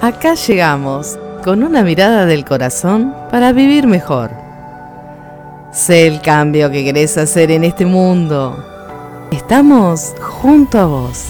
Acá 0.00 0.34
llegamos 0.34 1.18
con 1.44 1.62
una 1.62 1.82
mirada 1.82 2.26
del 2.26 2.44
corazón 2.44 3.14
para 3.30 3.52
vivir 3.52 3.86
mejor. 3.86 4.30
Sé 5.72 6.06
el 6.06 6.20
cambio 6.20 6.70
que 6.70 6.84
querés 6.84 7.18
hacer 7.18 7.50
en 7.50 7.64
este 7.64 7.86
mundo. 7.86 8.64
Estamos 9.30 10.14
junto 10.20 10.78
a 10.78 10.86
vos. 10.86 11.24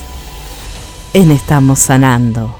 En 1.13 1.31
Estamos 1.31 1.81
Sanando. 1.81 2.55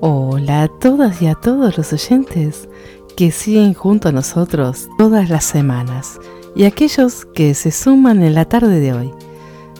Hola 0.00 0.64
a 0.64 0.68
todas 0.68 1.22
y 1.22 1.26
a 1.26 1.34
todos 1.34 1.78
los 1.78 1.92
oyentes 1.92 2.68
que 3.16 3.30
siguen 3.30 3.72
junto 3.72 4.08
a 4.08 4.12
nosotros 4.12 4.88
todas 4.98 5.30
las 5.30 5.44
semanas 5.44 6.18
y 6.54 6.64
aquellos 6.64 7.24
que 7.34 7.54
se 7.54 7.70
suman 7.70 8.22
en 8.22 8.34
la 8.34 8.44
tarde 8.44 8.80
de 8.80 8.92
hoy. 8.92 9.10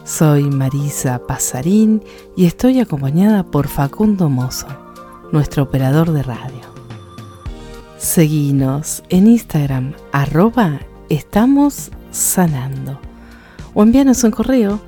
Soy 0.05 0.45
Marisa 0.50 1.18
Pasarín 1.27 2.04
y 2.36 2.45
estoy 2.45 2.79
acompañada 2.79 3.43
por 3.43 3.68
Facundo 3.68 4.29
Mozo, 4.29 4.67
nuestro 5.32 5.62
operador 5.62 6.12
de 6.12 6.22
radio. 6.22 6.61
Seguinos 7.96 9.03
en 9.09 9.29
Instagram, 9.29 9.95
arroba 10.12 10.81
estamos 11.09 11.90
sanando. 12.12 13.00
O 13.72 13.82
envíanos 13.82 14.22
un 14.25 14.32
correo, 14.32 14.79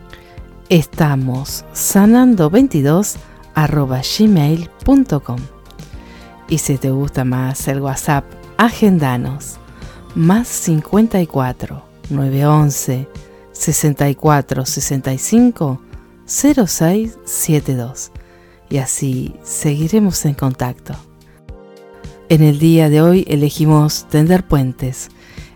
estamos 0.69 1.65
sanando 1.73 2.51
22 2.51 3.17
arroba 3.55 4.03
gmail.com. 4.19 5.39
Y 6.51 6.59
si 6.59 6.77
te 6.77 6.91
gusta 6.91 7.25
más 7.25 7.69
el 7.69 7.81
WhatsApp, 7.81 8.27
agendanos 8.59 9.57
más 10.15 10.47
54 10.47 11.83
911 12.11 13.26
64 13.57 14.67
65 14.67 15.81
0672 16.27 18.13
y 18.69 18.79
así 18.79 19.35
seguiremos 19.43 20.25
en 20.25 20.35
contacto. 20.35 20.95
En 22.29 22.43
el 22.43 22.59
día 22.59 22.91
de 22.91 23.01
hoy 23.01 23.25
elegimos 23.29 24.07
tender 24.09 24.47
puentes, 24.47 25.11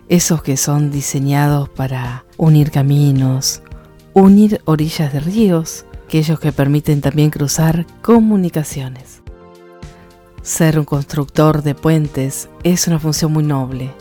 esos 0.07 0.41
que 0.41 0.55
son 0.57 0.91
diseñados 0.91 1.69
para 1.69 2.25
unir 2.37 2.71
caminos, 2.71 3.61
unir 4.13 4.61
orillas 4.65 5.11
de 5.11 5.19
ríos, 5.19 5.85
aquellos 6.05 6.39
que 6.39 6.51
permiten 6.51 7.01
también 7.01 7.29
cruzar 7.29 7.85
comunicaciones. 8.01 9.21
Ser 10.41 10.79
un 10.79 10.85
constructor 10.85 11.61
de 11.61 11.75
puentes 11.75 12.49
es 12.63 12.87
una 12.87 12.99
función 12.99 13.33
muy 13.33 13.43
noble 13.43 13.91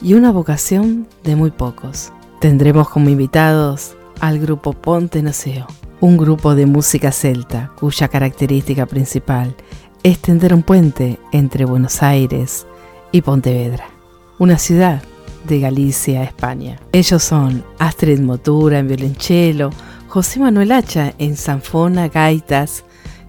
y 0.00 0.14
una 0.14 0.32
vocación 0.32 1.06
de 1.22 1.36
muy 1.36 1.50
pocos. 1.50 2.12
Tendremos 2.46 2.88
como 2.88 3.10
invitados 3.10 3.96
al 4.20 4.38
grupo 4.38 4.72
Ponte 4.72 5.20
Noceo, 5.20 5.66
un 6.00 6.16
grupo 6.16 6.54
de 6.54 6.64
música 6.64 7.10
celta 7.10 7.72
cuya 7.76 8.06
característica 8.06 8.86
principal 8.86 9.56
es 10.04 10.20
tender 10.20 10.54
un 10.54 10.62
puente 10.62 11.18
entre 11.32 11.64
Buenos 11.64 12.04
Aires 12.04 12.64
y 13.10 13.22
Pontevedra, 13.22 13.88
una 14.38 14.58
ciudad 14.58 15.02
de 15.42 15.58
Galicia, 15.58 16.22
España. 16.22 16.78
Ellos 16.92 17.24
son 17.24 17.64
Astrid 17.80 18.20
Motura 18.20 18.78
en 18.78 18.86
violonchelo, 18.86 19.70
José 20.06 20.38
Manuel 20.38 20.70
Hacha 20.70 21.14
en 21.18 21.36
sanfona, 21.36 22.06
gaitas 22.06 22.84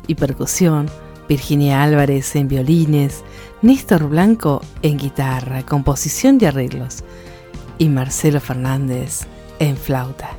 y 0.05 0.13
percusión, 0.13 0.91
Virginia 1.27 1.81
Álvarez 1.81 2.35
en 2.35 2.47
violines, 2.49 3.23
Néstor 3.63 4.09
Blanco 4.09 4.61
en 4.83 4.99
guitarra, 4.99 5.63
composición 5.63 6.37
y 6.39 6.45
arreglos, 6.45 7.03
y 7.77 7.89
Marcelo 7.89 8.39
Fernández 8.39 9.27
en 9.59 9.77
flauta. 9.77 10.31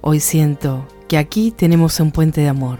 Hoy 0.00 0.20
siento 0.20 0.86
que 1.08 1.18
aquí 1.18 1.50
tenemos 1.50 2.00
un 2.00 2.12
puente 2.12 2.40
de 2.40 2.48
amor. 2.48 2.78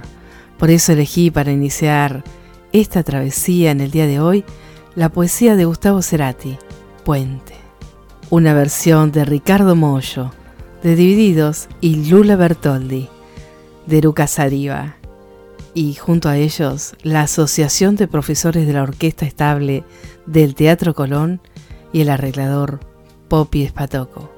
Por 0.59 0.71
eso 0.71 0.93
elegí 0.93 1.31
para 1.31 1.53
iniciar 1.53 2.25
esta 2.73 3.03
travesía 3.03 3.71
en 3.71 3.81
el 3.81 3.91
día 3.91 4.07
de 4.07 4.21
hoy 4.21 4.45
la 4.95 5.09
poesía 5.09 5.57
de 5.57 5.65
Gustavo 5.65 6.03
Cerati, 6.03 6.59
Puente. 7.05 7.55
Una 8.31 8.53
versión 8.53 9.13
de 9.13 9.25
Ricardo 9.25 9.75
Mollo, 9.75 10.33
de 10.83 10.97
Divididos 10.97 11.69
y 11.81 12.09
Lula 12.09 12.37
Bertoldi, 12.37 13.09
de 13.87 14.03
Luca 14.03 14.27
Sariva. 14.27 14.97
Y 15.73 15.95
junto 15.95 16.29
a 16.29 16.37
ellos, 16.37 16.95
la 17.03 17.23
Asociación 17.23 17.97
de 17.97 18.09
Profesores 18.09 18.67
de 18.67 18.73
la 18.73 18.83
Orquesta 18.83 19.25
Estable 19.25 19.85
del 20.27 20.55
Teatro 20.55 20.95
Colón 20.95 21.41
y 21.93 22.01
el 22.01 22.11
arreglador 22.11 22.81
Poppy 23.29 23.65
Espatoco. 23.65 24.31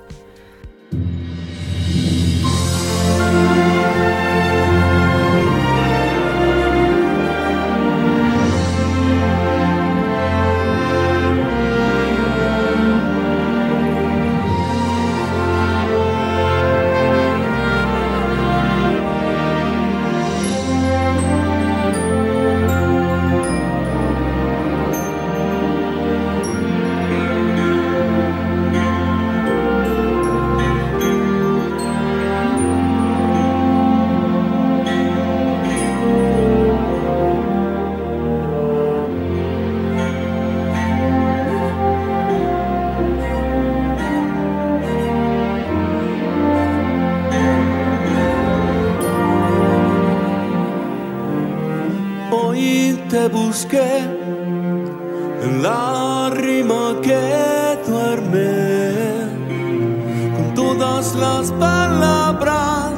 Las 61.40 61.52
palabras. 61.52 62.92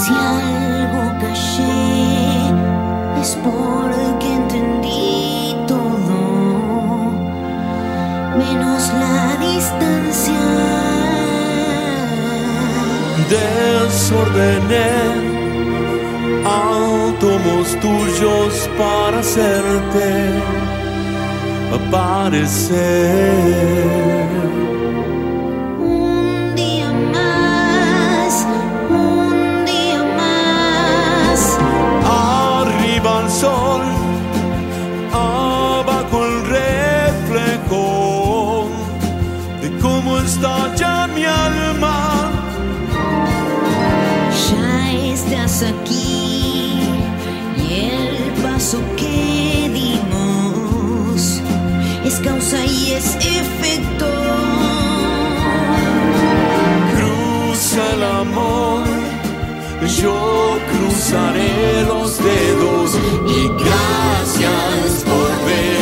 Si 0.00 0.12
algo 0.14 1.02
callé 1.20 2.48
es 3.20 3.30
porque 3.44 4.28
entendí 4.40 5.54
todo, 5.68 6.18
menos 8.38 8.82
la 9.02 9.20
distancia. 9.46 10.44
Desordené 13.34 14.92
átomos 16.46 17.66
tuyos 17.84 18.52
para 18.78 19.16
hacerte 19.20 20.08
aparecer. 21.78 23.12
Que 48.96 49.70
dimos. 49.72 51.40
Es 52.04 52.14
causa 52.20 52.64
y 52.64 52.92
es 52.92 53.16
efecto. 53.16 54.06
Cruza 56.96 57.82
el 57.94 58.02
amor, 58.02 58.84
yo 60.00 60.58
cruzaré 60.72 61.84
los 61.86 62.18
dedos. 62.18 62.98
Y 63.28 63.48
gracias 63.62 65.04
por 65.04 65.28
se 65.46 65.81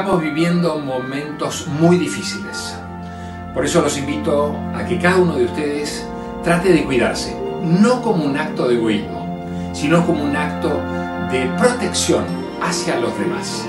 Estamos 0.00 0.22
viviendo 0.22 0.78
momentos 0.78 1.66
muy 1.66 1.98
difíciles. 1.98 2.74
Por 3.52 3.66
eso 3.66 3.82
los 3.82 3.98
invito 3.98 4.56
a 4.74 4.82
que 4.86 4.98
cada 4.98 5.18
uno 5.18 5.34
de 5.34 5.44
ustedes 5.44 6.06
trate 6.42 6.72
de 6.72 6.84
cuidarse, 6.84 7.36
no 7.62 8.00
como 8.00 8.24
un 8.24 8.38
acto 8.38 8.66
de 8.66 8.76
egoísmo, 8.76 9.44
sino 9.74 10.06
como 10.06 10.24
un 10.24 10.34
acto 10.34 10.70
de 11.30 11.50
protección 11.58 12.24
hacia 12.62 12.98
los 12.98 13.12
demás. 13.18 13.66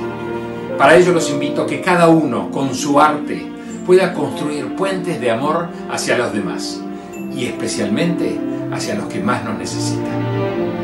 Para 0.77 0.95
ello 0.95 1.11
los 1.11 1.29
invito 1.29 1.63
a 1.63 1.67
que 1.67 1.81
cada 1.81 2.07
uno 2.07 2.49
con 2.49 2.73
su 2.75 3.01
arte 3.01 3.51
pueda 3.85 4.13
construir 4.13 4.73
puentes 4.77 5.19
de 5.19 5.31
amor 5.31 5.67
hacia 5.91 6.17
los 6.17 6.31
demás 6.31 6.79
y 7.35 7.43
especialmente 7.43 8.39
hacia 8.71 8.95
los 8.95 9.07
que 9.07 9.19
más 9.19 9.43
nos 9.43 9.57
necesitan. 9.57 10.80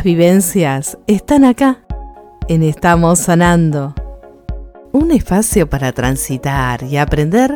Las 0.00 0.04
vivencias 0.06 0.96
están 1.06 1.44
acá, 1.44 1.84
en 2.48 2.62
Estamos 2.62 3.18
Sanando. 3.18 3.94
Un 4.92 5.10
espacio 5.10 5.68
para 5.68 5.92
transitar 5.92 6.82
y 6.84 6.96
aprender 6.96 7.54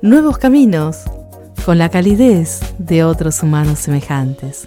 nuevos 0.00 0.38
caminos 0.38 1.02
con 1.66 1.76
la 1.76 1.90
calidez 1.90 2.60
de 2.78 3.04
otros 3.04 3.42
humanos 3.42 3.80
semejantes. 3.80 4.66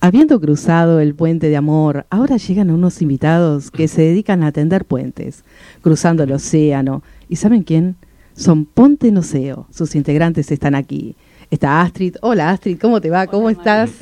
Habiendo 0.00 0.40
cruzado 0.40 0.98
el 0.98 1.14
puente 1.14 1.48
de 1.48 1.58
amor, 1.58 2.06
ahora 2.10 2.36
llegan 2.36 2.72
unos 2.72 3.00
invitados 3.00 3.70
que 3.70 3.86
se 3.86 4.02
dedican 4.02 4.42
a 4.42 4.48
atender 4.48 4.84
puentes, 4.84 5.44
cruzando 5.80 6.24
el 6.24 6.32
océano. 6.32 7.04
¿Y 7.28 7.36
saben 7.36 7.62
quién? 7.62 7.94
Son 8.34 8.64
Ponte 8.64 9.12
Noceo. 9.12 9.68
Sus 9.70 9.94
integrantes 9.94 10.50
están 10.50 10.74
aquí. 10.74 11.14
Está 11.52 11.82
Astrid. 11.82 12.16
Hola 12.20 12.50
Astrid, 12.50 12.80
¿cómo 12.80 13.00
te 13.00 13.10
va? 13.10 13.28
¿Cómo 13.28 13.48
estás? 13.48 13.92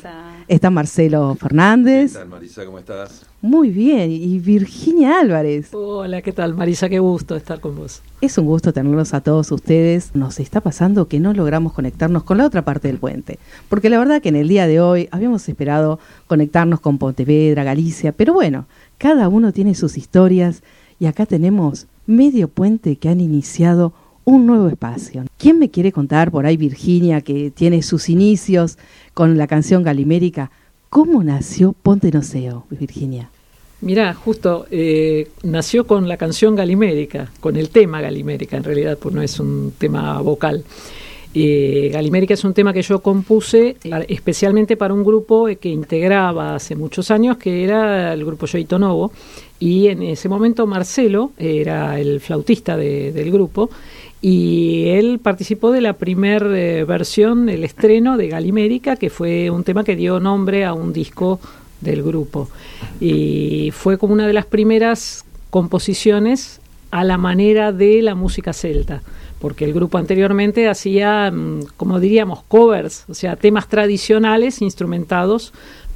Está 0.47 0.69
Marcelo 0.69 1.35
Fernández. 1.35 2.13
¿Qué 2.13 2.19
tal, 2.19 2.27
Marisa? 2.27 2.65
¿Cómo 2.65 2.79
estás? 2.79 3.25
Muy 3.41 3.69
bien. 3.69 4.11
Y 4.11 4.39
Virginia 4.39 5.19
Álvarez. 5.19 5.73
Hola, 5.73 6.21
¿qué 6.21 6.33
tal 6.33 6.53
Marisa? 6.53 6.89
Qué 6.89 6.99
gusto 6.99 7.35
estar 7.35 7.59
con 7.59 7.75
vos. 7.75 8.01
Es 8.19 8.37
un 8.37 8.45
gusto 8.45 8.73
tenerlos 8.73 9.13
a 9.13 9.21
todos 9.21 9.51
ustedes. 9.51 10.15
Nos 10.15 10.39
está 10.39 10.59
pasando 10.59 11.07
que 11.07 11.19
no 11.19 11.33
logramos 11.33 11.73
conectarnos 11.73 12.23
con 12.23 12.37
la 12.37 12.45
otra 12.45 12.65
parte 12.65 12.87
del 12.89 12.97
puente. 12.97 13.39
Porque 13.69 13.89
la 13.89 13.99
verdad 13.99 14.21
que 14.21 14.29
en 14.29 14.35
el 14.35 14.47
día 14.47 14.67
de 14.67 14.81
hoy 14.81 15.07
habíamos 15.11 15.47
esperado 15.47 15.99
conectarnos 16.27 16.79
con 16.79 16.97
Pontevedra, 16.97 17.63
Galicia. 17.63 18.11
Pero 18.11 18.33
bueno, 18.33 18.65
cada 18.97 19.29
uno 19.29 19.53
tiene 19.53 19.75
sus 19.75 19.97
historias 19.97 20.61
y 20.99 21.05
acá 21.05 21.25
tenemos 21.25 21.87
medio 22.05 22.49
puente 22.49 22.97
que 22.97 23.09
han 23.09 23.21
iniciado 23.21 23.93
un 24.25 24.45
nuevo 24.45 24.67
espacio. 24.69 25.23
¿Quién 25.37 25.59
me 25.59 25.69
quiere 25.69 25.91
contar 25.91 26.31
por 26.31 26.45
ahí, 26.45 26.57
Virginia, 26.57 27.21
que 27.21 27.51
tiene 27.51 27.81
sus 27.81 28.09
inicios 28.09 28.77
con 29.13 29.37
la 29.37 29.47
canción 29.47 29.83
Galimérica? 29.83 30.51
¿Cómo 30.89 31.23
nació 31.23 31.73
Ponte 31.73 32.11
Noceo, 32.11 32.65
Virginia? 32.69 33.29
Mirá, 33.81 34.13
justo 34.13 34.65
eh, 34.71 35.27
nació 35.43 35.85
con 35.85 36.07
la 36.07 36.15
canción 36.17 36.55
Galimérica, 36.55 37.31
con 37.41 37.57
el 37.57 37.69
tema 37.69 37.99
Galimérica 37.99 38.55
en 38.55 38.63
realidad, 38.63 38.97
pues 38.97 39.13
no 39.13 39.21
es 39.21 39.39
un 39.39 39.73
tema 39.77 40.21
vocal. 40.21 40.63
Eh, 41.35 41.89
Galimérica 41.91 42.35
es 42.35 42.43
un 42.43 42.53
tema 42.53 42.71
que 42.73 42.83
yo 42.83 42.99
compuse 43.01 43.75
eh, 43.83 44.05
especialmente 44.07 44.77
para 44.77 44.93
un 44.93 45.03
grupo 45.03 45.49
eh, 45.49 45.55
que 45.55 45.67
integraba 45.69 46.55
hace 46.55 46.75
muchos 46.75 47.09
años, 47.09 47.37
que 47.37 47.63
era 47.63 48.13
el 48.13 48.23
grupo 48.23 48.45
Yoito 48.45 48.77
Novo, 48.77 49.11
y 49.59 49.87
en 49.87 50.03
ese 50.03 50.29
momento 50.29 50.67
Marcelo 50.67 51.31
era 51.37 51.99
el 51.99 52.19
flautista 52.21 52.77
de- 52.77 53.11
del 53.11 53.31
grupo, 53.31 53.69
y 54.25 54.87
él 54.87 55.19
participó 55.21 55.73
de 55.73 55.81
la 55.81 55.97
primer 55.97 56.43
eh, 56.55 56.85
versión, 56.85 57.49
el 57.49 57.65
estreno 57.65 58.15
de 58.15 58.29
Galimérica, 58.29 58.95
que 58.95 59.09
fue 59.09 59.49
un 59.49 59.65
tema 59.65 59.83
que 59.83 59.97
dio 59.97 60.21
nombre 60.21 60.63
a 60.63 60.71
un 60.71 60.93
disco 60.93 61.41
del 61.81 62.03
grupo. 62.03 62.49
Y 63.01 63.71
fue 63.73 63.97
como 63.97 64.13
una 64.13 64.25
de 64.25 64.31
las 64.31 64.45
primeras 64.45 65.25
composiciones 65.49 66.61
a 66.89 67.03
la 67.03 67.17
manera 67.17 67.73
de 67.73 68.01
la 68.01 68.15
música 68.15 68.53
celta, 68.53 69.01
porque 69.39 69.65
el 69.65 69.73
grupo 69.73 69.97
anteriormente 69.97 70.69
hacía, 70.69 71.29
mm, 71.29 71.65
como 71.75 71.99
diríamos, 71.99 72.43
covers, 72.47 73.03
o 73.09 73.13
sea, 73.13 73.35
temas 73.35 73.67
tradicionales 73.67 74.61
instrumentados 74.61 75.51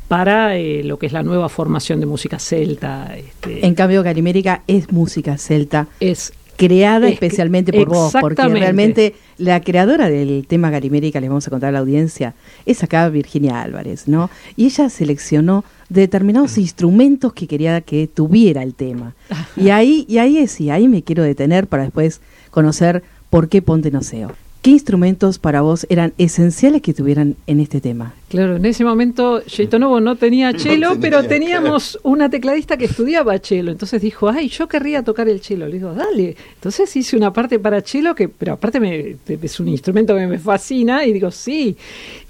para 0.10 0.57
eh, 0.57 0.84
lo 0.84 1.00
que 1.00 1.05
es 1.05 1.13
la 1.13 1.24
nueva 1.24 1.48
formación 1.48 2.01
de 2.01 2.07
música 2.07 2.39
celta. 2.39 3.15
este, 3.15 3.65
En 3.65 3.74
cambio, 3.74 4.03
Galimérica 4.03 4.63
es 4.67 4.91
música 4.91 5.38
celta, 5.38 5.88
es 6.01 6.34
creada 6.57 7.07
Es 7.07 7.17
que- 7.19 7.25
especialmente 7.25 7.71
por 7.71 7.87
vos, 7.87 8.13
porque 8.19 8.35
realmente 8.47 9.15
la 9.37 9.61
creadora 9.61 10.09
del 10.09 10.45
tema 10.47 10.69
Galimérica, 10.69 11.21
les 11.21 11.29
vamos 11.29 11.47
a 11.47 11.49
contar 11.49 11.69
a 11.69 11.71
la 11.71 11.79
audiencia, 11.79 12.33
es 12.65 12.83
acá 12.83 13.07
Virginia 13.09 13.61
Álvarez, 13.61 14.07
¿no? 14.07 14.29
Y 14.55 14.65
ella 14.65 14.89
seleccionó 14.89 15.63
determinados 15.89 16.57
instrumentos 16.57 17.31
que 17.33 17.47
quería 17.47 17.79
que 17.81 18.07
tuviera 18.07 18.63
el 18.63 18.73
tema. 18.73 19.13
Y 19.55 19.69
ahí, 19.69 20.05
y 20.09 20.17
ahí 20.17 20.37
es, 20.39 20.59
y 20.59 20.69
ahí 20.69 20.87
me 20.87 21.01
quiero 21.03 21.23
detener 21.23 21.67
para 21.67 21.83
después 21.83 22.19
conocer 22.51 23.03
por 23.29 23.47
qué 23.49 23.61
Ponte 23.61 23.91
Noceo. 23.91 24.31
¿Qué 24.61 24.71
instrumentos 24.71 25.39
para 25.39 25.61
vos 25.61 25.85
eran 25.89 26.13
esenciales 26.17 26.81
que 26.81 26.93
tuvieran 26.93 27.35
en 27.47 27.59
este 27.61 27.79
tema? 27.79 28.13
Claro, 28.27 28.57
en 28.57 28.65
ese 28.65 28.83
momento 28.83 29.41
Novo 29.79 30.01
no 30.01 30.17
tenía 30.17 30.51
cello, 30.51 30.89
tenía, 30.91 30.99
pero 30.99 31.23
teníamos 31.23 31.97
una 32.03 32.29
tecladista 32.29 32.75
que 32.75 32.85
estudiaba 32.85 33.37
cello. 33.39 33.71
Entonces 33.71 34.01
dijo, 34.01 34.27
ay, 34.27 34.49
yo 34.49 34.67
querría 34.67 35.03
tocar 35.03 35.29
el 35.29 35.39
cello. 35.41 35.67
Le 35.67 35.73
digo, 35.75 35.93
dale. 35.93 36.35
Entonces 36.55 36.93
hice 36.97 37.15
una 37.15 37.31
parte 37.31 37.59
para 37.59 37.79
cello, 37.81 38.13
que, 38.13 38.27
pero 38.27 38.53
aparte 38.53 38.79
me- 38.81 39.15
es 39.41 39.59
un 39.61 39.69
instrumento 39.69 40.13
que 40.15 40.27
me 40.27 40.39
fascina, 40.39 41.05
y 41.05 41.13
digo, 41.13 41.31
sí. 41.31 41.77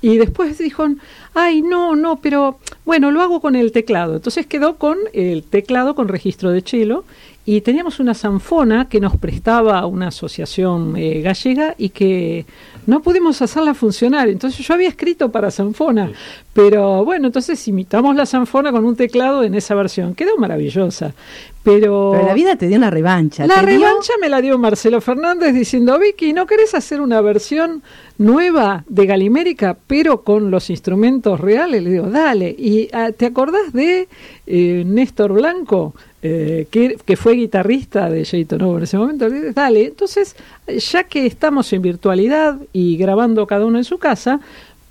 Y 0.04 0.18
después 0.18 0.60
dijo, 0.60 0.86
ay, 1.34 1.64
no, 1.64 1.96
no, 1.96 2.18
pero 2.18 2.60
bueno, 2.86 3.10
lo 3.10 3.22
hago 3.22 3.42
con 3.42 3.56
el 3.56 3.72
teclado. 3.72 4.18
Entonces 4.18 4.46
quedó 4.46 4.76
con 4.76 4.98
el 5.14 5.42
teclado 5.44 5.96
con 5.96 6.08
registro 6.08 6.52
de 6.52 6.62
cello. 6.62 7.04
Y 7.50 7.62
teníamos 7.62 8.02
una 8.02 8.14
zanfona 8.14 8.90
que 8.90 9.00
nos 9.00 9.16
prestaba 9.16 9.86
una 9.86 10.10
asociación 10.10 10.98
eh, 10.98 11.22
gallega 11.22 11.76
y 11.78 11.92
que 11.92 12.46
no 12.86 13.02
pudimos 13.02 13.42
hacerla 13.42 13.74
funcionar. 13.74 14.28
Entonces 14.28 14.68
yo 14.68 14.74
había 14.74 14.90
escrito 14.90 15.32
para 15.32 15.50
zanfona, 15.50 16.12
pero 16.58 17.06
bueno, 17.06 17.28
entonces 17.28 17.68
imitamos 17.68 18.16
la 18.16 18.26
zanfona 18.26 18.72
con 18.72 18.84
un 18.84 18.96
teclado 18.96 19.44
en 19.44 19.54
esa 19.54 19.76
versión. 19.76 20.16
Quedó 20.16 20.36
maravillosa. 20.38 21.14
Pero, 21.62 22.14
Pero 22.16 22.26
la 22.28 22.34
vida 22.34 22.56
te 22.56 22.68
dio 22.68 22.78
una 22.78 22.90
revancha. 22.90 23.46
la 23.46 23.58
dio- 23.58 23.66
revancha 23.78 24.14
me 24.20 24.28
la 24.28 24.42
dio 24.42 24.58
Marcelo 24.58 25.00
Fernández 25.00 25.54
diciendo, 25.54 26.00
Vicky, 26.00 26.34
¿no 26.34 26.48
querés 26.48 26.74
hacer 26.74 27.00
una 27.00 27.22
versión 27.22 27.84
nueva 28.18 28.84
de 28.88 29.06
Galimérica, 29.06 29.78
pero 29.86 30.24
con 30.24 30.50
los 30.50 30.72
instrumentos 30.72 31.40
reales? 31.40 31.84
Le 31.84 31.92
digo, 31.92 32.10
dale. 32.10 32.56
¿Y 32.58 32.90
ah, 32.92 33.12
te 33.16 33.28
acordás 33.28 33.72
de 33.74 34.08
eh, 34.48 34.84
Néstor 34.84 35.34
Blanco, 35.34 35.94
eh, 36.24 36.68
que, 36.72 36.98
que 37.06 37.18
fue 37.18 37.34
guitarrista 37.34 38.10
de 38.10 38.26
Jayton 38.26 38.60
Novo 38.60 38.78
en 38.78 38.84
ese 38.86 38.98
momento? 38.98 39.28
Le 39.30 39.36
digo, 39.42 39.52
dale. 39.54 39.86
Entonces, 39.88 40.36
ya 40.68 41.04
que 41.04 41.26
estamos 41.28 41.72
en 41.74 41.82
virtualidad 41.84 42.58
y 42.74 42.98
grabando 42.98 43.46
cada 43.46 43.66
uno 43.66 43.78
en 43.78 43.84
su 43.84 43.98
casa, 44.00 44.40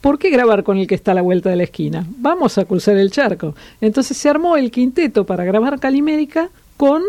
¿Por 0.06 0.20
qué 0.20 0.30
grabar 0.30 0.62
con 0.62 0.78
el 0.78 0.86
que 0.86 0.94
está 0.94 1.10
a 1.10 1.14
la 1.16 1.22
vuelta 1.22 1.50
de 1.50 1.56
la 1.56 1.64
esquina? 1.64 2.06
Vamos 2.18 2.58
a 2.58 2.64
cruzar 2.64 2.96
el 2.96 3.10
charco. 3.10 3.56
Entonces 3.80 4.16
se 4.16 4.28
armó 4.28 4.56
el 4.56 4.70
quinteto 4.70 5.26
para 5.26 5.44
grabar 5.44 5.80
Calimérica 5.80 6.48
con 6.76 7.02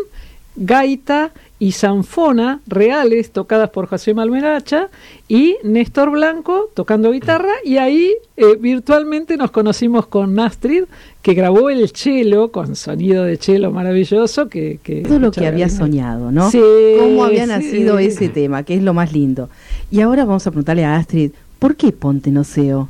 gaita 0.56 1.30
y 1.60 1.70
zanfona 1.70 2.60
reales 2.66 3.30
tocadas 3.30 3.70
por 3.70 3.86
José 3.86 4.14
Malmeracha 4.14 4.88
y 5.28 5.58
Néstor 5.62 6.10
Blanco 6.10 6.70
tocando 6.74 7.12
guitarra 7.12 7.52
y 7.64 7.76
ahí 7.76 8.14
eh, 8.36 8.56
virtualmente 8.58 9.36
nos 9.36 9.52
conocimos 9.52 10.08
con 10.08 10.36
Astrid 10.40 10.84
que 11.22 11.34
grabó 11.34 11.70
el 11.70 11.88
cello 11.90 12.50
con 12.50 12.74
sonido 12.74 13.22
de 13.22 13.36
cello 13.36 13.70
maravilloso 13.70 14.48
que, 14.48 14.80
que 14.82 15.02
todo 15.02 15.20
lo 15.20 15.30
que 15.30 15.46
había 15.46 15.68
soñado, 15.68 16.32
¿no? 16.32 16.50
Sí, 16.50 16.60
Cómo 16.98 17.22
había 17.22 17.44
sí. 17.44 17.50
nacido 17.50 18.00
ese 18.00 18.28
tema, 18.28 18.64
que 18.64 18.74
es 18.74 18.82
lo 18.82 18.92
más 18.92 19.12
lindo. 19.12 19.50
Y 19.90 20.00
ahora 20.00 20.24
vamos 20.24 20.46
a 20.48 20.50
preguntarle 20.50 20.84
a 20.84 20.96
Astrid, 20.96 21.30
¿por 21.58 21.76
qué 21.76 21.92
Ponte 21.92 22.30
Noceo? 22.30 22.88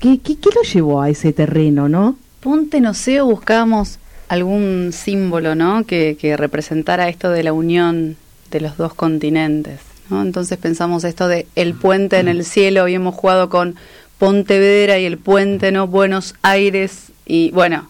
¿Qué, 0.00 0.18
qué, 0.18 0.36
qué 0.36 0.50
lo 0.54 0.62
llevó 0.62 1.02
a 1.02 1.10
ese 1.10 1.32
terreno, 1.32 1.88
no? 1.88 2.16
Ponte 2.40 2.80
Noceo 2.80 3.26
buscábamos 3.26 3.98
algún 4.28 4.90
símbolo, 4.92 5.54
¿no? 5.54 5.84
Que, 5.84 6.16
que 6.20 6.36
representara 6.36 7.08
esto 7.08 7.30
de 7.30 7.42
la 7.42 7.52
unión 7.52 8.16
de 8.50 8.60
los 8.60 8.76
dos 8.76 8.94
continentes, 8.94 9.80
¿no? 10.10 10.22
Entonces 10.22 10.58
pensamos 10.58 11.04
esto 11.04 11.28
de 11.28 11.46
el 11.54 11.74
puente 11.74 12.18
en 12.18 12.28
el 12.28 12.44
cielo, 12.44 12.82
habíamos 12.82 13.14
jugado 13.14 13.48
con 13.48 13.76
Pontevedra 14.18 14.98
y 14.98 15.04
el 15.04 15.18
puente, 15.18 15.72
¿no? 15.72 15.86
Buenos 15.86 16.34
Aires 16.42 17.12
y 17.24 17.50
bueno, 17.52 17.88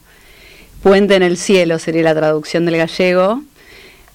puente 0.83 1.15
en 1.15 1.23
el 1.23 1.37
cielo 1.37 1.79
sería 1.79 2.03
la 2.03 2.15
traducción 2.15 2.65
del 2.65 2.77
gallego. 2.77 3.43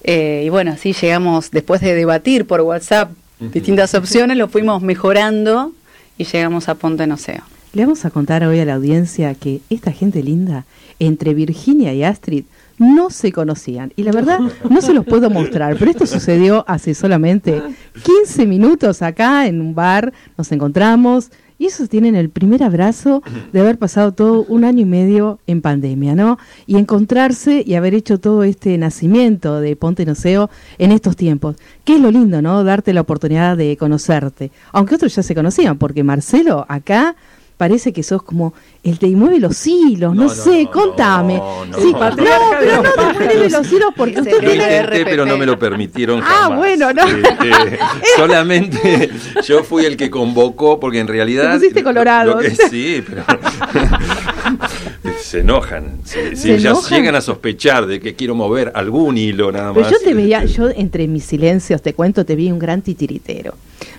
Eh, 0.03 0.43
y 0.45 0.49
bueno, 0.49 0.71
así 0.71 0.93
llegamos, 0.93 1.51
después 1.51 1.81
de 1.81 1.95
debatir 1.95 2.45
por 2.45 2.61
WhatsApp 2.61 3.11
distintas 3.39 3.95
opciones, 3.95 4.37
lo 4.37 4.47
fuimos 4.47 4.81
mejorando 4.81 5.73
y 6.17 6.23
llegamos 6.25 6.69
a 6.69 6.75
Ponte 6.75 7.07
Noceo. 7.07 7.41
Le 7.73 7.83
vamos 7.83 8.05
a 8.05 8.09
contar 8.09 8.43
hoy 8.45 8.59
a 8.59 8.65
la 8.65 8.75
audiencia 8.75 9.35
que 9.35 9.61
esta 9.69 9.91
gente 9.91 10.23
linda, 10.23 10.65
entre 10.99 11.33
Virginia 11.33 11.93
y 11.93 12.03
Astrid, 12.03 12.45
no 12.77 13.09
se 13.09 13.31
conocían. 13.31 13.91
Y 13.95 14.03
la 14.03 14.11
verdad, 14.11 14.39
no 14.69 14.81
se 14.81 14.93
los 14.93 15.05
puedo 15.05 15.29
mostrar, 15.29 15.75
pero 15.77 15.91
esto 15.91 16.05
sucedió 16.05 16.63
hace 16.67 16.93
solamente 16.93 17.61
15 18.03 18.45
minutos 18.45 19.01
acá 19.01 19.47
en 19.47 19.59
un 19.59 19.75
bar, 19.75 20.13
nos 20.37 20.51
encontramos. 20.51 21.31
Y 21.57 21.67
esos 21.67 21.87
tienen 21.87 22.15
el 22.15 22.29
primer 22.29 22.63
abrazo 22.63 23.23
de 23.53 23.59
haber 23.61 23.77
pasado 23.77 24.11
todo 24.11 24.45
un 24.49 24.65
año 24.65 24.81
y 24.81 24.85
medio 24.85 25.39
en 25.47 25.61
pandemia, 25.61 26.13
¿no? 26.13 26.37
Y 26.67 26.77
encontrarse 26.77 27.63
y 27.65 27.75
haber 27.75 27.93
hecho 27.93 28.19
todo 28.19 28.43
este 28.43 28.77
nacimiento 28.77 29.61
de 29.61 29.75
Ponte 29.75 30.05
Noceo 30.05 30.49
en 30.77 30.91
estos 30.91 31.15
tiempos. 31.15 31.55
¿Qué 31.85 31.95
es 31.95 32.01
lo 32.01 32.11
lindo, 32.11 32.41
no? 32.41 32.63
Darte 32.63 32.93
la 32.93 33.01
oportunidad 33.01 33.55
de 33.55 33.77
conocerte. 33.77 34.51
Aunque 34.73 34.95
otros 34.95 35.15
ya 35.15 35.23
se 35.23 35.33
conocían, 35.33 35.77
porque 35.77 36.03
Marcelo 36.03 36.65
acá 36.67 37.15
parece 37.57 37.93
que 37.93 38.03
sos 38.03 38.21
como 38.23 38.53
el 38.83 38.99
que 38.99 39.07
mueve 39.07 39.39
los 39.39 39.65
hilos, 39.65 40.13
no, 40.15 40.27
sé, 40.29 40.63
no, 40.65 40.71
contame. 40.71 41.35
no, 41.37 41.65
sí, 41.77 41.93
no. 41.93 42.09
no, 42.09 42.15
pero 42.59 42.83
no 42.83 42.91
te 42.91 43.13
mueve 43.13 43.49
los 43.49 43.71
hilos 43.71 43.89
porque 43.95 44.19
usted 44.19 44.39
tiene... 44.39 44.55
Intenté, 44.55 45.05
pero 45.05 45.25
no 45.25 45.37
me 45.37 45.45
lo 45.45 45.57
permitieron 45.57 46.21
Ah, 46.23 46.49
bueno, 46.55 46.91
no. 46.93 47.03
Este, 47.07 47.79
solamente 48.17 49.09
yo 49.47 49.63
fui 49.63 49.85
el 49.85 49.95
que 49.97 50.09
convocó, 50.09 50.79
porque 50.79 50.99
en 50.99 51.07
realidad... 51.07 51.51
Te 51.53 51.57
pusiste 51.59 51.79
lo- 51.81 51.85
colorado. 51.85 52.33
lo 52.35 52.39
que- 52.39 52.51
sí, 52.55 53.03
pero... 53.07 53.23
se 55.19 55.39
enojan. 55.39 55.99
Si, 56.03 56.19
si 56.31 56.35
¿Se 56.35 56.59
ya 56.59 56.69
enojan? 56.71 56.99
llegan 56.99 57.15
a 57.15 57.21
sospechar 57.21 57.85
de 57.85 57.99
que 57.99 58.15
quiero 58.15 58.35
mover 58.35 58.71
algún 58.75 59.17
hilo 59.17 59.51
nada 59.51 59.73
más. 59.73 59.75
Pero 59.75 59.89
yo 59.91 59.97
te 60.03 60.13
veía, 60.13 60.43
este, 60.43 60.53
yo 60.57 60.69
entre 60.69 61.07
mis 61.07 61.23
silencios, 61.25 61.81
te 61.81 61.93
cuento, 61.93 62.25
te 62.25 62.35
vi 62.35 62.51
un 62.51 62.59
gran 62.59 62.81
titiritero. 62.81 63.53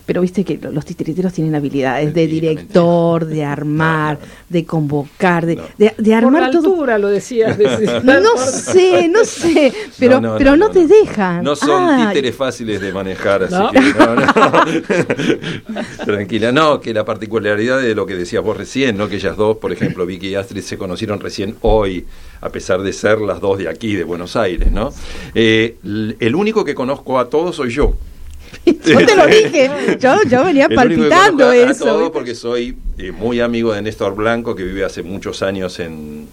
Pero 0.07 0.21
viste 0.23 0.45
que 0.45 0.57
lo- 0.57 0.71
los 0.71 0.85
titiriteros 0.87 1.33
tienen 1.33 1.55
habilidades 1.55 2.15
de 2.15 2.23
Mentira, 2.27 2.51
director, 2.51 3.25
de 3.27 3.45
armar, 3.57 4.19
No, 4.21 4.27
no. 4.27 4.33
de 4.49 4.65
convocar, 4.65 5.45
de, 5.45 5.57
No. 5.57 5.63
de, 5.77 5.87
de 5.87 5.93
Por 5.97 6.07
la 6.09 6.17
armar 6.19 6.51
todo. 6.51 6.71
altura 6.73 6.99
lo 6.99 7.09
decías. 7.09 7.59
de- 7.59 8.01
No 8.05 8.37
sé, 8.39 9.09
no 9.09 9.25
sé, 9.25 9.73
pero 9.99 10.21
No, 10.21 10.33
no, 10.33 10.39
pero 10.39 10.53
no, 10.57 10.69
no, 10.69 10.71
te 10.71 10.83
no. 10.83 10.89
dejan. 10.89 11.43
No 11.45 11.57
son 11.57 11.71
Ah, 11.91 12.09
títeres 12.09 12.35
fáciles 12.37 12.81
de 12.81 12.93
manejar, 12.93 13.43
así 13.45 13.55
¿No? 13.55 13.71
que 13.73 13.81
no, 13.81 14.15
no. 14.15 14.27
Tranquila, 16.05 16.53
no, 16.53 16.81
que 16.81 16.95
la 16.95 17.05
particularidad 17.05 17.81
de 17.81 17.95
lo 17.95 18.07
que 18.07 18.15
decías 18.15 18.43
vos 18.43 18.57
recién, 18.57 18.97
¿no? 18.97 19.09
Que 19.09 19.17
ellas 19.17 19.37
dos, 19.37 19.57
por 19.59 19.73
ejemplo, 19.73 20.07
Vicky 20.07 20.29
y 20.29 20.35
Astrid 20.37 20.63
se 20.63 20.79
conocieron 20.97 21.21
recién 21.21 21.57
hoy, 21.61 22.07
a 22.41 22.49
pesar 22.49 22.81
de 22.81 22.91
ser 22.93 23.21
las 23.21 23.41
dos 23.41 23.59
de 23.59 23.69
aquí, 23.69 23.95
de 23.95 24.05
Buenos 24.05 24.35
Aires, 24.35 24.73
¿no? 24.73 24.93
Eh, 25.35 25.77
el 25.85 26.35
único 26.35 26.65
que 26.65 26.75
conozco 26.75 27.19
a 27.19 27.29
todos 27.29 27.57
soy 27.57 27.71
yo. 27.71 27.95
Yo 28.65 29.05
te 29.05 29.15
lo 29.17 29.27
dije, 29.27 29.69
yo, 30.01 30.15
yo 30.31 30.45
venía 30.45 30.67
El 30.67 30.71
único 30.79 31.03
que 31.05 31.09
palpitando 31.11 31.45
conozco 31.49 31.51
a- 31.51 31.71
eso. 31.71 31.85
todos 31.85 32.11
porque 32.11 32.35
soy 32.35 32.77
eh, 32.97 33.13
muy 33.13 33.41
amigo 33.41 33.73
de 33.75 33.83
Néstor 33.83 34.15
Blanco, 34.15 34.55
que 34.55 34.63
vive 34.63 34.85
hace 34.85 35.03
muchos 35.03 35.43
años 35.43 35.79
en, 35.81 36.29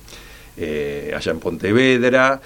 eh, 0.56 1.12
allá 1.16 1.32
en 1.34 1.40
Pontevedra. 1.40 2.40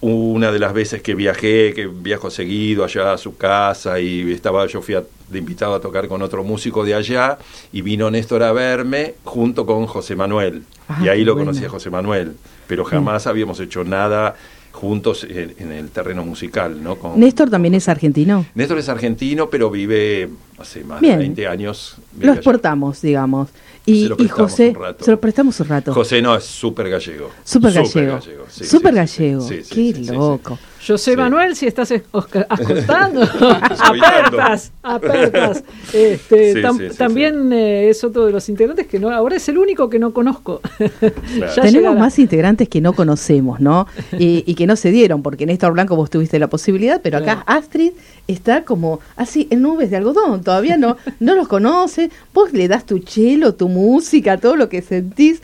Una 0.00 0.52
de 0.52 0.60
las 0.60 0.72
veces 0.72 1.02
que 1.02 1.16
viajé, 1.16 1.72
que 1.74 1.88
viajo 1.88 2.30
seguido 2.30 2.84
allá 2.84 3.12
a 3.14 3.18
su 3.18 3.36
casa 3.36 3.98
y 3.98 4.30
estaba, 4.32 4.64
yo 4.66 4.80
fui 4.80 4.94
a- 4.94 5.02
de 5.28 5.38
invitado 5.40 5.74
a 5.74 5.80
tocar 5.80 6.06
con 6.06 6.22
otro 6.22 6.44
músico 6.44 6.84
de 6.84 6.94
allá 6.94 7.36
y 7.72 7.82
vino 7.82 8.08
Néstor 8.10 8.44
a 8.44 8.52
verme 8.52 9.14
junto 9.24 9.66
con 9.66 9.86
José 9.86 10.14
Manuel. 10.14 10.62
Ah, 10.88 11.00
y 11.04 11.08
ahí 11.08 11.24
lo 11.24 11.34
bueno. 11.34 11.50
conocí 11.50 11.64
a 11.66 11.68
José 11.68 11.90
Manuel, 11.90 12.34
pero 12.68 12.84
jamás 12.84 13.26
habíamos 13.26 13.58
hecho 13.60 13.82
nada 13.82 14.36
juntos 14.70 15.24
en, 15.28 15.54
en 15.58 15.72
el 15.72 15.88
terreno 15.90 16.24
musical, 16.24 16.80
¿no? 16.82 16.94
Con- 16.96 17.18
Néstor 17.18 17.50
también 17.50 17.74
es 17.74 17.88
argentino. 17.88 18.46
Néstor 18.54 18.78
es 18.78 18.88
argentino, 18.88 19.50
pero 19.50 19.68
vive 19.70 20.28
hace 20.58 20.84
más 20.84 21.00
Bien. 21.00 21.14
de 21.14 21.18
20 21.24 21.48
años. 21.48 21.96
Lo 22.20 22.30
allá. 22.30 22.34
exportamos, 22.38 23.02
digamos. 23.02 23.48
Y, 23.88 24.02
Se 24.02 24.08
lo 24.10 24.14
y 24.16 24.18
prestamos 24.18 24.50
José, 24.52 24.68
un 24.76 24.82
rato. 24.82 25.04
se 25.04 25.10
lo 25.10 25.20
prestamos 25.20 25.60
un 25.60 25.68
rato. 25.68 25.94
José 25.94 26.20
no, 26.20 26.36
es 26.36 26.44
súper 26.44 26.90
gallego. 26.90 27.30
Súper 27.42 27.72
gallego. 27.72 28.20
sí, 28.50 28.64
Súper 28.66 28.92
sí, 28.92 28.96
gallego. 28.96 29.40
sí, 29.48 29.62
sí, 29.64 29.92
Qué 29.94 30.12
loco. 30.12 30.58
José 30.88 31.12
Sí. 31.12 31.16
Manuel, 31.16 31.54
si 31.54 31.66
estás 31.66 31.90
Escuchando. 31.90 33.22
apertas, 33.78 34.72
apertas. 34.82 35.62
Este, 35.92 36.52
Sí, 36.54 36.58
tam- 36.60 36.76
sí, 36.78 36.88
sí, 36.90 36.98
también 36.98 37.52
eh, 37.52 37.88
es 37.88 38.04
otro 38.04 38.26
de 38.26 38.32
los 38.32 38.48
integrantes 38.48 38.86
que 38.86 38.98
no, 38.98 39.10
ahora 39.10 39.36
es 39.36 39.48
el 39.48 39.56
único 39.58 39.88
que 39.88 39.98
no 39.98 40.12
conozco. 40.12 40.60
Tenemos 41.00 41.72
llegará. 41.72 41.94
más 41.98 42.18
integrantes 42.18 42.68
que 42.68 42.80
no 42.80 42.92
conocemos, 42.92 43.60
¿no? 43.60 43.86
Y, 44.18 44.44
y 44.46 44.54
que 44.54 44.66
no 44.66 44.76
se 44.76 44.90
dieron, 44.90 45.22
porque 45.22 45.44
en 45.44 45.48
Néstor 45.48 45.72
Blanco 45.72 45.96
vos 45.96 46.10
tuviste 46.10 46.38
la 46.38 46.48
posibilidad, 46.48 47.00
pero 47.02 47.18
acá 47.18 47.42
Claro. 47.44 47.58
Astrid 47.60 47.92
está 48.26 48.64
como 48.64 49.00
así 49.16 49.46
en 49.50 49.62
nubes 49.62 49.90
de 49.90 49.96
algodón, 49.96 50.42
todavía 50.42 50.76
no, 50.76 50.96
no 51.20 51.34
los 51.34 51.48
conoce, 51.48 52.10
vos 52.34 52.52
le 52.52 52.68
das 52.68 52.84
tu 52.84 52.98
chelo, 52.98 53.54
tu 53.54 53.68
música, 53.68 54.36
todo 54.38 54.56
lo 54.56 54.68
que 54.68 54.82
sentís. 54.82 55.40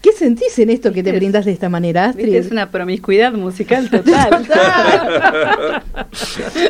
¿Qué 0.00 0.12
sentís 0.12 0.56
en 0.60 0.70
esto 0.70 0.92
que 0.92 1.02
te 1.02 1.10
brindas 1.12 1.44
de 1.44 1.50
esta 1.52 1.68
manera, 1.68 2.06
Astrid? 2.06 2.34
Es 2.34 2.50
una 2.52 2.70
promiscuidad 2.70 3.32
musical 3.32 3.90
total. 3.90 4.46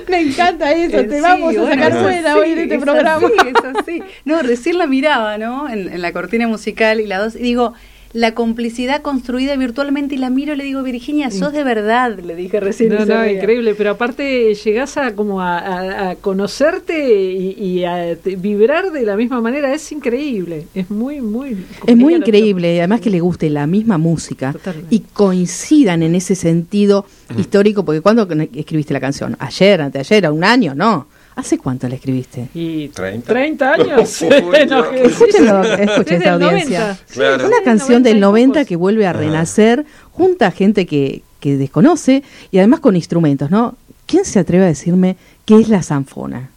Me 0.08 0.20
encanta 0.20 0.72
eso, 0.72 0.96
te 1.04 1.16
sí, 1.16 1.20
vamos 1.20 1.56
a 1.56 1.68
sacar 1.68 1.92
así, 1.92 2.26
hoy 2.34 2.54
de 2.54 2.62
este 2.62 2.74
es 2.76 2.82
programa. 2.82 3.26
así, 3.26 3.48
es 3.48 3.76
así. 3.80 4.02
No, 4.24 4.40
recién 4.40 4.78
la 4.78 4.86
miraba, 4.86 5.36
¿no? 5.36 5.68
En, 5.68 5.92
en 5.92 6.00
la 6.00 6.12
cortina 6.12 6.48
musical 6.48 7.00
y 7.00 7.06
la 7.06 7.18
dos, 7.18 7.36
y 7.36 7.40
digo, 7.40 7.74
la 8.14 8.32
complicidad 8.34 9.02
construida 9.02 9.54
virtualmente 9.56 10.14
y 10.14 10.18
la 10.18 10.30
miro 10.30 10.54
y 10.54 10.56
le 10.56 10.64
digo, 10.64 10.82
Virginia, 10.82 11.30
sos 11.30 11.52
de 11.52 11.62
verdad, 11.62 12.18
le 12.18 12.34
dije 12.34 12.58
recién. 12.58 12.94
No, 12.94 13.04
no, 13.04 13.26
increíble, 13.28 13.74
pero 13.74 13.90
aparte 13.90 14.54
llegás 14.54 14.96
a 14.96 15.14
como 15.14 15.42
a, 15.42 15.58
a- 15.58 16.10
a 16.10 16.14
conocerte 16.16 17.32
y, 17.34 17.50
y 17.62 17.84
a 17.84 18.16
te- 18.16 18.36
vibrar 18.36 18.90
de 18.92 19.02
la 19.02 19.16
misma 19.16 19.40
manera, 19.42 19.74
es 19.74 19.92
increíble, 19.92 20.66
es 20.74 20.90
muy, 20.90 21.20
muy... 21.20 21.56
Es 21.86 21.96
muy 21.96 22.14
increíble, 22.14 22.74
y 22.74 22.78
además 22.78 23.00
que 23.02 23.10
le 23.10 23.20
guste 23.20 23.50
la 23.50 23.66
misma 23.66 23.98
música 23.98 24.52
Totalmente. 24.52 24.94
y 24.94 25.00
coincidan 25.00 26.02
en 26.02 26.14
ese 26.14 26.34
sentido 26.34 27.04
histórico, 27.38 27.84
porque 27.84 28.00
cuando 28.00 28.26
escribiste 28.54 28.94
la 28.94 29.00
canción? 29.00 29.36
¿Ayer, 29.38 29.82
anteayer, 29.82 30.30
un 30.30 30.44
año? 30.44 30.74
No. 30.74 31.06
¿Hace 31.38 31.56
cuánto 31.56 31.88
la 31.88 31.94
escribiste? 31.94 32.48
Y 32.52 32.88
30. 32.88 33.26
30 33.32 33.72
años. 33.72 34.22
No, 34.68 34.90
que- 34.90 35.02
Escúchenlo, 35.04 35.62
escuchen 35.62 36.16
esta 36.16 36.32
audiencia. 36.34 36.80
90. 36.80 36.98
Claro. 37.12 37.46
Una 37.46 37.62
canción 37.64 38.02
del 38.02 38.18
90 38.18 38.54
pocos. 38.54 38.66
que 38.68 38.74
vuelve 38.76 39.06
a 39.06 39.12
renacer 39.12 39.86
junto 40.10 40.44
a 40.44 40.50
gente 40.50 40.84
que, 40.86 41.22
que 41.38 41.56
desconoce 41.56 42.24
y 42.50 42.58
además 42.58 42.80
con 42.80 42.96
instrumentos, 42.96 43.50
¿no? 43.52 43.76
¿Quién 44.06 44.24
se 44.24 44.40
atreve 44.40 44.64
a 44.64 44.68
decirme 44.68 45.16
qué 45.44 45.60
es 45.60 45.68
la 45.68 45.82
zanfona? 45.84 46.50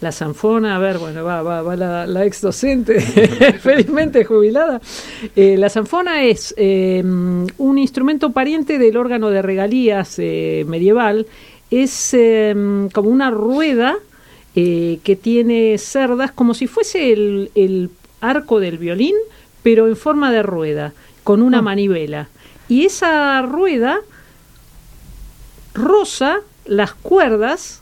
La 0.00 0.12
zanfona, 0.12 0.76
a 0.76 0.78
ver, 0.78 0.98
bueno, 0.98 1.24
va, 1.24 1.40
va, 1.42 1.62
va 1.62 1.76
la, 1.76 2.06
la 2.06 2.26
ex 2.26 2.42
docente, 2.42 3.00
felizmente 3.60 4.24
jubilada. 4.24 4.80
Eh, 5.34 5.56
la 5.56 5.70
zanfona 5.70 6.24
es 6.24 6.52
eh, 6.58 7.00
un 7.02 7.78
instrumento 7.78 8.30
pariente 8.30 8.78
del 8.78 8.96
órgano 8.98 9.30
de 9.30 9.40
regalías 9.40 10.16
eh, 10.18 10.66
medieval. 10.68 11.26
Es 11.70 12.14
eh, 12.14 12.54
como 12.92 13.08
una 13.08 13.30
rueda 13.30 13.96
eh, 14.54 15.00
que 15.02 15.16
tiene 15.16 15.76
cerdas, 15.78 16.30
como 16.32 16.54
si 16.54 16.66
fuese 16.66 17.12
el, 17.12 17.50
el 17.54 17.90
arco 18.20 18.60
del 18.60 18.78
violín, 18.78 19.14
pero 19.62 19.88
en 19.88 19.96
forma 19.96 20.30
de 20.30 20.42
rueda, 20.42 20.92
con 21.24 21.42
una 21.42 21.58
Ah. 21.58 21.62
manivela. 21.62 22.28
Y 22.68 22.84
esa 22.86 23.42
rueda 23.42 23.98
roza 25.74 26.38
las 26.66 26.94
cuerdas 26.94 27.80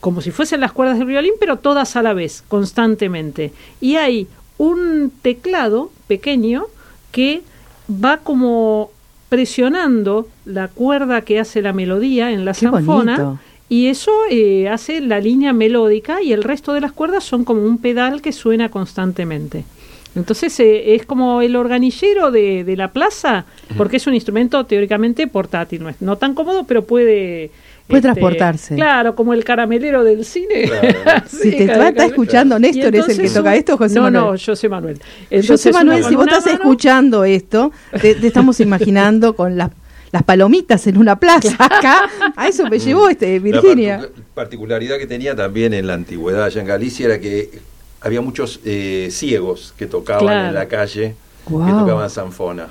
como 0.00 0.22
si 0.22 0.30
fuesen 0.30 0.60
las 0.60 0.72
cuerdas 0.72 0.98
del 0.98 1.06
violín, 1.08 1.34
pero 1.38 1.58
todas 1.58 1.94
a 1.94 2.02
la 2.02 2.14
vez, 2.14 2.42
constantemente. 2.48 3.52
Y 3.82 3.96
hay 3.96 4.28
un 4.56 5.12
teclado 5.20 5.90
pequeño 6.08 6.66
que 7.12 7.42
va 7.90 8.16
como 8.16 8.90
presionando 9.30 10.28
la 10.44 10.68
cuerda 10.68 11.22
que 11.22 11.40
hace 11.40 11.62
la 11.62 11.72
melodía 11.72 12.30
en 12.32 12.44
la 12.44 12.52
Qué 12.52 12.66
zanfona. 12.66 13.16
bonito. 13.16 13.38
Y 13.70 13.86
eso 13.86 14.10
eh, 14.28 14.68
hace 14.68 15.00
la 15.00 15.20
línea 15.20 15.52
melódica 15.52 16.20
y 16.20 16.32
el 16.32 16.42
resto 16.42 16.72
de 16.74 16.80
las 16.82 16.92
cuerdas 16.92 17.24
son 17.24 17.44
como 17.44 17.62
un 17.62 17.78
pedal 17.78 18.20
que 18.20 18.32
suena 18.32 18.68
constantemente. 18.68 19.64
Entonces 20.16 20.58
eh, 20.58 20.96
es 20.96 21.06
como 21.06 21.40
el 21.40 21.54
organillero 21.54 22.32
de, 22.32 22.64
de 22.64 22.76
la 22.76 22.88
plaza, 22.88 23.44
porque 23.76 23.98
es 23.98 24.06
un 24.08 24.14
instrumento 24.14 24.66
teóricamente 24.66 25.28
portátil, 25.28 25.84
no, 25.84 25.88
es, 25.88 26.02
no 26.02 26.16
tan 26.18 26.34
cómodo, 26.34 26.64
pero 26.64 26.84
puede... 26.84 27.50
Puede 27.90 28.02
transportarse. 28.02 28.74
Claro, 28.74 29.14
como 29.14 29.34
el 29.34 29.44
caramelero 29.44 30.04
del 30.04 30.24
cine. 30.24 30.62
Claro. 30.64 31.22
Si 31.28 31.50
Sí, 31.50 31.56
te 31.58 31.66
cada- 31.66 31.88
está 31.90 32.06
escuchando 32.06 32.58
Néstor, 32.58 32.80
¿es 32.82 32.86
el 32.86 32.92
que 32.92 33.10
entonces 33.12 33.34
toca 33.34 33.56
esto 33.56 33.76
José 33.76 33.94
no, 33.96 34.02
Manuel? 34.02 34.24
No, 34.24 34.30
José 34.38 34.68
Manuel. 34.68 34.96
José 34.98 35.26
Entonces, 35.30 35.72
Manuel, 35.72 35.98
uno 36.00 36.08
si 36.08 36.14
vos 36.16 36.26
estás 36.26 36.44
mano- 36.46 36.56
escuchando 36.58 37.24
esto, 37.24 37.72
te, 38.00 38.14
te 38.14 38.26
estamos 38.26 38.60
imaginando 38.60 39.34
con 39.36 39.56
las, 39.56 39.70
las 40.12 40.22
palomitas 40.22 40.86
en 40.86 40.96
una 40.98 41.16
plaza 41.16 41.54
acá. 41.58 42.08
A 42.36 42.48
eso 42.48 42.66
me 42.68 42.78
llevó 42.78 43.08
este, 43.08 43.34
La 43.38 43.42
Virginia. 43.42 44.00
partu- 44.00 44.10
particularidad 44.34 44.98
que 44.98 45.06
tenía 45.06 45.34
también 45.36 45.74
en 45.74 45.86
la 45.86 45.94
antigüedad 45.94 46.44
allá 46.44 46.60
en 46.60 46.66
Galicia 46.66 47.06
era 47.06 47.20
que 47.20 47.50
había 48.00 48.20
muchos 48.20 48.60
eh, 48.64 49.08
ciegos 49.10 49.74
que 49.76 49.86
tocaban 49.86 50.24
Claro. 50.24 50.48
en 50.48 50.54
la 50.54 50.66
calle, 50.68 51.14
que 51.46 51.52
Guau. 51.52 51.80
tocaban 51.80 52.08
zanfona. 52.10 52.68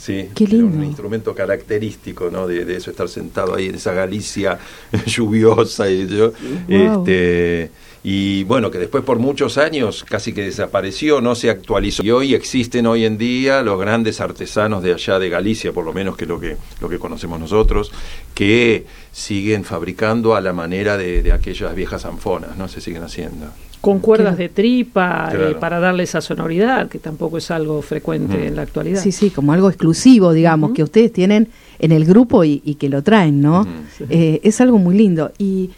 Sí, 0.00 0.30
Qué 0.34 0.44
era 0.44 0.56
un 0.56 0.82
instrumento 0.82 1.34
característico, 1.34 2.30
¿no? 2.30 2.46
De, 2.46 2.64
de 2.64 2.76
eso, 2.76 2.90
estar 2.90 3.06
sentado 3.06 3.54
ahí 3.54 3.66
en 3.66 3.74
esa 3.74 3.92
Galicia 3.92 4.58
lluviosa 5.06 5.90
y 5.90 6.06
yo, 6.06 6.32
este, 6.68 7.70
y 8.02 8.44
bueno, 8.44 8.70
que 8.70 8.78
después 8.78 9.04
por 9.04 9.18
muchos 9.18 9.58
años 9.58 10.06
casi 10.08 10.32
que 10.32 10.40
desapareció, 10.40 11.20
no 11.20 11.34
se 11.34 11.50
actualizó. 11.50 12.02
Y 12.02 12.10
hoy 12.12 12.34
existen 12.34 12.86
hoy 12.86 13.04
en 13.04 13.18
día 13.18 13.60
los 13.60 13.78
grandes 13.78 14.22
artesanos 14.22 14.82
de 14.82 14.94
allá 14.94 15.18
de 15.18 15.28
Galicia, 15.28 15.72
por 15.72 15.84
lo 15.84 15.92
menos 15.92 16.16
que 16.16 16.24
es 16.24 16.28
lo 16.30 16.40
que, 16.40 16.56
lo 16.80 16.88
que 16.88 16.98
conocemos 16.98 17.38
nosotros, 17.38 17.92
que 18.34 18.86
siguen 19.12 19.64
fabricando 19.64 20.34
a 20.34 20.40
la 20.40 20.54
manera 20.54 20.96
de, 20.96 21.22
de 21.22 21.32
aquellas 21.32 21.74
viejas 21.74 22.02
zanfonas, 22.02 22.56
¿no? 22.56 22.68
Se 22.68 22.80
siguen 22.80 23.02
haciendo. 23.02 23.48
Con 23.80 23.98
cuerdas 24.00 24.36
de 24.36 24.50
tripa, 24.50 25.30
eh, 25.32 25.56
para 25.58 25.80
darle 25.80 26.02
esa 26.02 26.20
sonoridad, 26.20 26.88
que 26.88 26.98
tampoco 26.98 27.38
es 27.38 27.50
algo 27.50 27.80
frecuente 27.80 28.36
Mm. 28.36 28.42
en 28.48 28.56
la 28.56 28.62
actualidad. 28.62 29.00
Sí, 29.02 29.10
sí, 29.10 29.30
como 29.30 29.52
algo 29.52 29.68
exclusivo, 29.70 30.32
digamos, 30.34 30.72
que 30.72 30.82
ustedes 30.82 31.12
tienen 31.12 31.48
en 31.78 31.92
el 31.92 32.04
grupo 32.04 32.44
y, 32.44 32.60
y 32.64 32.74
que 32.74 32.90
lo 32.90 33.02
traen, 33.02 33.40
¿no? 33.40 33.66
Eh, 34.10 34.40
es 34.42 34.60
algo 34.60 34.76
muy 34.78 34.94
lindo. 34.96 35.32
Y 35.38 35.70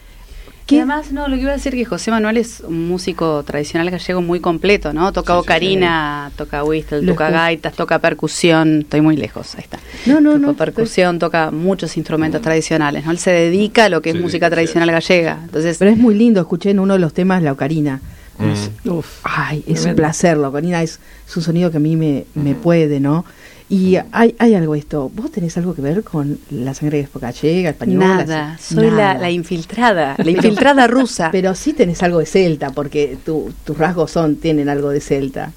Y 0.63 0.65
¿qué? 0.65 0.77
además, 0.77 1.11
no, 1.11 1.27
lo 1.27 1.35
que 1.35 1.41
iba 1.41 1.51
a 1.51 1.55
decir 1.55 1.73
que 1.73 1.83
José 1.85 2.09
Manuel 2.09 2.37
es 2.37 2.61
un 2.61 2.87
músico 2.87 3.43
tradicional 3.43 3.89
gallego 3.91 4.21
muy 4.21 4.39
completo, 4.39 4.93
¿no? 4.93 5.11
Toca 5.11 5.33
Sí, 5.33 5.39
sí, 5.39 5.43
ocarina, 5.43 6.31
toca 6.37 6.63
whistle, 6.63 7.05
toca 7.05 7.29
gaitas, 7.29 7.73
toca 7.73 7.99
percusión, 7.99 8.79
estoy 8.81 9.01
muy 9.01 9.17
lejos, 9.17 9.55
ahí 9.55 9.61
está. 9.63 9.79
No, 10.05 10.21
no, 10.21 10.33
Toca 10.33 10.45
no. 10.47 10.53
percusión, 10.53 11.19
toca 11.19 11.51
muchos 11.51 11.97
instrumentos 11.97 12.41
tradicionales, 12.41 13.05
¿no? 13.05 13.11
Él 13.11 13.17
se 13.19 13.31
dedica 13.31 13.85
a 13.85 13.89
lo 13.89 14.01
que 14.01 14.11
es 14.11 14.15
música 14.19 14.47
sí, 14.47 14.51
tradicional 14.53 14.89
sí. 14.89 14.93
gallega. 14.93 15.39
Entonces, 15.43 15.77
Pero 15.77 15.91
es 15.91 15.97
muy 15.97 16.15
lindo, 16.15 16.39
escuché 16.39 16.69
en 16.71 16.79
uno 16.79 16.93
de 16.93 16.99
los 16.99 17.13
temas 17.13 17.43
la 17.43 17.51
ocarina. 17.51 17.99
Mm. 18.39 18.89
Uf. 18.89 19.19
Ay, 19.23 19.63
es 19.67 19.85
un 19.85 19.95
placer, 19.95 20.37
la 20.37 20.47
ocarina 20.49 20.81
es, 20.81 20.99
es 21.27 21.37
un 21.37 21.43
sonido 21.43 21.69
que 21.71 21.77
a 21.77 21.79
mí 21.79 21.95
me, 21.95 22.25
me 22.35 22.55
puede, 22.55 22.99
¿no? 22.99 23.25
Y 23.73 23.97
hay, 24.11 24.35
hay 24.37 24.53
algo 24.53 24.75
esto, 24.75 25.09
¿vos 25.15 25.31
tenés 25.31 25.57
algo 25.57 25.73
que 25.73 25.81
ver 25.81 26.03
con 26.03 26.37
la 26.51 26.73
sangre 26.75 27.07
gallega, 27.19 27.71
española? 27.71 28.23
nada, 28.23 28.57
soy 28.59 28.85
nada. 28.87 29.13
La, 29.15 29.19
la 29.21 29.31
infiltrada, 29.31 30.15
la 30.17 30.29
infiltrada 30.37 30.85
rusa. 30.85 31.29
Pero 31.31 31.55
sí 31.55 31.73
tenés 31.73 32.03
algo 32.03 32.19
de 32.19 32.27
celta, 32.27 32.69
porque 32.69 33.17
tu- 33.25 33.51
tus 33.63 33.75
rasgos 33.77 34.11
son, 34.11 34.35
tienen 34.35 34.69
algo 34.69 34.89
de 34.89 35.01
celta. 35.01 35.51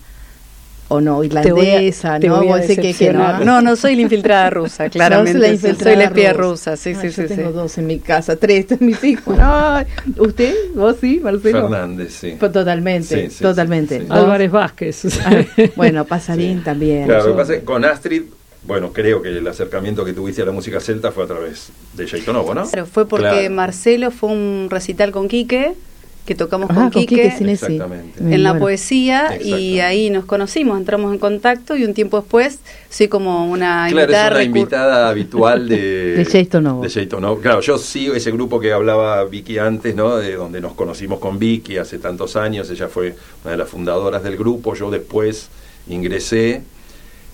O 0.88 1.00
no, 1.00 1.20
Te 1.22 1.50
voy 1.52 1.66
a- 1.66 1.68
irlandesa, 1.74 2.20
te 2.20 2.28
¿no? 2.28 2.44
voy 2.44 2.60
a 2.60 2.66
que, 2.66 2.94
que 2.94 3.12
no. 3.12 3.44
no, 3.44 3.60
no 3.60 3.74
soy 3.74 3.96
la 3.96 4.02
infiltrada 4.02 4.50
rusa, 4.50 4.88
claramente. 4.90 5.38
La 5.40 5.48
infiltrada 5.48 5.92
soy 5.94 5.96
la 5.96 6.04
espía 6.04 6.32
rusa, 6.32 6.76
sí, 6.76 6.90
Ay, 6.90 7.10
sí, 7.10 7.22
yo 7.22 7.28
sí. 7.28 7.34
tengo 7.34 7.48
sí. 7.48 7.54
dos 7.54 7.78
en 7.78 7.86
mi 7.88 7.98
casa, 7.98 8.36
tres, 8.36 8.66
mis 8.80 9.02
hijos. 9.02 9.36
Ay, 9.40 9.86
¿Usted? 10.16 10.54
¿Vos 10.74 10.96
sí, 11.00 11.20
Marcelo? 11.22 11.62
Fernández, 11.62 12.12
sí. 12.14 12.36
Pues 12.38 12.52
Totalmente, 12.52 13.28
Sí, 13.28 13.36
sí, 13.36 13.42
totalmente. 13.42 13.96
sí, 13.96 14.02
sí. 14.02 14.08
¿Vos? 14.08 14.18
Álvarez 14.18 14.50
Vázquez. 14.50 15.18
Ah, 15.24 15.44
bueno, 15.76 16.04
Pasarín 16.04 16.62
también. 16.62 17.06
Claro, 17.06 17.24
lo 17.26 17.32
que 17.32 17.36
pasa 17.38 17.52
es 17.54 17.58
que 17.60 17.64
con 17.64 17.84
Astrid, 17.84 18.22
bueno, 18.64 18.92
creo 18.92 19.22
que 19.22 19.28
el 19.30 19.46
acercamiento 19.46 20.04
que 20.04 20.12
tuviste 20.12 20.42
a 20.42 20.44
la 20.44 20.52
música 20.52 20.80
celta 20.80 21.10
fue 21.12 21.24
a 21.24 21.26
través 21.26 21.70
de 21.94 22.06
Novo, 22.32 22.54
¿no? 22.54 22.64
Claro, 22.68 22.86
fue 22.86 23.08
porque 23.08 23.26
Claro. 23.28 23.50
Marcelo 23.54 24.10
fue 24.10 24.30
un 24.30 24.68
recital 24.70 25.10
con 25.12 25.28
Quique, 25.28 25.74
que 26.26 26.34
tocamos 26.34 26.68
Ah, 26.70 26.74
con 26.74 26.82
con 26.90 26.90
Quique. 26.90 27.14
Quique 27.22 27.30
Sinesi. 27.36 27.64
Exactamente. 27.74 28.18
En 28.34 28.42
la 28.42 28.58
poesía 28.58 29.38
y 29.40 29.78
ahí 29.80 30.10
nos 30.10 30.24
conocimos, 30.26 30.76
entramos 30.76 31.12
en 31.12 31.18
contacto 31.18 31.76
y 31.76 31.84
un 31.84 31.94
tiempo 31.94 32.20
después 32.20 32.58
soy 32.90 33.08
como 33.08 33.50
una 33.50 33.86
Claro, 33.88 34.02
invitada, 34.12 34.26
es 34.28 34.34
una 34.34 34.42
invitada 34.58 35.08
habitual 35.08 35.68
de, 35.68 35.76
De 36.18 36.24
Jayton 36.24 36.64
Novo. 36.64 36.82
de 36.82 36.90
Jayton 36.90 37.22
Novo. 37.22 37.40
Claro, 37.40 37.60
yo 37.60 37.78
sigo 37.78 38.14
ese 38.14 38.30
grupo 38.32 38.58
que 38.60 38.72
hablaba 38.72 39.24
Vicky 39.24 39.58
antes, 39.58 39.94
¿no? 39.94 40.16
De 40.16 40.34
donde 40.34 40.60
nos 40.60 40.74
conocimos 40.74 41.18
con 41.20 41.38
Vicky 41.38 41.78
hace 41.78 41.98
tantos 41.98 42.36
años. 42.36 42.68
Ella 42.70 42.88
fue 42.88 43.14
una 43.44 43.52
de 43.52 43.56
las 43.56 43.68
fundadoras 43.68 44.22
del 44.22 44.36
grupo. 44.36 44.74
Yo 44.74 44.90
después 44.90 45.48
ingresé 45.88 46.62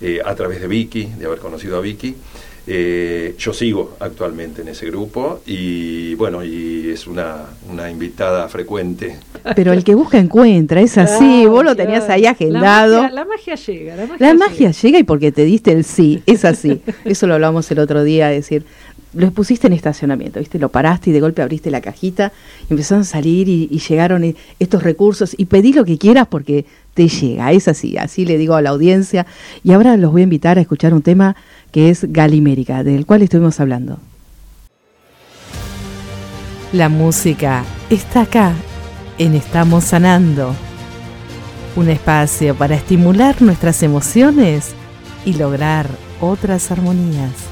eh, 0.01 0.21
a 0.25 0.35
través 0.35 0.61
de 0.61 0.67
Vicky, 0.67 1.07
de 1.19 1.27
haber 1.27 1.39
conocido 1.39 1.79
a 1.79 1.81
Vicky. 1.81 2.15
Eh, 2.67 3.35
yo 3.39 3.53
sigo 3.53 3.97
actualmente 3.99 4.63
en 4.63 4.69
ese 4.69 4.87
grupo 4.87 5.41
y 5.47 6.15
bueno, 6.15 6.45
y 6.45 6.91
es 6.91 7.09
una, 7.09 7.39
una 7.69 7.91
invitada 7.91 8.49
frecuente. 8.49 9.17
Pero 9.57 9.73
el 9.73 9.83
que 9.83 9.97
busca 9.97 10.19
encuentra, 10.19 10.81
es 10.81 10.97
así. 10.97 11.45
Vos 11.47 11.65
lo 11.65 11.75
tenías 11.75 12.09
ahí 12.09 12.23
La 12.23 12.31
agendado. 12.31 13.03
magia, 13.03 13.15
la 13.15 13.25
magia 13.25 13.55
llega. 13.57 13.97
La 13.97 14.07
magia, 14.07 14.27
La 14.29 14.35
magia 14.35 14.71
llega 14.71 14.99
y 15.01 15.03
porque 15.03 15.33
te 15.33 15.45
diste 15.45 15.73
el 15.73 15.83
sí, 15.85 16.23
es 16.27 16.45
así. 16.45 16.81
Eso 17.05 17.27
lo 17.27 17.35
hablamos 17.35 17.69
el 17.73 17.81
otro 17.81 18.05
día, 18.05 18.33
es 18.33 18.45
decir, 18.45 18.65
lo 19.15 19.31
pusiste 19.33 19.67
en 19.67 19.73
estacionamiento, 19.75 20.39
¿viste? 20.39 20.59
Lo 20.61 20.69
paraste 20.71 21.11
y 21.11 21.13
de 21.13 21.21
golpe 21.21 21.43
abriste 21.43 21.71
la 21.71 21.81
cajita 21.81 22.33
y 22.71 22.73
empezaron 22.73 23.03
a 23.03 23.05
salir 23.05 23.49
y, 23.49 23.69
y 23.71 23.79
llegaron 23.81 24.23
e- 24.25 24.37
estos 24.61 24.83
recursos 24.85 25.35
y 25.37 25.47
pedí 25.47 25.73
lo 25.73 25.85
que 25.85 25.99
quieras 25.99 26.29
porque 26.31 26.65
te 26.95 27.09
llega, 27.09 27.53
es 27.53 27.69
así, 27.69 27.97
así 27.99 28.25
le 28.25 28.39
digo 28.39 28.55
a 28.55 28.63
la 28.63 28.71
audiencia. 28.71 29.27
Y 29.65 29.73
ahora 29.73 29.97
los 29.97 30.13
voy 30.13 30.23
a 30.23 30.25
invitar 30.25 30.57
a 30.59 30.61
escuchar 30.63 30.95
un 30.95 31.03
tema 31.03 31.37
que 31.73 31.91
es 31.91 32.13
Galimérica, 32.13 32.85
del 32.85 33.07
cual 33.07 33.23
estuvimos 33.23 33.59
hablando. 33.59 33.99
La 36.73 36.89
música 36.89 37.65
está 37.91 38.23
acá, 38.23 38.53
en 39.19 39.35
Estamos 39.35 39.85
Sanando. 39.85 40.55
Un 41.75 41.89
espacio 41.89 42.55
para 42.55 42.77
estimular 42.77 43.41
nuestras 43.43 43.83
emociones 43.83 44.75
y 45.25 45.35
lograr 45.35 45.87
otras 46.21 46.71
armonías. 46.71 47.52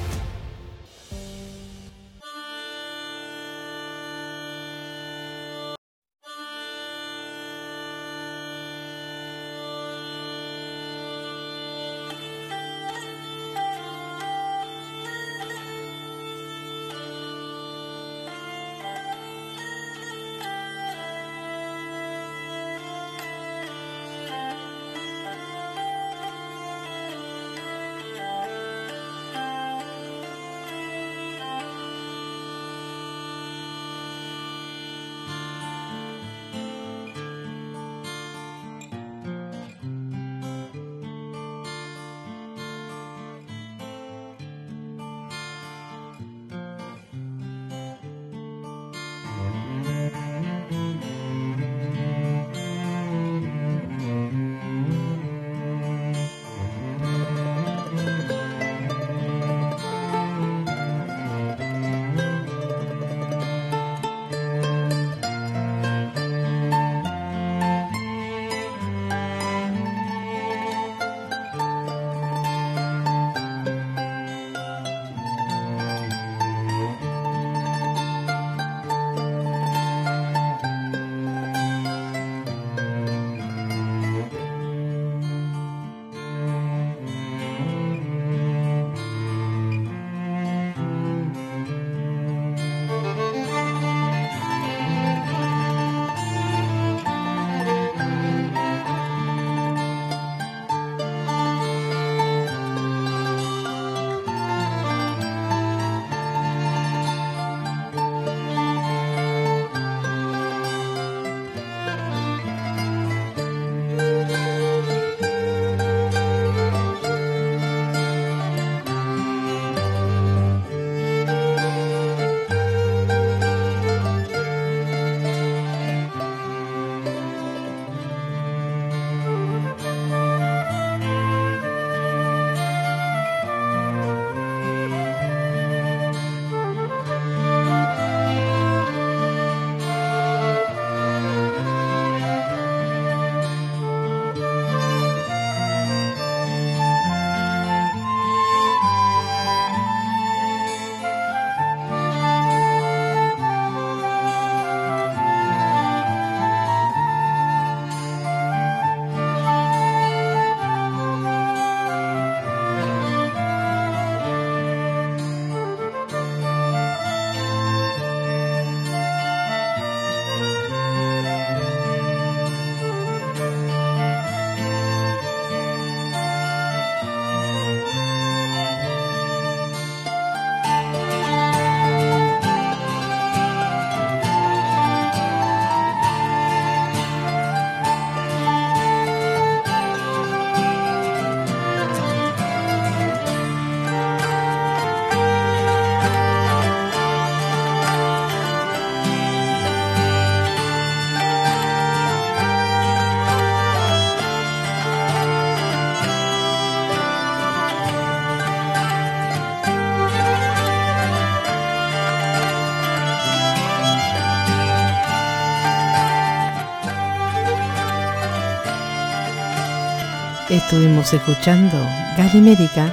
Estuvimos 220.50 221.14
escuchando 221.14 221.76
Galimérica 222.16 222.92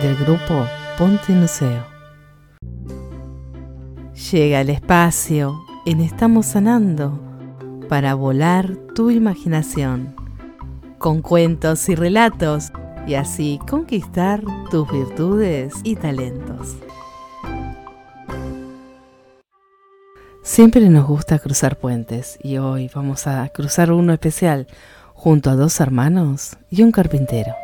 del 0.00 0.14
grupo 0.14 0.68
Ponte 0.96 1.32
Nuceo. 1.32 1.84
Llega 4.30 4.60
el 4.60 4.70
espacio 4.70 5.64
en 5.84 6.00
Estamos 6.00 6.46
Sanando 6.46 7.20
para 7.88 8.14
volar 8.14 8.76
tu 8.94 9.10
imaginación 9.10 10.14
con 10.98 11.22
cuentos 11.22 11.88
y 11.88 11.96
relatos 11.96 12.70
y 13.04 13.14
así 13.14 13.58
conquistar 13.68 14.40
tus 14.70 14.88
virtudes 14.88 15.74
y 15.82 15.96
talentos. 15.96 16.76
Siempre 20.44 20.88
nos 20.88 21.08
gusta 21.08 21.40
cruzar 21.40 21.78
puentes 21.78 22.38
y 22.44 22.58
hoy 22.58 22.88
vamos 22.94 23.26
a 23.26 23.48
cruzar 23.48 23.90
uno 23.90 24.12
especial 24.12 24.68
junto 25.22 25.50
a 25.50 25.54
dos 25.54 25.78
hermanos 25.78 26.56
y 26.68 26.82
un 26.82 26.90
carpintero. 26.90 27.54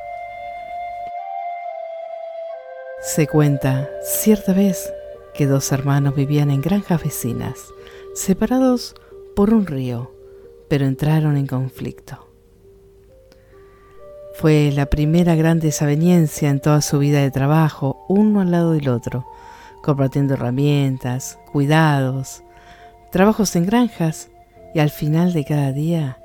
Se 3.03 3.27
cuenta 3.27 3.90
cierta 4.01 4.53
vez 4.53 4.92
que 5.35 5.49
dos 5.49 5.73
hermanos 5.73 6.14
vivían 6.14 6.53
en 6.53 6.61
granjas 6.61 7.03
vecinas, 7.03 7.59
separados 8.14 8.94
por 9.35 9.53
un 9.53 9.66
río, 9.66 10.12
pero 10.68 10.87
entraron 10.87 11.37
en 11.37 11.49
conflicto. 11.49 12.29
Fue 14.35 14.71
la 14.73 14.87
primera 14.87 15.35
gran 15.35 15.59
desaveniencia 15.59 16.51
en 16.51 16.61
toda 16.61 16.81
su 16.81 17.01
vida 17.01 17.23
de 17.23 17.33
trabajo, 17.33 18.07
uno 18.09 18.40
al 18.40 18.53
lado 18.53 18.71
del 18.71 18.88
otro, 18.88 19.27
compartiendo 19.83 20.35
herramientas, 20.35 21.40
cuidados, 21.51 22.44
trabajos 23.11 23.57
en 23.57 23.66
granjas 23.66 24.31
y 24.77 24.79
al 24.79 24.90
final 24.90 25.33
de 25.33 25.44
cada 25.44 25.73
día, 25.73 26.17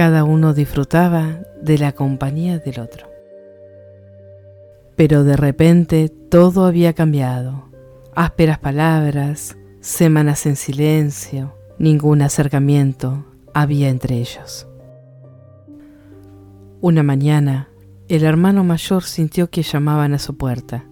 cada 0.00 0.24
uno 0.24 0.54
disfrutaba 0.54 1.40
de 1.60 1.76
la 1.76 1.92
compañía 1.92 2.58
del 2.58 2.80
otro. 2.80 3.06
Pero 4.96 5.24
de 5.24 5.36
repente 5.36 6.08
todo 6.08 6.64
había 6.64 6.94
cambiado. 6.94 7.68
Ásperas 8.14 8.58
palabras, 8.58 9.58
semanas 9.80 10.46
en 10.46 10.56
silencio, 10.56 11.54
ningún 11.78 12.22
acercamiento 12.22 13.26
había 13.52 13.90
entre 13.90 14.16
ellos. 14.16 14.66
Una 16.80 17.02
mañana, 17.02 17.68
el 18.08 18.24
hermano 18.24 18.64
mayor 18.64 19.02
sintió 19.02 19.50
que 19.50 19.62
llamaban 19.62 20.14
a 20.14 20.18
su 20.18 20.34
puerta, 20.34 20.86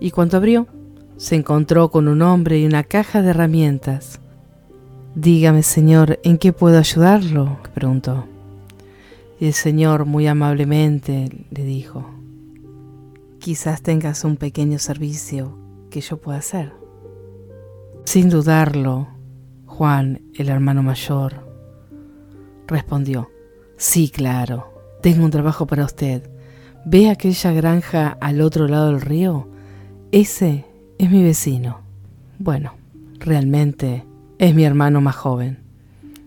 y 0.00 0.10
cuando 0.10 0.38
abrió, 0.38 0.68
se 1.18 1.36
encontró 1.36 1.90
con 1.90 2.08
un 2.08 2.22
hombre 2.22 2.60
y 2.60 2.64
una 2.64 2.82
caja 2.82 3.20
de 3.20 3.28
herramientas. 3.28 4.22
Dígame, 5.14 5.64
señor, 5.64 6.20
¿en 6.22 6.38
qué 6.38 6.52
puedo 6.52 6.78
ayudarlo? 6.78 7.58
preguntó. 7.74 8.26
Y 9.40 9.46
el 9.46 9.54
señor 9.54 10.04
muy 10.04 10.28
amablemente 10.28 11.28
le 11.50 11.64
dijo, 11.64 12.08
quizás 13.40 13.82
tengas 13.82 14.22
un 14.22 14.36
pequeño 14.36 14.78
servicio 14.78 15.58
que 15.90 16.00
yo 16.00 16.18
pueda 16.18 16.38
hacer. 16.38 16.72
Sin 18.04 18.28
dudarlo, 18.28 19.08
Juan, 19.66 20.22
el 20.34 20.48
hermano 20.48 20.84
mayor, 20.84 21.44
respondió, 22.68 23.30
sí, 23.76 24.10
claro, 24.10 24.72
tengo 25.02 25.24
un 25.24 25.32
trabajo 25.32 25.66
para 25.66 25.86
usted. 25.86 26.30
¿Ve 26.84 27.10
aquella 27.10 27.50
granja 27.50 28.16
al 28.20 28.40
otro 28.40 28.68
lado 28.68 28.92
del 28.92 29.00
río? 29.00 29.48
Ese 30.12 30.66
es 30.98 31.10
mi 31.10 31.24
vecino. 31.24 31.80
Bueno, 32.38 32.74
realmente 33.18 34.04
es 34.40 34.54
mi 34.54 34.64
hermano 34.64 35.02
más 35.02 35.16
joven. 35.16 35.58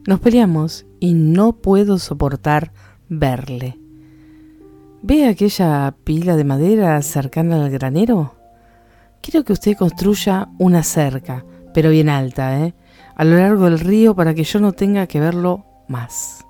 Nos 0.06 0.20
peleamos 0.20 0.86
y 1.00 1.14
no 1.14 1.54
puedo 1.54 1.98
soportar 1.98 2.72
verle. 3.10 3.80
¿Ve 5.02 5.28
aquella 5.28 5.96
pila 6.04 6.36
de 6.36 6.44
madera 6.44 7.02
cercana 7.02 7.56
al 7.56 7.72
granero? 7.72 8.36
Quiero 9.20 9.44
que 9.44 9.54
usted 9.54 9.76
construya 9.76 10.50
una 10.60 10.84
cerca, 10.84 11.44
pero 11.74 11.90
bien 11.90 12.08
alta, 12.08 12.60
¿eh? 12.64 12.76
a 13.16 13.24
lo 13.24 13.36
largo 13.36 13.66
del 13.66 13.80
río 13.80 14.16
para 14.16 14.36
que 14.36 14.44
yo 14.44 14.60
no 14.60 14.74
tenga 14.74 15.08
que 15.08 15.20
verlo 15.20 15.66
más. 15.88 16.46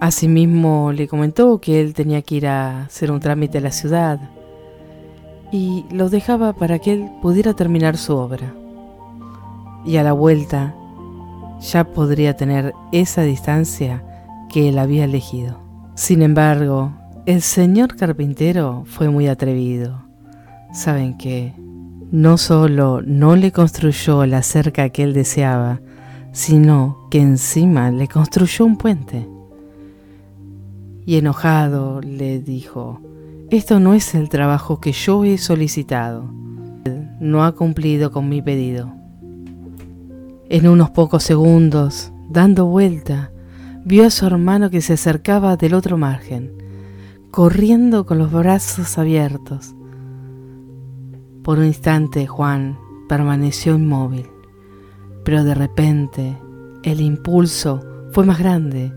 Asimismo 0.00 0.92
le 0.92 1.08
comentó 1.08 1.62
que 1.62 1.80
él 1.80 1.94
tenía 1.94 2.20
que 2.20 2.34
ir 2.34 2.46
a 2.46 2.82
hacer 2.82 3.10
un 3.10 3.20
trámite 3.20 3.56
a 3.56 3.62
la 3.62 3.72
ciudad 3.72 4.20
y 5.50 5.86
lo 5.90 6.10
dejaba 6.10 6.52
para 6.52 6.78
que 6.78 6.92
él 6.92 7.10
pudiera 7.22 7.54
terminar 7.54 7.96
su 7.96 8.14
obra. 8.14 8.52
Y 9.88 9.96
a 9.96 10.04
la 10.04 10.12
vuelta 10.12 10.74
ya 11.60 11.82
podría 11.82 12.36
tener 12.36 12.74
esa 12.92 13.22
distancia 13.22 14.04
que 14.48 14.68
él 14.68 14.78
había 14.78 15.04
elegido. 15.04 15.58
Sin 15.96 16.22
embargo, 16.22 16.92
el 17.26 17.42
señor 17.42 17.96
carpintero 17.96 18.84
fue 18.86 19.08
muy 19.08 19.26
atrevido. 19.26 20.04
¿Saben 20.72 21.18
qué? 21.18 21.54
no 22.10 22.38
solo 22.38 23.02
no 23.04 23.36
le 23.36 23.52
construyó 23.52 24.24
la 24.24 24.42
cerca 24.42 24.88
que 24.88 25.02
él 25.02 25.12
deseaba, 25.12 25.80
sino 26.32 27.06
que 27.10 27.20
encima 27.20 27.90
le 27.90 28.08
construyó 28.08 28.64
un 28.64 28.76
puente. 28.76 29.28
Y 31.04 31.16
enojado 31.16 32.00
le 32.00 32.40
dijo, 32.40 33.00
esto 33.50 33.80
no 33.80 33.94
es 33.94 34.14
el 34.14 34.28
trabajo 34.28 34.80
que 34.80 34.92
yo 34.92 35.24
he 35.24 35.38
solicitado. 35.38 36.30
No 37.20 37.44
ha 37.44 37.52
cumplido 37.52 38.10
con 38.10 38.28
mi 38.28 38.42
pedido. 38.42 38.92
En 40.48 40.68
unos 40.68 40.90
pocos 40.90 41.22
segundos, 41.22 42.12
dando 42.28 42.66
vuelta, 42.66 43.32
vio 43.84 44.06
a 44.06 44.10
su 44.10 44.26
hermano 44.26 44.70
que 44.70 44.80
se 44.80 44.94
acercaba 44.94 45.56
del 45.56 45.74
otro 45.74 45.98
margen, 45.98 46.52
corriendo 47.30 48.06
con 48.06 48.18
los 48.18 48.32
brazos 48.32 48.98
abiertos 48.98 49.74
por 51.48 51.60
un 51.60 51.64
instante 51.64 52.26
Juan 52.26 52.78
permaneció 53.08 53.74
inmóvil, 53.74 54.26
pero 55.24 55.44
de 55.44 55.54
repente 55.54 56.36
el 56.82 57.00
impulso 57.00 57.82
fue 58.12 58.26
más 58.26 58.38
grande. 58.38 58.92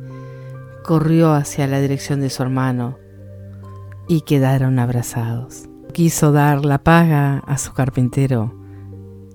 Corrió 0.84 1.32
hacia 1.32 1.66
la 1.66 1.80
dirección 1.80 2.20
de 2.20 2.30
su 2.30 2.44
hermano 2.44 2.98
y 4.10 4.22
quedaron 4.22 4.80
abrazados. 4.80 5.70
Quiso 5.94 6.34
dar 6.34 6.66
la 6.66 6.84
paga 6.84 7.38
a 7.48 7.58
su 7.58 7.72
carpintero. 7.72 8.54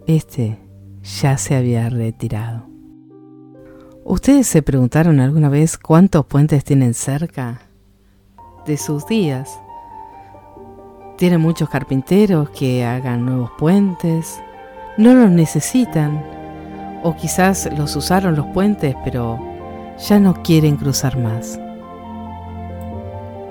Este 0.06 0.60
ya 1.06 1.38
se 1.38 1.54
había 1.54 1.88
retirado. 1.88 2.66
¿Ustedes 4.04 4.46
se 4.46 4.62
preguntaron 4.62 5.20
alguna 5.20 5.48
vez 5.48 5.78
cuántos 5.78 6.26
puentes 6.26 6.64
tienen 6.64 6.94
cerca 6.94 7.60
de 8.66 8.76
sus 8.76 9.06
días? 9.06 9.58
Tiene 11.16 11.38
muchos 11.38 11.68
carpinteros 11.68 12.50
que 12.50 12.84
hagan 12.84 13.24
nuevos 13.24 13.50
puentes. 13.58 14.40
No 14.98 15.14
los 15.14 15.30
necesitan. 15.30 16.24
O 17.02 17.16
quizás 17.16 17.68
los 17.76 17.94
usaron 17.96 18.36
los 18.36 18.46
puentes, 18.46 18.94
pero 19.04 19.38
ya 20.08 20.18
no 20.18 20.42
quieren 20.42 20.76
cruzar 20.76 21.18
más. 21.18 21.58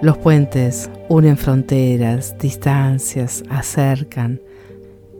Los 0.01 0.17
puentes 0.17 0.89
unen 1.09 1.37
fronteras, 1.37 2.37
distancias, 2.37 3.43
acercan. 3.49 4.41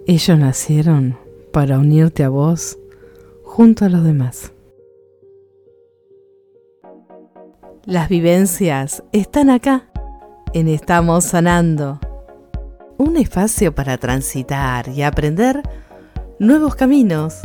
Ellos 0.06 0.38
nacieron 0.38 1.25
para 1.56 1.80
unirte 1.80 2.22
a 2.26 2.28
vos 2.28 2.78
junto 3.46 3.86
a 3.86 3.90
los 3.90 4.04
demás. 4.04 4.52
Las 7.86 8.10
vivencias 8.10 9.04
están 9.14 9.50
acá, 9.50 9.90
en 10.52 10.68
Estamos 10.68 11.24
Sanando 11.24 12.02
un 12.98 13.16
espacio 13.16 13.74
para 13.74 13.98
transitar 13.98 14.90
y 14.90 15.02
aprender 15.02 15.62
nuevos 16.40 16.76
caminos 16.76 17.40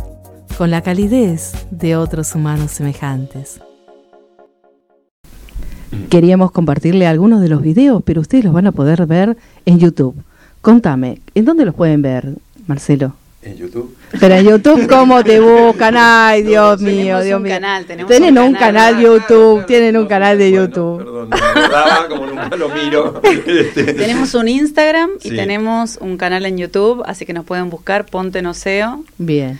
con 0.59 0.73
la 0.73 0.83
calidez 0.83 1.53
de 1.71 1.95
otros 1.95 2.35
humanos 2.35 2.73
semejantes. 2.73 3.61
Queríamos 6.09 6.51
compartirle 6.51 7.07
algunos 7.07 7.41
de 7.41 7.49
los 7.49 7.63
videos, 7.63 8.03
pero 8.05 8.23
ustedes 8.23 8.45
los 8.45 8.55
van 8.55 8.67
a 8.67 8.73
poder 8.73 9.07
ver 9.07 9.37
en 9.67 9.79
YouTube. 9.79 10.21
Contame, 10.63 11.21
¿en 11.37 11.45
dónde 11.45 11.65
los 11.65 11.77
pueden 11.77 12.03
ver, 12.03 12.35
Marcelo? 12.67 13.20
En 13.43 13.57
YouTube. 13.57 13.97
Pero 14.21 14.35
en 14.35 14.45
YouTube, 14.45 14.87
¿cómo 14.87 15.25
te 15.25 15.41
buscan? 15.41 15.95
Ay, 15.99 16.43
Dios 16.43 16.79
mío, 16.83 17.23
Dios 17.23 17.39
un 17.39 17.43
mío. 17.45 17.53
canal, 17.55 17.87
tenemos 17.87 18.11
tienen 18.11 18.39
un 18.39 18.53
canal. 18.53 18.93
canal 18.93 19.03
YouTube, 19.03 19.65
tienen 19.67 19.97
un 19.97 20.07
canal 20.07 20.37
de 20.37 20.51
Bueno, 20.51 20.67
YouTube. 20.67 20.99
Perdón, 20.99 21.31
no 21.31 21.37
me 21.37 21.47
acordaba, 21.47 22.09
como 22.09 22.27
nunca 22.27 22.57
lo 22.57 22.69
miro. 22.69 23.21
Este, 23.47 23.95
Tenemos 23.95 24.35
un 24.35 24.47
Instagram 24.47 25.11
y 25.23 25.31
Sí. 25.31 25.37
tenemos 25.37 25.97
un 26.03 26.19
canal 26.19 26.45
en 26.45 26.59
YouTube, 26.59 27.03
así 27.07 27.25
que 27.25 27.33
nos 27.33 27.47
pueden 27.47 27.71
buscar 27.71 28.05
Ponte 28.05 28.43
Noseo. 28.43 29.05
Bien. 29.17 29.59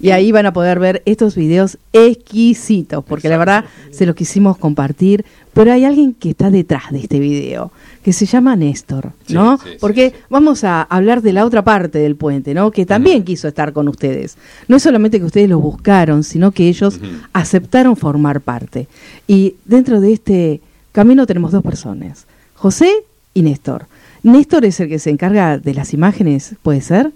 Y 0.00 0.10
ahí 0.10 0.32
van 0.32 0.46
a 0.46 0.52
poder 0.52 0.78
ver 0.78 1.02
estos 1.04 1.36
videos 1.36 1.78
exquisitos, 1.92 3.04
porque 3.04 3.28
la 3.28 3.36
verdad 3.36 3.64
se 3.90 4.06
los 4.06 4.16
quisimos 4.16 4.56
compartir, 4.56 5.24
pero 5.52 5.72
hay 5.72 5.84
alguien 5.84 6.14
que 6.14 6.30
está 6.30 6.50
detrás 6.50 6.90
de 6.90 7.00
este 7.00 7.18
video, 7.18 7.70
que 8.02 8.12
se 8.12 8.24
llama 8.24 8.56
Néstor, 8.56 9.12
¿no? 9.28 9.58
sí, 9.58 9.70
sí, 9.72 9.76
porque 9.78 10.10
sí. 10.10 10.16
vamos 10.30 10.64
a 10.64 10.82
hablar 10.82 11.22
de 11.22 11.32
la 11.32 11.44
otra 11.44 11.62
parte 11.62 11.98
del 11.98 12.16
puente, 12.16 12.54
¿no? 12.54 12.70
Que 12.70 12.86
también 12.86 13.24
quiso 13.24 13.48
estar 13.48 13.72
con 13.72 13.88
ustedes. 13.88 14.38
No 14.68 14.76
es 14.76 14.82
solamente 14.82 15.18
que 15.18 15.26
ustedes 15.26 15.48
lo 15.48 15.58
buscaron, 15.58 16.24
sino 16.24 16.52
que 16.52 16.68
ellos 16.68 17.00
aceptaron 17.32 17.96
formar 17.96 18.40
parte. 18.40 18.88
Y 19.26 19.56
dentro 19.66 20.00
de 20.00 20.12
este 20.12 20.60
camino 20.92 21.26
tenemos 21.26 21.52
dos 21.52 21.62
personas, 21.62 22.26
José 22.54 22.90
y 23.34 23.42
Néstor. 23.42 23.86
Néstor 24.22 24.64
es 24.64 24.80
el 24.80 24.88
que 24.88 24.98
se 24.98 25.10
encarga 25.10 25.58
de 25.58 25.74
las 25.74 25.94
imágenes, 25.94 26.54
¿puede 26.62 26.80
ser? 26.80 27.10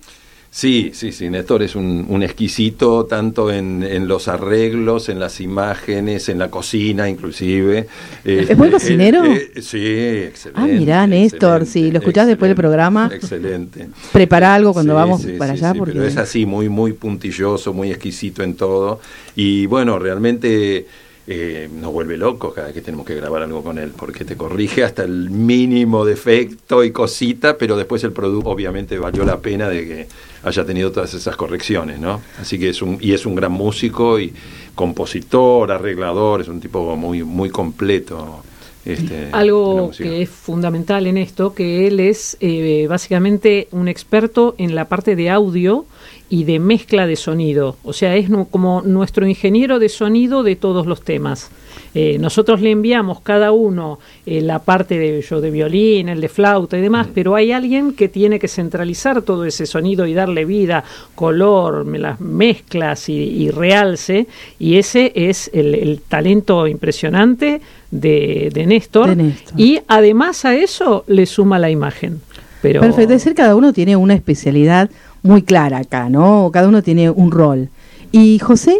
Sí, 0.56 0.92
sí, 0.94 1.10
sí, 1.10 1.28
Néstor 1.30 1.64
es 1.64 1.74
un, 1.74 2.06
un 2.08 2.22
exquisito 2.22 3.06
tanto 3.06 3.50
en, 3.52 3.82
en 3.82 4.06
los 4.06 4.28
arreglos, 4.28 5.08
en 5.08 5.18
las 5.18 5.40
imágenes, 5.40 6.28
en 6.28 6.38
la 6.38 6.48
cocina 6.48 7.08
inclusive. 7.08 7.88
¿Es 8.24 8.56
buen 8.56 8.70
cocinero? 8.70 9.24
sí, 9.60 9.84
excelente. 9.84 10.52
Ah, 10.54 10.66
mirá, 10.66 11.08
Néstor, 11.08 11.66
sí, 11.66 11.90
lo 11.90 11.98
escuchás 11.98 12.28
después 12.28 12.48
del 12.48 12.54
programa. 12.56 13.10
Excelente. 13.12 13.88
Prepara 14.12 14.54
algo 14.54 14.72
cuando 14.72 14.92
Sí, 14.92 14.96
vamos 14.96 15.22
sí, 15.22 15.32
para 15.32 15.54
allá. 15.54 15.72
sí, 15.72 15.78
porque... 15.78 15.94
Pero 15.94 16.06
es 16.06 16.16
así, 16.18 16.46
muy, 16.46 16.68
muy 16.68 16.92
puntilloso, 16.92 17.72
muy 17.74 17.90
exquisito 17.90 18.44
en 18.44 18.54
todo. 18.54 19.00
Y 19.34 19.66
bueno, 19.66 19.98
realmente 19.98 20.86
eh, 21.26 21.70
nos 21.72 21.90
vuelve 21.90 22.18
locos 22.18 22.52
cada 22.52 22.66
vez 22.66 22.74
que 22.74 22.82
tenemos 22.82 23.06
que 23.06 23.14
grabar 23.14 23.42
algo 23.42 23.62
con 23.62 23.78
él, 23.78 23.92
porque 23.96 24.24
te 24.24 24.36
corrige 24.36 24.84
hasta 24.84 25.04
el 25.04 25.30
mínimo 25.30 26.04
defecto 26.04 26.84
y 26.84 26.90
cosita, 26.90 27.56
pero 27.56 27.76
después 27.76 28.04
el 28.04 28.12
producto 28.12 28.50
obviamente 28.50 28.98
valió 28.98 29.24
la 29.24 29.40
pena 29.40 29.68
de 29.68 29.86
que 29.86 30.08
haya 30.42 30.64
tenido 30.66 30.92
todas 30.92 31.14
esas 31.14 31.34
correcciones, 31.36 31.98
¿no? 31.98 32.20
Así 32.38 32.58
que 32.58 32.68
es 32.68 32.82
un, 32.82 32.98
y 33.00 33.14
es 33.14 33.24
un 33.24 33.34
gran 33.34 33.52
músico 33.52 34.20
y 34.20 34.34
compositor, 34.74 35.72
arreglador, 35.72 36.42
es 36.42 36.48
un 36.48 36.60
tipo 36.60 36.94
muy, 36.96 37.22
muy 37.22 37.48
completo. 37.48 38.42
Este, 38.84 39.30
Algo 39.32 39.90
que 39.96 40.20
es 40.20 40.28
fundamental 40.28 41.06
en 41.06 41.16
esto, 41.16 41.54
que 41.54 41.86
él 41.86 42.00
es 42.00 42.36
eh, 42.40 42.86
básicamente 42.86 43.66
un 43.70 43.88
experto 43.88 44.54
en 44.58 44.74
la 44.74 44.88
parte 44.88 45.16
de 45.16 45.30
audio 45.30 45.86
y 46.30 46.44
de 46.44 46.58
mezcla 46.58 47.06
de 47.06 47.16
sonido. 47.16 47.76
O 47.84 47.92
sea, 47.92 48.16
es 48.16 48.28
como 48.50 48.82
nuestro 48.82 49.26
ingeniero 49.26 49.78
de 49.78 49.88
sonido 49.88 50.42
de 50.42 50.56
todos 50.56 50.86
los 50.86 51.02
temas. 51.02 51.50
Eh, 51.94 52.18
nosotros 52.18 52.60
le 52.60 52.70
enviamos 52.72 53.20
cada 53.20 53.52
uno 53.52 53.98
eh, 54.26 54.40
la 54.40 54.58
parte 54.60 54.98
de, 54.98 55.22
yo, 55.22 55.40
de 55.40 55.50
violín, 55.52 56.08
el 56.08 56.20
de 56.20 56.28
flauta 56.28 56.76
y 56.76 56.80
demás, 56.80 57.06
pero 57.14 57.36
hay 57.36 57.52
alguien 57.52 57.92
que 57.92 58.08
tiene 58.08 58.38
que 58.40 58.48
centralizar 58.48 59.22
todo 59.22 59.44
ese 59.44 59.66
sonido 59.66 60.06
y 60.06 60.14
darle 60.14 60.44
vida, 60.44 60.82
color, 61.14 61.84
me- 61.84 61.98
las 62.00 62.20
mezclas 62.20 63.08
y, 63.08 63.14
y 63.14 63.50
realce, 63.50 64.26
y 64.58 64.76
ese 64.78 65.12
es 65.14 65.50
el, 65.52 65.74
el 65.74 66.00
talento 66.00 66.66
impresionante 66.66 67.60
de, 67.92 68.50
de 68.52 68.66
Néstor. 68.66 69.10
De 69.10 69.16
Néstor. 69.16 69.60
Y 69.60 69.80
además 69.86 70.44
a 70.44 70.56
eso 70.56 71.04
le 71.06 71.26
suma 71.26 71.58
la 71.60 71.70
imagen. 71.70 72.20
Pero 72.60 72.80
Perfecto, 72.80 73.02
es 73.02 73.08
decir, 73.22 73.34
cada 73.34 73.54
uno 73.54 73.72
tiene 73.72 73.94
una 73.94 74.14
especialidad 74.14 74.90
muy 75.24 75.42
clara 75.42 75.78
acá, 75.78 76.08
¿no? 76.08 76.50
Cada 76.52 76.68
uno 76.68 76.80
tiene 76.82 77.10
un 77.10 77.32
rol. 77.32 77.68
Y 78.12 78.38
José, 78.38 78.76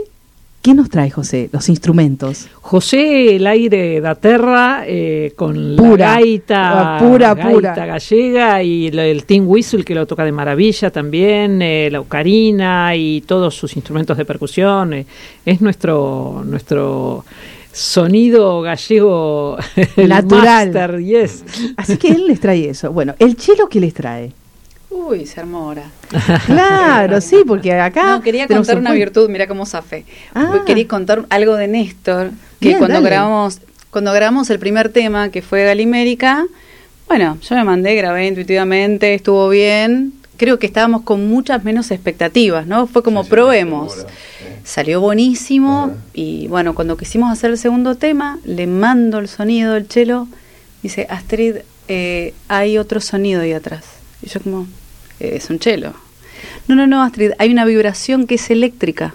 ¿qué 0.63 0.75
nos 0.75 0.89
trae 0.91 1.11
José? 1.11 1.49
Los 1.53 1.69
instrumentos. 1.69 2.47
José 2.61 3.35
el 3.37 3.47
aire 3.47 4.01
da 4.01 4.15
terra 4.15 4.85
eh, 4.87 5.33
con 5.37 5.75
Pura, 5.77 6.15
la 6.15 6.21
gaita, 6.21 6.97
ah, 6.97 6.99
pura, 7.01 7.35
gaita 7.35 7.51
pura. 7.51 7.75
gallega 7.87 8.63
y 8.63 8.91
lo- 8.93 9.03
el 9.03 9.25
tin 9.25 9.45
whistle 9.47 9.85
que 9.85 9.95
lo 9.95 10.07
toca 10.07 10.25
de 10.25 10.31
maravilla 10.33 10.91
también, 10.91 11.61
eh, 11.63 11.89
la 11.91 12.01
ocarina 12.01 12.95
y 12.95 13.23
todos 13.23 13.55
sus 13.57 13.75
instrumentos 13.77 14.17
de 14.17 14.25
percusión. 14.25 14.93
eh, 14.95 15.07
es 15.45 15.61
nuestro 15.61 16.43
nuestro 16.47 17.25
sonido 17.73 18.61
gallego 18.63 19.57
el 19.97 20.09
Natural. 20.09 20.71
master, 20.73 21.01
yes. 21.01 21.45
Así 21.77 21.97
que 21.97 22.09
él 22.09 22.27
les 22.29 22.39
trae 22.39 22.69
eso. 22.69 22.93
Bueno, 22.93 23.15
¿el 23.19 23.37
chelo 23.37 23.69
qué 23.69 23.81
les 23.81 23.93
trae? 23.95 24.31
Uy, 24.97 25.27
se 25.27 25.41
armó 25.41 25.59
ahora. 25.59 25.91
Claro, 26.47 27.21
sí, 27.21 27.39
porque 27.47 27.73
acá... 27.73 28.17
No, 28.17 28.23
quería 28.23 28.47
contar 28.47 28.77
un 28.77 28.83
una 28.83 28.93
virtud, 28.93 29.29
mira 29.29 29.47
cómo 29.49 29.67
zafé. 29.67 30.05
Ah. 30.35 30.63
Quería 30.65 30.87
contar 30.87 31.27
algo 31.31 31.57
de 31.57 31.67
Néstor, 31.69 32.31
que 32.61 32.69
Bien, 32.69 32.79
cuando 32.79 32.95
dale. 32.95 33.07
grabamos, 33.11 33.61
cuando 33.91 34.13
grabamos 34.13 34.49
el 34.51 34.59
primer 34.59 34.91
tema, 34.91 35.31
que 35.31 35.43
fue 35.43 35.65
Galimérica, 35.65 36.47
bueno, 37.09 37.39
yo 37.43 37.57
me 37.57 37.65
mandé, 37.65 37.95
grabé 37.97 38.27
intuitivamente, 38.29 39.15
estuvo 39.15 39.49
bien. 39.49 40.13
Creo 40.37 40.59
que 40.59 40.67
estábamos 40.67 41.03
con 41.03 41.29
muchas 41.29 41.65
menos 41.65 41.91
expectativas, 41.91 42.67
¿no? 42.67 42.87
Fue 42.87 43.03
como 43.03 43.23
Sí, 43.23 43.27
sí, 43.27 43.31
probemos. 43.31 43.93
sí. 43.93 44.01
Salió 44.65 45.01
buenísimo 45.01 45.93
y 46.15 46.47
bueno, 46.49 46.75
cuando 46.75 46.97
quisimos 46.97 47.31
hacer 47.33 47.51
el 47.51 47.59
segundo 47.59 47.97
tema, 47.97 48.39
le 48.45 48.67
mando 48.67 49.19
el 49.19 49.29
sonido 49.29 49.75
del 49.75 49.87
chelo, 49.89 50.27
dice, 50.83 51.07
Astrid, 51.11 51.57
eh, 51.89 52.33
hay 52.49 52.79
otro 52.79 53.01
sonido 53.01 53.43
ahí 53.43 53.53
atrás. 53.53 53.85
Y 54.23 54.29
yo 54.29 54.41
como, 54.41 54.63
"Eh, 54.63 54.67
es 55.37 55.51
un 55.51 55.59
chelo. 55.59 55.93
No, 56.69 56.75
no, 56.75 56.87
no, 56.87 57.03
Astrid, 57.03 57.33
hay 57.39 57.51
una 57.53 57.65
vibración 57.65 58.27
que 58.27 58.37
es 58.37 58.51
eléctrica. 58.51 59.15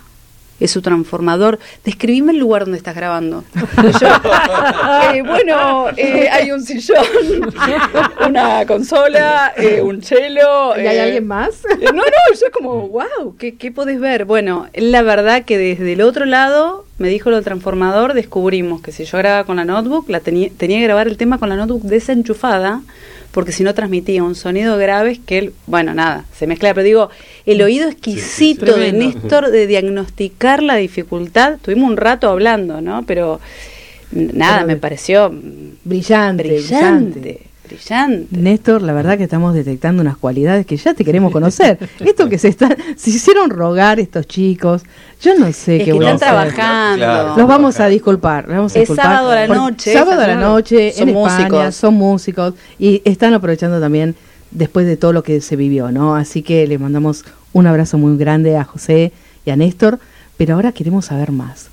Es 0.60 0.72
su 0.72 0.82
transformador. 0.82 1.58
Describime 1.86 2.34
el 2.34 2.38
lugar 2.38 2.64
donde 2.64 2.78
estás 2.78 2.94
grabando. 2.94 3.46
Yo, 4.02 4.08
"Eh, 5.14 5.22
bueno, 5.22 5.86
eh, 5.96 6.28
hay 6.30 6.52
un 6.52 6.62
sillón, 6.62 6.98
una 8.28 8.66
consola, 8.66 9.54
eh, 9.56 9.82
un 9.82 10.02
chelo. 10.02 10.74
¿Y 10.78 10.82
hay 10.86 10.98
eh, 10.98 11.02
alguien 11.02 11.28
más? 11.28 11.62
No, 11.82 11.92
no, 11.94 12.02
yo 12.02 12.52
como, 12.52 12.90
wow, 12.90 13.36
¿qué, 13.40 13.56
¿qué 13.56 13.72
podés 13.72 14.00
ver? 14.02 14.26
Bueno, 14.26 14.68
la 14.74 15.02
verdad 15.02 15.46
que 15.46 15.58
desde 15.58 15.94
el 15.94 16.02
otro 16.02 16.26
lado, 16.26 16.86
me 16.98 17.08
dijo 17.08 17.30
lo 17.30 17.38
del 17.38 17.46
transformador, 17.46 18.14
descubrimos 18.14 18.82
que 18.82 18.92
si 18.92 19.06
yo 19.06 19.18
grababa 19.18 19.46
con 19.46 19.56
la 19.56 19.66
notebook, 19.66 20.10
la 20.10 20.20
tenía, 20.20 20.50
tenía 20.58 20.80
que 20.80 20.84
grabar 20.84 21.08
el 21.08 21.16
tema 21.18 21.38
con 21.38 21.48
la 21.50 21.56
notebook 21.56 21.84
desenchufada, 21.84 22.82
porque 23.40 23.54
si 23.54 23.64
no 23.64 23.74
transmitía 23.74 24.22
un 24.22 24.36
sonido 24.36 24.78
grave 24.78 25.22
que 25.26 25.38
él, 25.38 25.54
bueno, 25.66 25.94
nada, 25.94 26.26
se 26.38 26.46
mezcla, 26.46 26.74
pero 26.74 26.84
digo, 26.84 27.10
el 27.46 27.62
oído 27.62 27.88
exquisito 27.88 28.76
de. 28.76 28.92
Néstor 28.92 29.50
de 29.50 29.66
diagnosticar 29.66 30.62
la 30.62 30.76
dificultad, 30.76 31.58
tuvimos 31.62 31.90
un 31.90 31.96
rato 31.96 32.28
hablando, 32.28 32.82
¿no? 32.82 33.06
Pero 33.06 33.40
nada, 34.12 34.58
Pero 34.58 34.68
me 34.68 34.76
pareció 34.76 35.30
Brillante, 35.86 36.44
brillante, 36.44 37.20
brillante. 37.22 37.49
Brillante. 37.76 38.28
Néstor, 38.38 38.82
la 38.82 38.94
verdad 38.94 39.18
que 39.18 39.24
estamos 39.24 39.54
detectando 39.54 40.02
unas 40.02 40.18
cualidades 40.18 40.66
que 40.66 40.78
ya 40.78 40.94
te 40.94 41.06
queremos 41.06 41.32
conocer. 41.32 41.78
Esto 42.00 42.28
que 42.30 42.38
se 42.38 42.48
están, 42.50 42.76
se 42.96 43.10
hicieron 43.10 43.50
rogar 43.50 44.00
estos 44.00 44.28
chicos, 44.28 44.84
yo 45.22 45.36
no 45.38 45.52
sé 45.54 45.78
Es 45.78 45.80
qué 45.80 45.86
que 45.86 45.94
voy 45.94 46.06
a 46.06 46.14
están 46.14 46.36
hacer. 46.38 46.54
trabajando. 46.54 46.98
Claro. 47.06 47.38
Los 47.38 47.48
vamos 47.48 47.80
a 47.80 47.88
disculpar. 47.88 48.48
vamos 48.48 48.76
a 48.76 48.80
Es 48.80 48.82
disculpar, 48.82 49.06
sábado 49.06 49.32
a 49.32 49.36
la 49.36 49.48
noche, 49.48 49.94
Sábado 49.94 50.22
a 50.22 50.28
la 50.28 50.36
noche 50.36 50.94
Son 50.94 51.10
en 51.10 51.18
España, 51.18 51.38
músicos. 51.50 51.76
son 51.76 51.94
músicos 51.96 52.54
y 52.78 53.02
están 53.06 53.34
aprovechando 53.34 53.80
también 53.80 54.16
después 54.52 54.86
de 54.88 54.98
todo 54.98 55.14
lo 55.14 55.24
que 55.24 55.42
se 55.42 55.56
vivió, 55.56 55.92
¿no? 55.92 56.16
Así 56.16 56.42
que 56.42 56.66
le 56.68 56.78
mandamos 56.80 57.24
un 57.54 57.68
abrazo 57.68 57.98
muy 57.98 58.18
grande 58.18 58.58
a 58.58 58.64
José 58.64 59.12
y 59.46 59.52
a 59.52 59.56
Néstor, 59.56 60.00
pero 60.38 60.56
ahora 60.56 60.72
queremos 60.72 61.06
saber 61.06 61.32
más. 61.32 61.68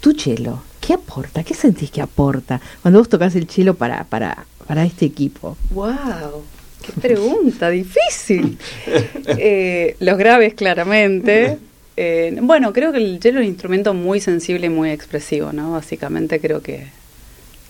Tu 0.00 0.12
chelo, 0.14 0.62
¿qué 0.80 0.94
aporta? 0.94 1.44
¿Qué 1.44 1.54
sentís 1.54 1.90
que 1.90 2.00
aporta 2.02 2.60
cuando 2.82 2.98
vos 2.98 3.08
tocas 3.08 3.34
el 3.36 3.46
chelo 3.46 3.74
para, 3.74 4.04
para, 4.04 4.46
para 4.66 4.84
este 4.84 5.04
equipo? 5.06 5.56
¡Wow! 5.70 6.42
¡Qué 6.84 6.92
pregunta 7.00 7.70
difícil! 7.70 8.58
Eh, 9.38 9.96
los 10.00 10.18
graves, 10.18 10.54
claramente. 10.54 11.58
Eh, 11.96 12.36
bueno, 12.42 12.72
creo 12.72 12.90
que 12.92 12.98
el 12.98 13.20
cello 13.22 13.38
es 13.40 13.44
un 13.46 13.50
instrumento 13.52 13.94
muy 13.94 14.20
sensible 14.20 14.66
y 14.66 14.70
muy 14.70 14.90
expresivo, 14.90 15.52
¿no? 15.52 15.72
Básicamente 15.72 16.40
creo 16.40 16.60
que, 16.62 16.86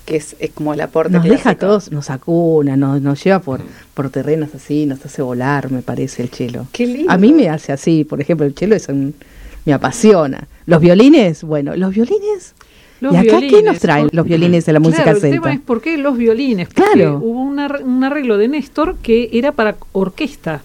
que 0.07 0.17
es, 0.17 0.37
es 0.39 0.51
como 0.51 0.73
el 0.75 0.81
aporte 0.81 1.13
Nos 1.13 1.25
deja 1.25 1.35
a 1.51 1.55
clásico. 1.55 1.67
todos, 1.67 1.93
nos 1.93 2.09
acuna, 2.11 2.77
nos, 2.77 3.01
nos 3.03 3.23
lleva 3.23 3.41
por, 3.41 3.61
por 3.95 4.11
terrenos 4.11 4.55
así, 4.55 4.87
nos 4.87 5.05
hace 5.05 5.23
volar, 5.23 5.71
me 5.71 5.83
parece 5.83 6.23
el 6.23 6.31
chelo. 6.31 6.67
Qué 6.73 6.87
lindo. 6.87 7.11
A 7.13 7.19
mí 7.19 7.33
me 7.33 7.49
hace 7.49 7.73
así, 7.73 8.05
por 8.05 8.21
ejemplo, 8.21 8.47
el 8.47 8.55
chelo 8.55 8.75
es 8.77 8.89
un- 8.89 9.15
me 9.65 9.73
apasiona. 9.73 10.49
Los 10.67 10.81
violines, 10.81 11.43
bueno, 11.45 11.77
los 11.77 11.93
violines. 11.95 12.55
Los 13.03 13.13
¿Y 13.15 13.17
acá 13.17 13.41
qué 13.41 13.47
violines, 13.49 13.65
nos 13.65 13.79
traen 13.81 14.09
los 14.13 14.25
violines 14.25 14.65
de 14.65 14.73
la 14.73 14.81
música 14.81 15.03
Claro, 15.03 15.19
el 15.19 15.31
tema 15.31 15.53
es 15.53 15.61
por 15.61 15.81
qué 15.83 15.99
los 15.99 16.17
violines. 16.17 16.69
Porque 16.69 16.83
Claro. 16.95 17.19
Hubo 17.23 17.41
un 17.43 17.59
ar- 17.59 17.83
un 17.85 18.05
arreglo 18.05 18.39
de 18.39 18.47
Néstor 18.49 18.97
que 19.03 19.29
era 19.33 19.53
para 19.53 19.77
orquesta. 19.93 20.63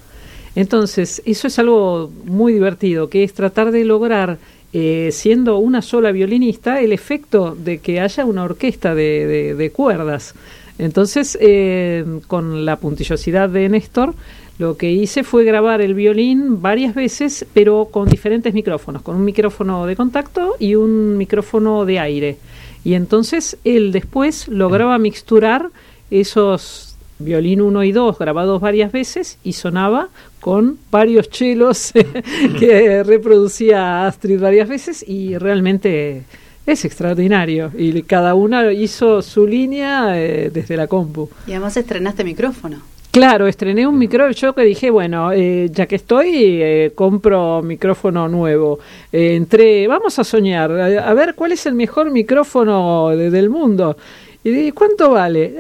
Entonces, 0.55 1.21
eso 1.25 1.47
es 1.47 1.59
algo 1.59 2.11
muy 2.25 2.53
divertido, 2.53 3.09
que 3.09 3.23
es 3.23 3.33
tratar 3.33 3.71
de 3.71 3.85
lograr, 3.85 4.37
eh, 4.73 5.09
siendo 5.11 5.57
una 5.59 5.81
sola 5.81 6.11
violinista, 6.11 6.81
el 6.81 6.91
efecto 6.93 7.55
de 7.57 7.79
que 7.79 7.99
haya 8.01 8.25
una 8.25 8.43
orquesta 8.43 8.93
de, 8.95 9.25
de- 9.27 9.55
de 9.55 9.69
cuerdas. 9.71 10.33
Entonces, 10.79 11.37
eh, 11.41 12.05
con 12.27 12.65
la 12.65 12.77
puntillosidad 12.77 13.49
de 13.49 13.69
Néstor, 13.69 14.13
lo 14.59 14.75
que 14.75 14.91
hice 14.91 15.23
fue 15.23 15.43
grabar 15.43 15.81
el 15.81 15.93
violín 15.93 16.61
varias 16.61 16.95
veces, 16.95 17.45
pero 17.53 17.89
con 17.91 18.09
diferentes 18.09 18.53
micrófonos, 18.53 19.01
con 19.01 19.15
un 19.15 19.25
micrófono 19.25 19.85
de 19.85 19.95
contacto 19.95 20.55
y 20.59 20.75
un 20.75 21.17
micrófono 21.17 21.85
de 21.85 21.99
aire. 21.99 22.37
Y 22.83 22.95
entonces 22.95 23.57
él 23.63 23.91
después 23.91 24.47
lograba 24.47 24.97
mixturar 24.97 25.69
esos 26.09 26.95
violín 27.19 27.61
1 27.61 27.83
y 27.83 27.91
2 27.91 28.17
grabados 28.17 28.61
varias 28.61 28.91
veces 28.91 29.39
y 29.43 29.53
sonaba 29.53 30.09
con 30.39 30.77
varios 30.91 31.29
chelos 31.29 31.91
que 32.59 33.03
reproducía 33.03 34.05
Astrid 34.05 34.39
varias 34.39 34.69
veces 34.69 35.03
y 35.07 35.37
realmente 35.37 36.23
es 36.67 36.85
extraordinario. 36.85 37.71
Y 37.75 38.03
cada 38.03 38.35
una 38.35 38.71
hizo 38.71 39.21
su 39.23 39.47
línea 39.47 40.11
eh, 40.21 40.51
desde 40.53 40.77
la 40.77 40.85
compu. 40.87 41.29
Y 41.47 41.51
además 41.51 41.75
estrenaste 41.77 42.23
micrófono. 42.23 42.81
Claro, 43.09 43.47
estrené 43.47 43.87
un 43.87 43.97
micrófono, 43.97 44.33
yo 44.33 44.53
que 44.53 44.61
dije, 44.61 44.91
bueno, 44.91 45.31
eh, 45.33 45.69
ya 45.71 45.87
que 45.87 45.95
estoy, 45.95 46.29
eh, 46.61 46.91
compro 46.93 47.63
micrófono 47.63 48.27
nuevo. 48.27 48.77
Eh, 49.11 49.35
entré, 49.35 49.87
vamos 49.87 50.19
a 50.19 50.23
soñar, 50.23 50.71
a, 50.71 51.09
a 51.09 51.13
ver 51.15 51.33
cuál 51.33 51.53
es 51.53 51.65
el 51.65 51.73
mejor 51.73 52.11
micrófono 52.11 53.09
de- 53.09 53.31
del 53.31 53.49
mundo. 53.49 53.97
Y 54.43 54.51
dije, 54.51 54.71
¿cuánto 54.73 55.09
vale? 55.11 55.55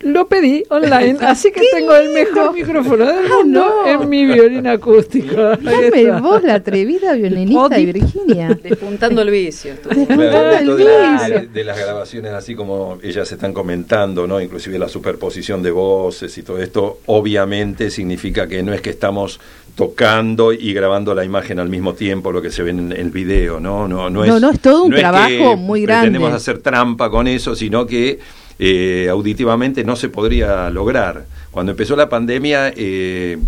Lo 0.00 0.26
pedí 0.28 0.62
online, 0.70 1.16
así 1.22 1.50
que 1.50 1.60
tengo 1.72 1.94
el 1.96 2.10
mejor 2.10 2.52
micrófono 2.54 3.04
del 3.06 3.16
Ah, 3.26 3.36
mundo 3.42 3.82
no. 3.84 3.86
en 4.02 4.08
mi 4.08 4.24
violín 4.24 4.66
acústico. 4.66 5.34
Dame 5.62 6.20
vos 6.20 6.42
la 6.42 6.54
atrevida 6.54 7.12
violinista 7.14 7.78
y 7.78 7.86
Virginia. 7.86 8.58
Despuntando 8.62 9.22
el 9.22 9.30
vicio. 9.30 9.74
Claro, 9.82 9.98
Despuntando 10.00 10.72
el 10.72 10.76
de, 10.78 10.84
la- 10.84 11.12
vicio. 11.28 11.48
de 11.52 11.64
las 11.64 11.78
grabaciones, 11.78 12.32
así 12.32 12.54
como 12.54 12.98
ellas 13.02 13.30
están 13.30 13.52
comentando, 13.52 14.26
¿no? 14.26 14.40
Inclusive 14.40 14.78
la 14.78 14.88
superposición 14.88 15.62
de 15.62 15.70
voces 15.70 16.36
y 16.38 16.42
todo 16.42 16.58
esto, 16.60 16.98
obviamente 17.06 17.90
significa 17.90 18.46
que 18.46 18.62
no 18.62 18.72
es 18.72 18.80
que 18.80 18.90
estamos 18.90 19.40
tocando 19.74 20.52
y 20.52 20.72
grabando 20.72 21.14
la 21.14 21.24
imagen 21.24 21.58
al 21.58 21.68
mismo 21.68 21.94
tiempo, 21.94 22.30
lo 22.30 22.40
que 22.40 22.50
se 22.50 22.62
ve 22.62 22.70
en 22.70 22.92
el 22.92 23.10
video, 23.10 23.58
¿no? 23.58 23.88
No, 23.88 24.08
no, 24.08 24.22
es, 24.24 24.30
No, 24.30 24.38
no, 24.38 24.50
es 24.50 24.60
todo 24.60 24.84
un 24.84 24.90
no 24.90 24.96
que 24.96 25.00
trabajo 25.02 25.56
muy 25.56 25.82
grande. 25.82 26.02
Pretendemos 26.10 26.32
hacer 26.32 26.58
trampa 26.58 27.10
con 27.10 27.26
eso, 27.26 27.56
sino 27.56 27.84
que 27.84 28.20
eh, 28.58 29.08
auditivamente 29.10 29.84
no 29.84 29.96
se 29.96 30.08
podría 30.08 30.70
lograr. 30.70 31.26
Cuando 31.50 31.72
empezó 31.72 31.96
la 31.96 32.08
pandemia, 32.08 32.72
eh, 32.76 33.38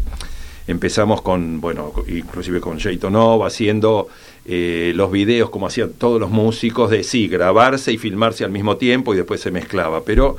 empezamos 0.66 1.22
con, 1.22 1.60
bueno, 1.60 1.92
inclusive 2.08 2.60
con 2.60 2.78
Jayton 2.78 3.12
Nova, 3.12 3.46
haciendo 3.46 4.08
eh, 4.44 4.92
los 4.94 5.10
videos 5.10 5.50
como 5.50 5.66
hacían 5.66 5.92
todos 5.92 6.20
los 6.20 6.30
músicos, 6.30 6.90
de 6.90 7.02
sí, 7.02 7.28
grabarse 7.28 7.92
y 7.92 7.98
filmarse 7.98 8.44
al 8.44 8.50
mismo 8.50 8.76
tiempo 8.76 9.14
y 9.14 9.16
después 9.16 9.40
se 9.40 9.50
mezclaba. 9.50 10.02
Pero 10.04 10.36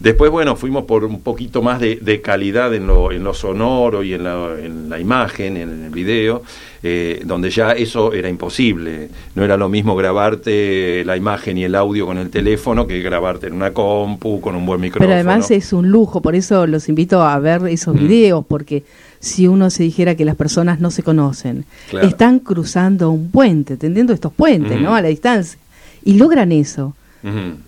después, 0.00 0.30
bueno, 0.30 0.56
fuimos 0.56 0.84
por 0.84 1.04
un 1.04 1.20
poquito 1.20 1.62
más 1.62 1.78
de, 1.80 1.96
de 1.96 2.20
calidad 2.20 2.74
en 2.74 2.86
lo, 2.88 3.12
en 3.12 3.22
lo 3.22 3.32
sonoro 3.34 4.02
y 4.02 4.14
en 4.14 4.24
la, 4.24 4.54
en 4.60 4.88
la 4.88 4.98
imagen, 4.98 5.56
en 5.56 5.84
el 5.84 5.90
video, 5.90 6.42
eh, 6.82 7.22
donde 7.24 7.50
ya 7.50 7.72
eso 7.72 8.12
era 8.12 8.28
imposible. 8.28 9.08
No 9.34 9.44
era 9.44 9.56
lo 9.56 9.68
mismo 9.68 9.94
grabarte 9.96 11.04
la 11.04 11.16
imagen 11.16 11.58
y 11.58 11.64
el 11.64 11.74
audio 11.74 12.06
con 12.06 12.18
el 12.18 12.30
teléfono 12.30 12.86
que 12.86 13.00
grabarte 13.00 13.46
en 13.48 13.52
una 13.52 13.72
compu, 13.72 14.40
con 14.40 14.56
un 14.56 14.66
buen 14.66 14.80
micrófono. 14.80 15.06
Pero 15.08 15.14
además 15.14 15.50
es 15.50 15.72
un 15.72 15.90
lujo, 15.90 16.20
por 16.22 16.34
eso 16.34 16.66
los 16.66 16.88
invito 16.88 17.22
a 17.22 17.38
ver 17.38 17.66
esos 17.68 17.94
Mm. 17.94 17.98
videos, 17.98 18.44
porque 18.46 18.82
si 19.20 19.46
uno 19.46 19.68
se 19.70 19.82
dijera 19.82 20.14
que 20.14 20.24
las 20.24 20.36
personas 20.36 20.80
no 20.80 20.90
se 20.90 21.02
conocen, 21.02 21.66
Claro. 21.90 22.06
están 22.08 22.38
cruzando 22.38 23.10
un 23.10 23.30
puente, 23.30 23.76
tendiendo 23.76 24.12
estos 24.14 24.32
puentes. 24.32 24.80
¿no? 24.80 24.94
A 24.94 25.02
la 25.02 25.08
distancia, 25.08 25.58
y 26.04 26.14
logran 26.14 26.52
eso. 26.52 26.94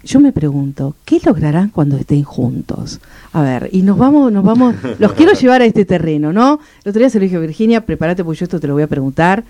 Yo 0.02 0.20
me 0.20 0.32
pregunto, 0.32 0.94
¿qué 1.04 1.20
lograrán 1.24 1.68
cuando 1.68 1.96
estén 1.96 2.22
juntos? 2.22 3.00
A 3.32 3.42
ver, 3.42 3.68
y 3.72 3.82
nos 3.82 3.98
vamos, 3.98 4.32
nos 4.32 4.44
vamos, 4.44 4.74
los 4.98 5.12
quiero 5.12 5.32
llevar 5.32 5.60
a 5.62 5.66
este 5.66 5.84
terreno, 5.84 6.32
¿no? 6.32 6.60
El 6.84 6.90
otro 6.90 7.00
día 7.00 7.10
se 7.10 7.18
lo 7.18 7.24
dije 7.24 7.38
Virginia, 7.38 7.84
prepárate 7.84 8.24
porque 8.24 8.40
yo 8.40 8.44
esto 8.44 8.60
te 8.60 8.66
lo 8.66 8.74
voy 8.74 8.82
a 8.82 8.88
preguntar. 8.88 9.44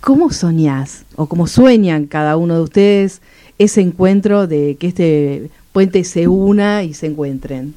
¿Cómo 0.00 0.30
soñás 0.32 1.04
o 1.14 1.26
cómo 1.26 1.46
sueñan 1.46 2.06
cada 2.06 2.36
uno 2.36 2.56
de 2.56 2.62
ustedes 2.62 3.22
ese 3.58 3.82
encuentro 3.82 4.48
de 4.48 4.76
que 4.80 4.88
este 4.88 5.50
puente 5.72 6.02
se 6.02 6.26
una 6.26 6.82
y 6.82 6.94
se 6.94 7.06
encuentren? 7.06 7.74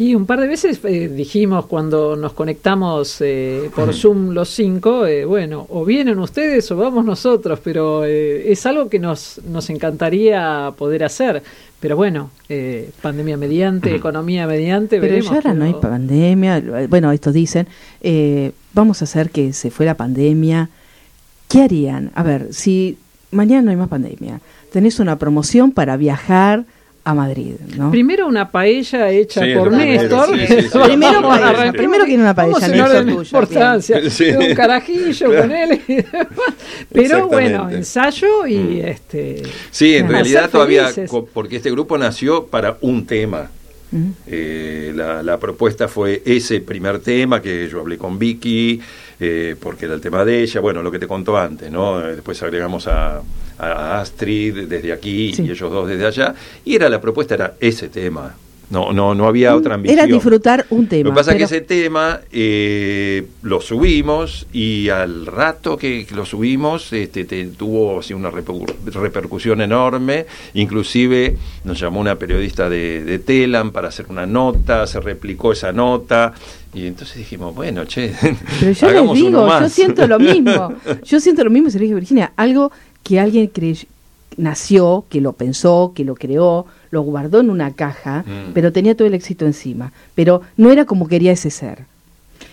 Y 0.00 0.14
un 0.14 0.26
par 0.26 0.40
de 0.40 0.46
veces 0.46 0.78
eh, 0.84 1.08
dijimos 1.08 1.66
cuando 1.66 2.14
nos 2.14 2.32
conectamos 2.32 3.16
eh, 3.20 3.68
por 3.74 3.92
Zoom 3.92 4.30
los 4.30 4.48
cinco, 4.48 5.04
eh, 5.06 5.24
bueno, 5.24 5.66
o 5.70 5.84
vienen 5.84 6.20
ustedes 6.20 6.70
o 6.70 6.76
vamos 6.76 7.04
nosotros, 7.04 7.58
pero 7.64 8.04
eh, 8.04 8.52
es 8.52 8.64
algo 8.64 8.88
que 8.88 9.00
nos, 9.00 9.40
nos 9.48 9.68
encantaría 9.70 10.72
poder 10.78 11.02
hacer. 11.02 11.42
Pero 11.80 11.96
bueno, 11.96 12.30
eh, 12.48 12.90
pandemia 13.02 13.36
mediante, 13.36 13.94
economía 13.94 14.46
mediante, 14.46 15.00
Pero 15.00 15.12
veremos. 15.12 15.30
ya 15.30 15.36
ahora 15.36 15.54
no 15.54 15.64
hay 15.64 15.74
pandemia, 15.74 16.62
bueno, 16.88 17.10
esto 17.12 17.30
dicen, 17.32 17.66
eh, 18.00 18.52
vamos 18.72 19.00
a 19.00 19.04
hacer 19.04 19.30
que 19.30 19.52
se 19.52 19.70
fuera 19.70 19.94
pandemia. 19.94 20.70
¿Qué 21.48 21.62
harían? 21.62 22.10
A 22.14 22.22
ver, 22.22 22.48
si 22.52 22.98
mañana 23.30 23.62
no 23.62 23.70
hay 23.70 23.76
más 23.76 23.88
pandemia, 23.88 24.40
tenés 24.72 24.98
una 25.00 25.18
promoción 25.18 25.70
para 25.72 25.96
viajar 25.96 26.66
a 27.08 27.14
Madrid, 27.14 27.54
¿no? 27.76 27.90
Primero 27.90 28.26
una 28.26 28.50
paella 28.50 29.08
hecha 29.10 29.42
Sí, 29.42 29.54
por 29.54 29.72
Néstor. 29.72 30.28
sí, 30.38 30.46
sí, 30.46 30.62
sí. 30.70 30.78
Primero 30.84 31.22
paella, 31.22 31.72
primero 31.72 32.04
quiere 32.04 32.20
una 32.22 32.34
paella, 32.34 32.68
Néstor, 32.68 33.04
tuya, 33.04 33.12
importancia. 33.22 34.00
Sí. 34.10 34.24
Un 34.30 34.54
carajillo 34.54 35.26
con 35.40 35.50
él 35.52 35.80
y 35.88 35.94
demás. 36.02 36.26
Pero 36.92 37.28
bueno, 37.28 37.70
ensayo 37.70 38.46
y 38.46 38.56
Mm. 38.58 38.86
este. 38.86 39.42
Sí, 39.70 39.96
en 39.96 40.08
realidad 40.08 40.50
todavía, 40.50 40.88
porque 41.32 41.56
este 41.56 41.70
grupo 41.70 41.96
nació 41.96 42.46
para 42.46 42.76
un 42.82 43.06
tema. 43.06 43.50
Eh, 44.26 44.92
la, 44.94 45.22
la 45.22 45.38
propuesta 45.38 45.88
fue 45.88 46.22
ese 46.26 46.60
primer 46.60 46.98
tema 46.98 47.40
que 47.40 47.68
yo 47.70 47.80
hablé 47.80 47.96
con 47.96 48.18
Vicky, 48.18 48.80
eh, 49.18 49.56
porque 49.58 49.86
era 49.86 49.94
el 49.94 50.02
tema 50.02 50.26
de 50.26 50.42
ella, 50.42 50.60
bueno, 50.60 50.82
lo 50.82 50.90
que 50.90 50.98
te 50.98 51.06
contó 51.06 51.38
antes, 51.38 51.70
¿no? 51.72 52.00
Eh, 52.06 52.16
Después 52.16 52.42
agregamos 52.42 52.86
a, 52.86 53.22
a 53.58 54.00
Astrid 54.00 54.66
desde 54.68 54.92
aquí 54.92 55.32
Sí. 55.34 55.42
y 55.42 55.50
ellos 55.50 55.70
dos 55.70 55.88
desde 55.88 56.06
allá, 56.06 56.34
y 56.64 56.74
era 56.76 56.88
la 56.88 57.00
propuesta 57.00 57.34
era 57.34 57.54
ese 57.60 57.88
tema. 57.88 58.34
No, 58.70 58.92
no, 58.92 59.14
no 59.14 59.26
había 59.26 59.56
otra 59.56 59.76
ambición. 59.76 59.98
Era 59.98 60.06
disfrutar 60.06 60.66
un 60.68 60.86
tema. 60.88 61.04
Lo 61.08 61.14
que 61.14 61.16
pasa 61.16 61.32
es 61.32 61.38
que 61.38 61.44
ese 61.44 61.62
tema 61.62 62.20
eh, 62.30 63.26
lo 63.40 63.62
subimos 63.62 64.46
y 64.52 64.90
al 64.90 65.24
rato 65.24 65.78
que 65.78 66.06
lo 66.14 66.26
subimos 66.26 66.92
este, 66.92 67.24
te- 67.24 67.46
tuvo 67.46 68.00
así, 68.00 68.12
una 68.12 68.30
reper- 68.30 68.66
repercusión 68.92 69.62
enorme. 69.62 70.26
Inclusive 70.52 71.38
nos 71.64 71.80
llamó 71.80 71.98
una 72.00 72.16
periodista 72.16 72.68
de, 72.68 73.04
de 73.04 73.18
Telam 73.20 73.70
para 73.72 73.88
hacer 73.88 74.04
una 74.10 74.26
nota, 74.26 74.86
se 74.86 75.00
replicó 75.00 75.52
esa 75.52 75.72
nota 75.72 76.34
y 76.74 76.86
entonces 76.86 77.16
dijimos, 77.16 77.54
bueno, 77.54 77.86
che, 77.86 78.12
Pero 78.20 78.34
yo 78.60 78.66
les 78.66 78.82
hagamos 78.82 79.18
uno 79.18 79.44
digo, 79.46 79.60
yo 79.60 79.68
siento 79.70 80.06
lo 80.06 80.18
mismo. 80.18 80.74
Yo 81.04 81.20
siento 81.20 81.42
lo 81.42 81.48
mismo, 81.50 81.70
se 81.70 81.78
lo 81.78 81.82
dije 81.84 81.94
Virginia, 81.94 82.32
algo 82.36 82.70
que 83.08 83.18
alguien 83.18 83.50
nació, 84.36 85.04
que 85.08 85.20
lo 85.20 85.32
pensó, 85.32 85.92
que 85.94 86.04
lo 86.04 86.14
creó, 86.14 86.66
lo 86.90 87.02
guardó 87.02 87.40
en 87.40 87.50
una 87.50 87.72
caja, 87.72 88.24
Mm. 88.26 88.52
pero 88.54 88.72
tenía 88.72 88.94
todo 88.94 89.08
el 89.08 89.14
éxito 89.14 89.46
encima. 89.46 89.92
Pero 90.14 90.42
no 90.56 90.70
era 90.70 90.84
como 90.84 91.08
quería 91.08 91.32
ese 91.32 91.50
ser. 91.50 91.84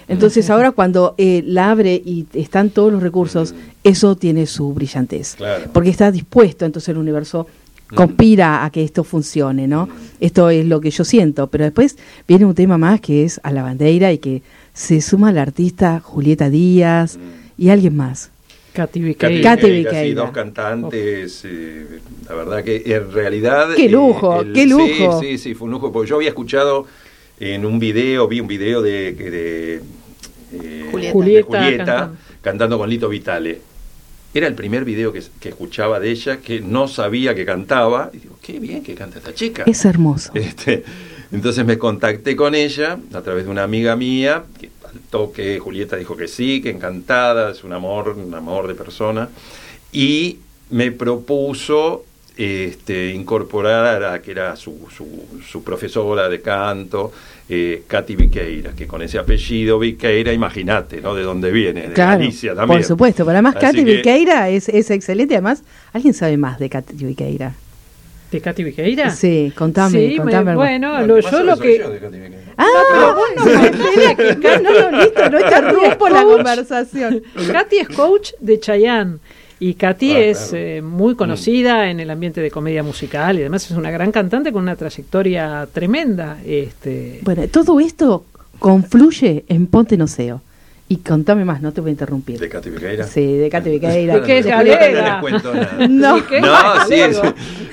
Entonces 0.08 0.50
ahora 0.50 0.72
cuando 0.72 1.14
eh, 1.18 1.44
la 1.46 1.72
abre 1.72 1.94
y 1.96 2.26
están 2.34 2.70
todos 2.70 2.92
los 2.92 3.04
recursos, 3.04 3.54
Mm. 3.54 3.56
eso 3.84 4.16
tiene 4.16 4.46
su 4.46 4.74
brillantez. 4.74 5.36
Claro. 5.36 5.66
Porque 5.74 5.90
está 5.90 6.12
dispuesto, 6.12 6.66
entonces 6.66 6.90
el 6.90 6.98
universo 6.98 7.48
Mm. 7.92 7.96
conspira 7.96 8.64
a 8.66 8.70
que 8.72 8.84
esto 8.84 9.04
funcione, 9.04 9.68
¿no? 9.68 9.88
Esto 10.20 10.50
es 10.50 10.66
lo 10.66 10.80
que 10.82 10.90
yo 10.92 11.04
siento. 11.04 11.48
Pero 11.48 11.66
después 11.66 11.98
viene 12.28 12.46
un 12.46 12.56
tema 12.56 12.78
más 12.78 13.00
que 13.02 13.26
es 13.26 13.40
a 13.44 13.52
la 13.52 13.62
bandera 13.62 14.12
y 14.12 14.18
que 14.18 14.42
se 14.74 15.02
suma 15.02 15.32
la 15.32 15.42
artista 15.44 16.00
Julieta 16.00 16.50
Díaz 16.50 17.18
y 17.58 17.70
alguien 17.70 17.96
más. 17.96 18.32
Katy 18.76 19.00
Katy 19.00 19.00
Viqueira. 19.00 19.56
Katy 19.56 19.72
Viqueira, 19.72 20.04
sí, 20.04 20.14
dos 20.14 20.32
cantantes, 20.32 21.42
eh, 21.46 22.00
la 22.30 22.36
verdad 22.36 22.64
que 22.64 22.84
en 22.86 23.12
realidad... 23.12 23.70
¡Qué 23.76 23.90
lujo, 23.90 24.44
qué 24.54 24.64
sí, 24.64 24.70
lujo! 24.70 25.22
Sí, 25.22 25.38
sí, 25.38 25.56
fue 25.56 25.66
un 25.66 25.72
lujo, 25.72 25.92
porque 25.92 26.10
yo 26.10 26.18
había 26.18 26.30
escuchado 26.30 26.86
en 27.40 27.66
un 27.66 27.80
video, 27.80 28.28
vi 28.28 28.40
un 28.40 28.48
video 28.48 28.82
de... 28.82 29.10
eh, 29.10 29.82
Julieta. 30.92 31.08
de 31.08 31.12
Julieta 31.12 31.48
Julieta 31.48 31.86
cantando. 31.86 32.18
cantando 32.42 32.78
con 32.78 32.90
Lito 32.90 33.10
Vitale. 33.10 33.62
Era 34.34 34.48
el 34.48 34.54
primer 34.54 34.84
video 34.84 35.14
que, 35.14 35.24
que 35.40 35.50
escuchaba 35.50 36.00
de 36.00 36.12
ella, 36.12 36.38
que 36.38 36.60
no 36.60 36.90
sabía 36.90 37.34
que 37.34 37.46
cantaba. 37.46 38.10
Y 38.14 38.18
digo, 38.18 38.38
qué 38.42 38.60
bien 38.60 38.84
que 38.84 38.94
canta 38.94 39.20
esta 39.20 39.34
chica. 39.34 39.64
Es 39.66 39.86
hermoso. 39.86 40.32
Este, 40.34 40.84
entonces 41.32 41.66
me 41.66 41.78
contacté 41.78 42.36
con 42.36 42.54
ella 42.54 43.00
a 43.14 43.22
través 43.22 43.46
de 43.46 43.52
una 43.52 43.64
amiga 43.64 43.96
mía, 43.96 44.44
que 44.60 44.70
toque 45.10 45.60
Julieta 45.60 45.96
dijo 45.96 46.16
que 46.18 46.28
sí, 46.28 46.62
que 46.62 46.70
encantada, 46.70 47.52
es 47.52 47.64
un 47.64 47.74
amor, 47.74 48.10
un 48.18 48.34
amor 48.34 48.68
de 48.68 48.76
persona, 48.76 49.30
y 49.92 50.38
me 50.72 50.92
propuso 50.92 52.06
este, 52.38 53.12
incorporar 53.14 54.04
a 54.04 54.22
que 54.22 54.32
era 54.32 54.56
su, 54.58 54.88
su, 54.96 55.08
su 55.48 55.64
profesora 55.64 56.28
de 56.28 56.42
canto, 56.42 57.12
eh, 57.48 57.84
Katy 57.88 58.16
Viqueira, 58.16 58.72
que 58.74 58.88
con 58.88 59.02
ese 59.02 59.18
apellido 59.20 59.80
Viqueira, 59.80 60.34
imagínate, 60.34 61.00
¿no? 61.00 61.14
De 61.16 61.24
dónde 61.24 61.52
viene, 61.52 61.88
de 61.88 61.94
Claro, 61.94 62.20
Galicia 62.20 62.56
también. 62.56 62.80
por 62.80 62.86
supuesto. 62.86 63.24
Pero 63.24 63.36
además 63.38 63.56
Así 63.56 63.66
Katy 63.68 63.86
que- 63.86 63.96
Viqueira 63.98 64.50
es, 64.50 64.68
es 64.68 64.90
excelente. 64.92 65.36
Además, 65.36 65.64
¿alguien 65.94 66.14
sabe 66.14 66.36
más 66.38 66.60
de 66.60 66.70
Katy 66.70 66.96
Viqueira? 67.06 67.54
¿De 68.36 68.42
Katy 68.42 68.64
Viqueira? 68.64 69.10
Sí, 69.12 69.52
contame, 69.58 69.92
Sí, 70.00 70.08
me- 70.12 70.18
contame 70.18 70.52
algo. 70.52 70.62
bueno, 70.64 71.00
No, 71.02 71.08
lo- 71.08 71.20
yo 71.20 71.44
lo 71.44 71.58
que... 71.58 71.80
yo 71.80 71.90
de 71.90 72.00
Katy 72.00 72.18
Viqueira. 72.20 72.38
Ah, 72.58 72.68
pero 72.94 73.16
vos 73.16 73.26
no 73.36 73.46
me 73.46 74.16
que 74.16 74.60
no, 74.62 74.92
no, 74.92 74.98
listo, 75.04 75.30
no 75.30 75.40
interrumpo 75.40 76.10
la 76.10 76.24
coach. 76.24 76.36
conversación. 76.36 77.24
Katy 77.52 77.78
es 77.80 77.90
coach 77.90 78.32
de 78.40 78.60
Chayanne. 78.60 79.18
Y 79.60 79.74
Katy 79.76 80.12
Ah, 80.12 80.20
es 80.20 80.38
claro. 80.50 80.58
eh, 80.66 80.82
muy 80.82 81.16
conocida 81.16 81.90
en 81.90 82.00
el 82.02 82.10
ambiente 82.10 82.42
de 82.42 82.52
comedia 82.52 82.84
musical 82.84 83.38
y 83.38 83.42
además 83.42 83.66
es 83.66 83.72
una 83.78 83.90
gran 83.92 84.12
cantante 84.12 84.52
con 84.52 84.64
una 84.64 84.76
trayectoria 84.76 85.68
tremenda. 85.74 86.38
Este, 86.46 87.20
Bueno, 87.24 87.48
todo 87.48 87.80
esto 87.80 88.26
confluye 88.60 89.46
en 89.48 89.68
Ponte 89.68 89.96
Noceo. 89.98 90.42
Y 90.88 90.98
contame 90.98 91.46
más, 91.46 91.62
no 91.62 91.72
te 91.72 91.82
voy 91.82 91.90
a 91.90 91.92
interrumpir. 91.92 92.40
¿De 92.40 92.48
Katy 92.48 92.70
Viqueira? 92.70 93.08
Sí, 93.08 93.38
de 93.38 93.50
Katy 93.50 93.70
Viqueira. 93.72 94.20
¿De 94.20 94.22
qué 94.26 94.40
es 94.40 94.46
No, 94.46 94.62
les 94.64 95.20
cuento 95.20 95.54
nada. 95.54 95.78
No. 95.90 96.18
No, 96.18 96.88
sí, 96.88 96.94
es, 96.94 97.20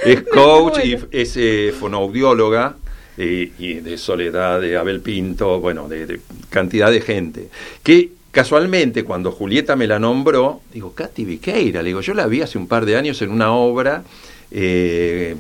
es 0.05 0.23
coach 0.33 0.79
y 0.85 0.97
es 1.11 1.37
eh, 1.37 1.75
fonoaudióloga 1.79 2.77
eh, 3.19 3.53
y 3.59 3.75
de 3.75 3.99
Soledad, 3.99 4.61
de 4.63 4.79
Abel 4.79 5.01
Pinto, 5.01 5.61
bueno, 5.61 5.89
de, 5.89 6.07
de 6.07 6.21
cantidad 6.49 6.91
de 6.91 7.03
gente. 7.03 7.49
Que 7.83 8.13
casualmente 8.31 9.05
cuando 9.05 9.31
Julieta 9.31 9.77
me 9.77 9.87
la 9.87 9.99
nombró, 9.99 10.63
digo, 10.73 10.95
Katy 10.95 11.25
Viqueira, 11.27 11.83
le 11.83 11.89
digo, 11.89 12.01
yo 12.01 12.15
la 12.15 12.27
vi 12.27 12.41
hace 12.41 12.57
un 12.57 12.67
par 12.67 12.87
de 12.87 12.97
años 12.97 13.21
en 13.21 13.31
una 13.31 13.53
obra, 13.53 14.05
eh, 14.51 15.37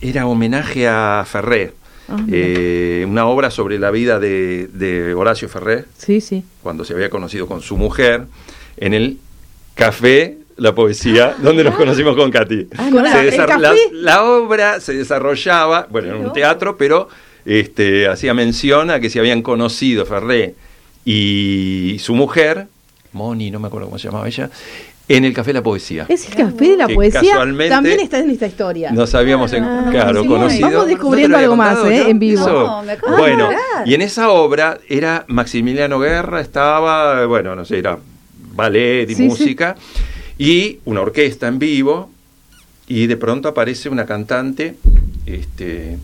era 0.00 0.26
homenaje 0.26 0.88
a 0.88 1.24
Ferré, 1.26 1.72
Ah, 2.08 2.16
eh, 2.30 3.04
una 3.06 3.26
obra 3.26 3.50
sobre 3.50 3.78
la 3.78 3.90
vida 3.90 4.18
de, 4.18 4.68
de 4.72 5.12
Horacio 5.14 5.48
Ferré 5.48 5.84
Sí, 5.98 6.20
sí. 6.22 6.42
cuando 6.62 6.84
se 6.84 6.94
había 6.94 7.10
conocido 7.10 7.46
con 7.46 7.60
su 7.60 7.76
mujer, 7.76 8.24
en 8.78 8.94
el 8.94 9.18
café 9.74 10.38
La 10.56 10.74
Poesía, 10.74 11.34
donde 11.42 11.64
nos 11.64 11.74
conocimos 11.74 12.16
con 12.16 12.30
Katy. 12.30 12.68
Ah, 12.78 12.88
no, 12.90 13.04
Se 13.10 13.20
el 13.20 13.30
desar- 13.30 13.46
café. 13.48 13.60
la, 13.60 13.72
la 13.92 14.24
obra 14.24 14.80
se 14.80 14.94
desarrollaba, 14.94 15.86
bueno, 15.90 16.14
en 16.16 16.24
un 16.24 16.32
teatro, 16.32 16.76
pero 16.78 17.08
este, 17.44 18.08
hacía 18.08 18.32
mención 18.34 18.90
a 18.90 19.00
que 19.00 19.10
se 19.10 19.18
habían 19.18 19.42
conocido 19.42 20.06
Ferré 20.06 20.54
y 21.04 21.96
su 22.00 22.14
mujer, 22.14 22.66
Moni, 23.12 23.50
no 23.50 23.58
me 23.60 23.68
acuerdo 23.68 23.86
cómo 23.88 23.98
se 23.98 24.08
llamaba 24.08 24.26
ella, 24.28 24.50
en 25.08 25.24
el 25.24 25.32
Café 25.32 25.52
La 25.54 25.62
Poesía. 25.62 26.04
Es 26.08 26.28
el 26.28 26.34
café 26.34 26.68
de 26.70 26.76
la 26.76 26.86
Que 26.86 26.94
poesía. 26.94 27.20
casualmente 27.22 27.70
También 27.70 28.00
está 28.00 28.18
en 28.18 28.30
esta 28.30 28.46
historia. 28.46 28.90
Nos 28.92 29.14
habíamos, 29.14 29.52
en- 29.54 29.64
Ah, 29.64 29.88
claro, 29.90 30.24
conocido. 30.26 30.68
vamos 30.70 30.86
descubriendo 30.86 31.28
¿No 31.36 31.40
te 31.40 31.46
lo 31.46 31.52
algo 31.52 31.56
más, 31.56 31.84
¿eh? 31.86 32.10
en 32.10 32.18
vivo. 32.18 32.46
No, 32.46 32.82
me 32.82 32.92
acabo 32.92 33.12
de 33.16 33.18
bueno, 33.22 33.44
enterar. 33.50 33.88
y 33.88 33.94
en 33.94 34.02
esa 34.02 34.30
obra 34.30 34.78
era 34.88 35.24
Maximiliano 35.28 35.98
Guerra, 35.98 36.40
estaba, 36.40 37.24
bueno, 37.26 37.56
no 37.56 37.64
sé, 37.64 37.78
era 37.78 37.98
ballet 38.54 39.04
y 39.08 39.14
Sí, 39.14 39.22
sí. 39.22 39.28
música, 39.28 39.76
y 40.36 40.80
una 40.84 41.00
orquesta 41.00 41.48
en 41.48 41.58
vivo, 41.58 42.10
y 42.86 43.06
de 43.06 43.16
pronto 43.16 43.48
aparece 43.48 43.88
una 43.88 44.04
cantante 44.04 44.76
este, 45.26 45.96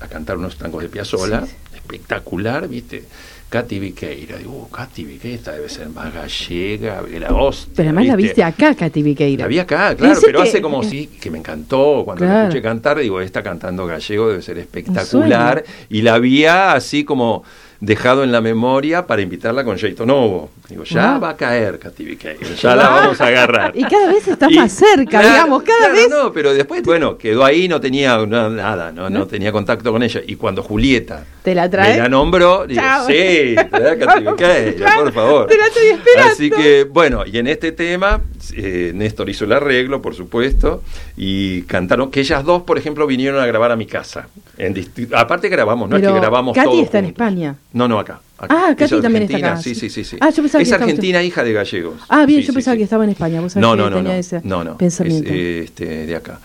a 0.00 0.06
cantar 0.08 0.36
unos 0.38 0.56
tangos 0.56 0.82
de 0.82 0.88
Piazzolla, 0.88 1.44
espectacular, 1.74 2.68
¿viste? 2.68 3.04
Katy 3.50 3.78
Viqueira. 3.80 4.38
Digo, 4.38 4.52
uh, 4.52 4.68
Katy 4.70 5.04
Viqueira 5.04 5.36
esta 5.36 5.52
debe 5.52 5.68
ser 5.68 5.88
más 5.90 6.14
gallega, 6.14 7.02
que 7.04 7.20
la 7.20 7.34
hostia. 7.34 7.72
Pero 7.76 7.88
además 7.90 8.06
la 8.06 8.16
viste 8.16 8.42
acá, 8.44 8.74
Katy 8.74 9.02
Viqueira. 9.02 9.42
La 9.44 9.48
vi 9.48 9.58
acá, 9.58 9.94
claro, 9.96 10.14
Dice 10.14 10.26
pero 10.26 10.42
que- 10.42 10.48
hace 10.48 10.62
como 10.62 10.82
sí, 10.84 11.08
que 11.20 11.30
me 11.30 11.38
encantó. 11.38 12.02
Cuando 12.04 12.24
la 12.24 12.42
escuché 12.44 12.62
cantar, 12.62 12.98
digo, 13.00 13.20
esta 13.20 13.42
cantando 13.42 13.86
gallego 13.86 14.28
debe 14.28 14.40
ser 14.40 14.56
espectacular. 14.58 15.64
Y 15.88 16.02
la 16.02 16.14
había 16.14 16.72
así 16.72 17.04
como 17.04 17.42
dejado 17.80 18.22
en 18.24 18.30
la 18.32 18.40
memoria 18.42 19.06
para 19.06 19.22
invitarla 19.22 19.64
con 19.64 19.78
Jeito 19.78 20.04
Novo. 20.04 20.50
Digo, 20.68 20.84
ya 20.84 21.14
Ah. 21.14 21.18
va 21.18 21.30
a 21.30 21.36
caer 21.36 21.78
Katy 21.78 22.04
Viqueira, 22.04 22.46
ya 22.54 22.76
la 22.76 22.88
vamos 22.90 23.20
a 23.20 23.26
agarrar. 23.26 23.72
Y 23.74 23.82
cada 23.84 24.12
vez 24.12 24.28
está 24.28 24.48
Y- 24.50 24.54
más 24.56 24.70
cerca, 24.72 25.18
claro, 25.18 25.28
digamos, 25.28 25.62
cada 25.64 25.78
claro, 25.78 25.94
vez. 25.94 26.08
No, 26.10 26.32
pero 26.32 26.52
después, 26.54 26.82
bueno, 26.82 27.16
quedó 27.18 27.44
ahí, 27.44 27.66
no 27.68 27.80
tenía 27.80 28.18
na- 28.26 28.48
nada, 28.50 28.92
no, 28.92 29.08
no 29.10 29.26
tenía 29.26 29.50
contacto 29.50 29.90
con 29.92 30.02
ella. 30.02 30.20
Y 30.26 30.36
cuando 30.36 30.62
Julieta 30.62 31.24
¿Te 31.42 31.54
la 31.54 31.68
trae? 31.68 31.94
me 31.94 31.98
la 32.00 32.08
nombró, 32.08 32.66
digo, 32.66 32.80
Chao. 32.80 33.06
sí, 33.08 33.54
trae 33.70 33.90
a 33.90 33.98
Katy 33.98 34.24
por 34.98 35.12
favor. 35.12 35.46
Te 35.48 35.56
la 35.56 35.66
estoy 35.66 35.86
esperando. 35.88 36.32
Así 36.32 36.50
que, 36.50 36.84
bueno, 36.84 37.24
y 37.26 37.38
en 37.38 37.46
este 37.48 37.72
tema, 37.72 38.20
eh, 38.56 38.92
Néstor 38.94 39.28
hizo 39.30 39.44
el 39.46 39.52
arreglo, 39.52 40.00
por 40.02 40.14
supuesto, 40.14 40.82
y 41.16 41.62
cantaron, 41.62 42.10
que 42.10 42.20
ellas 42.20 42.44
dos, 42.44 42.62
por 42.62 42.78
ejemplo, 42.78 43.06
vinieron 43.06 43.40
a 43.42 43.46
grabar 43.46 43.72
a 43.72 43.76
mi 43.76 43.86
casa. 43.86 44.28
En 44.58 44.74
aparte 45.14 45.48
grabamos, 45.48 45.88
no 45.88 45.96
es 45.96 46.02
Pero 46.02 46.12
que 46.14 46.20
grabamos 46.20 46.54
Katy 46.54 46.80
está 46.80 46.98
en. 46.98 47.06
España. 47.06 47.56
No, 47.72 47.86
no, 47.86 47.98
acá. 47.98 48.20
acá. 48.38 48.54
Ah, 48.68 48.74
Katy 48.76 48.84
es 48.96 49.02
también 49.02 49.22
está 49.22 49.34
argentina, 49.36 49.52
acá. 49.52 49.62
Sí, 49.62 49.74
sí, 49.74 49.90
sí. 49.90 50.02
sí. 50.04 50.16
Ah, 50.20 50.30
yo 50.30 50.42
pensaba 50.42 50.62
es 50.62 50.68
que 50.68 50.74
estaba- 50.74 50.84
argentina, 50.90 51.22
hija 51.22 51.44
de 51.44 51.52
gallegos. 51.52 51.94
Ah, 52.08 52.26
bien, 52.26 52.40
Sí, 52.40 52.48
yo 52.48 52.52
pensaba 52.54 52.74
sí. 52.74 52.78
que 52.78 52.84
estaba 52.84 53.04
en 53.04 53.10
España. 53.10 53.40
Vos 53.40 53.52
sabés 53.52 53.62
No, 53.62 53.72
que 53.72 53.76
no, 53.82 53.90
no, 53.90 53.96
tenía 53.96 54.12
no, 54.12 54.18
ese 54.18 54.40
no, 54.44 54.64
no, 54.64 54.76
pensamiento. 54.76 55.28
es, 55.30 55.34
eh, 55.36 55.58
este, 55.64 56.06
de 56.06 56.16
acá. 56.16 56.40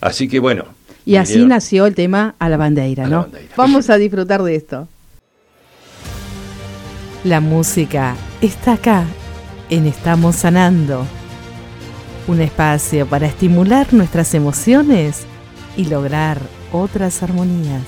Así 0.00 0.28
que 0.28 0.38
bueno. 0.38 0.64
y 1.06 1.16
así 1.16 1.32
vinieron- 1.34 1.48
nació 1.48 1.86
el 1.86 1.94
tema 1.94 2.34
a 2.38 2.48
la 2.50 2.56
bandeira, 2.58 3.04
A 3.04 3.08
la 3.08 3.16
¿no? 3.16 3.22
bandeira. 3.22 3.54
Vamos 3.56 3.88
a 3.90 3.96
disfrutar 3.96 4.42
de 4.42 4.54
esto. 4.54 4.86
La 7.24 7.40
música 7.40 8.16
está 8.40 8.74
acá, 8.74 9.04
en 9.70 9.86
Estamos 9.86 10.36
Sanando. 10.36 11.06
Un 12.26 12.40
espacio 12.40 13.06
para 13.06 13.26
estimular 13.26 13.92
nuestras 13.92 14.34
emociones 14.34 15.22
y 15.76 15.86
lograr 15.86 16.38
otras 16.72 17.22
armonías. 17.22 17.82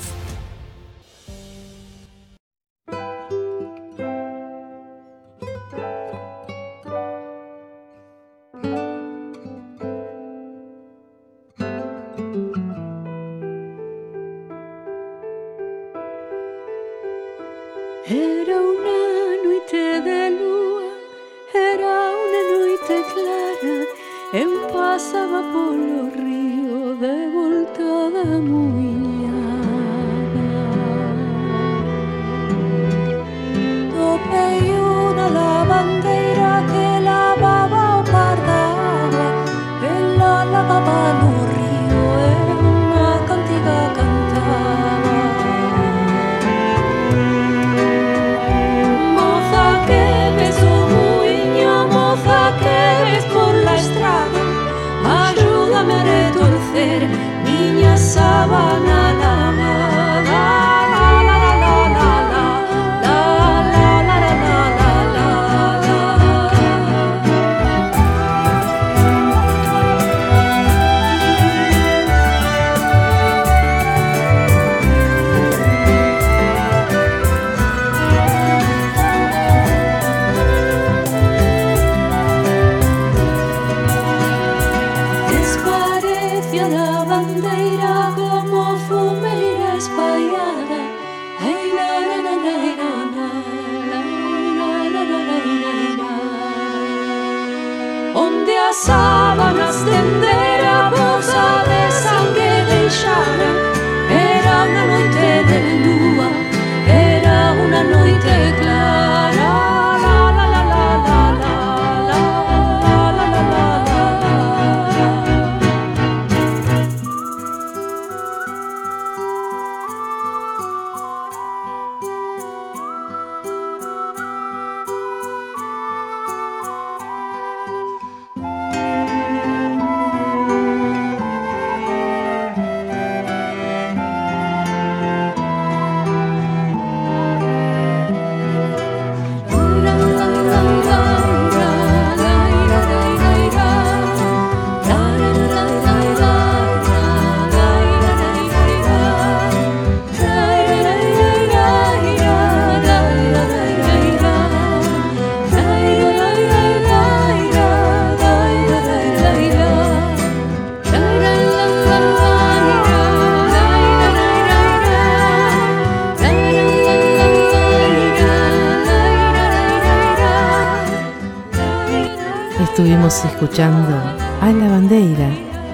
Estuvimos 172.73 173.23
escuchando 173.23 173.95
a 174.41 174.51
la 174.51 174.67
bandeira 174.67 175.29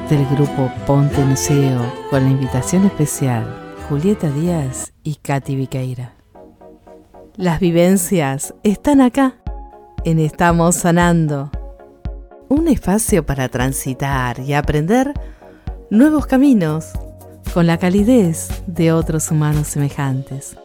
del 0.10 0.26
grupo 0.26 0.70
Ponte 0.86 1.24
Museo 1.24 1.94
con 2.10 2.26
la 2.26 2.30
invitación 2.30 2.84
especial 2.84 3.74
Julieta 3.88 4.30
Díaz 4.30 4.92
y 5.02 5.16
Katy 5.16 5.56
Viqueira. 5.56 6.14
Las 7.38 7.62
vivencias 7.62 8.54
están 8.64 9.00
acá 9.00 9.36
en 10.04 10.20
Estamos 10.20 10.76
Sanando. 10.76 11.52
Un 12.50 12.68
espacio 12.68 13.26
para 13.26 13.48
transitar 13.48 14.42
y 14.42 14.54
aprender 14.54 15.14
nuevos 15.90 16.26
caminos 16.26 16.88
con 17.54 17.66
la 17.66 17.78
calidez 17.78 18.50
de 18.68 18.92
otros 18.92 19.32
humanos 19.32 19.70
semejantes. 19.70 20.58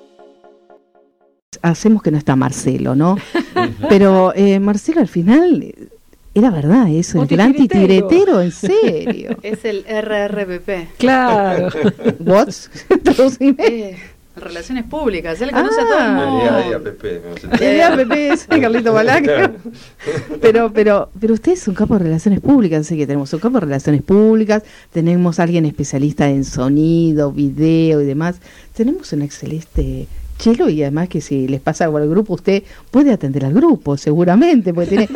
Hacemos 1.62 2.02
que 2.02 2.10
no 2.10 2.18
está 2.18 2.34
Marcelo, 2.34 2.96
¿no? 2.96 3.18
Pero 3.88 4.34
eh, 4.34 4.58
Marcelo 4.58 5.00
al 5.00 5.06
final 5.06 5.92
era 6.34 6.50
verdad 6.50 6.88
eso, 6.88 7.22
el 7.22 7.28
gran 7.28 7.54
titiretero, 7.54 8.40
en 8.40 8.50
serio. 8.52 9.36
Es 9.42 9.64
el 9.64 9.84
RRPP. 9.84 10.96
Claro. 10.98 11.68
¿What? 12.20 12.48
Traducime. 13.04 13.54
Eh, 13.58 13.96
relaciones 14.36 14.84
públicas, 14.86 15.40
él 15.40 15.52
conoce 15.52 15.80
a 15.80 15.84
todo 15.84 15.98
el 15.98 16.04
Ah. 16.04 16.26
mundo. 16.26 17.56
Sé. 17.56 18.32
Es 18.32 18.46
Carlito 18.48 18.92
Balaca. 18.92 19.52
Pero, 20.40 20.72
pero, 20.72 21.08
pero 21.20 21.34
usted 21.34 21.52
es 21.52 21.68
un 21.68 21.74
campo 21.74 21.94
de 21.98 22.04
relaciones 22.04 22.40
públicas, 22.40 22.80
así 22.80 22.96
que 22.96 23.06
tenemos 23.06 23.32
un 23.32 23.38
campo 23.38 23.60
de 23.60 23.66
relaciones 23.66 24.02
públicas, 24.02 24.64
tenemos 24.92 25.38
a 25.38 25.44
alguien 25.44 25.66
especialista 25.66 26.28
en 26.28 26.44
sonido, 26.44 27.30
video 27.30 28.00
y 28.00 28.04
demás. 28.06 28.36
Tenemos 28.74 29.12
un 29.12 29.22
excelente 29.22 30.08
chelo 30.44 30.68
y 30.68 30.82
además 30.82 31.08
que 31.08 31.20
si 31.22 31.48
les 31.48 31.60
pasa 31.60 31.84
algo 31.84 31.96
al 31.96 32.08
grupo, 32.08 32.34
usted 32.34 32.62
puede 32.90 33.12
atender 33.12 33.46
al 33.46 33.54
grupo, 33.54 33.96
seguramente, 33.96 34.74
porque 34.74 34.88
tiene, 34.90 35.08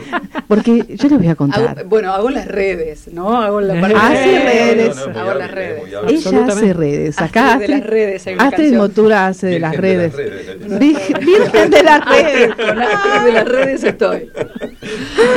porque 0.48 0.84
yo 0.96 1.08
les 1.08 1.18
voy 1.18 1.28
a 1.28 1.34
contar. 1.36 1.78
Hago- 1.78 1.88
bueno, 1.88 2.12
hago 2.12 2.30
las 2.30 2.46
redes, 2.48 3.08
¿no? 3.12 3.40
Hago 3.40 3.60
la 3.60 3.80
parte 3.80 3.96
Hace 3.96 4.28
de 4.28 4.38
redes. 4.40 4.96
No, 4.96 5.06
no, 5.06 5.12
muy 5.12 5.20
Hago 5.20 5.34
las 5.38 5.50
redes. 5.52 5.82
Ella 6.08 6.44
hace 6.46 6.72
redes. 6.72 7.18
Astrid 7.18 7.40
Acá 7.40 7.58
de 7.58 7.68
las 7.68 7.86
redes, 7.86 8.26
Astrid. 8.38 8.74
Motura 8.74 9.26
hace 9.28 9.46
de 9.46 9.60
las 9.60 9.76
redes. 9.76 10.12
Virgen, 10.80 11.70
de 11.70 11.82
las 11.82 12.04
redes. 12.04 12.50
Astrid 12.50 13.24
de 13.24 13.32
las 13.32 13.48
redes 13.48 13.84
estoy. 13.84 14.30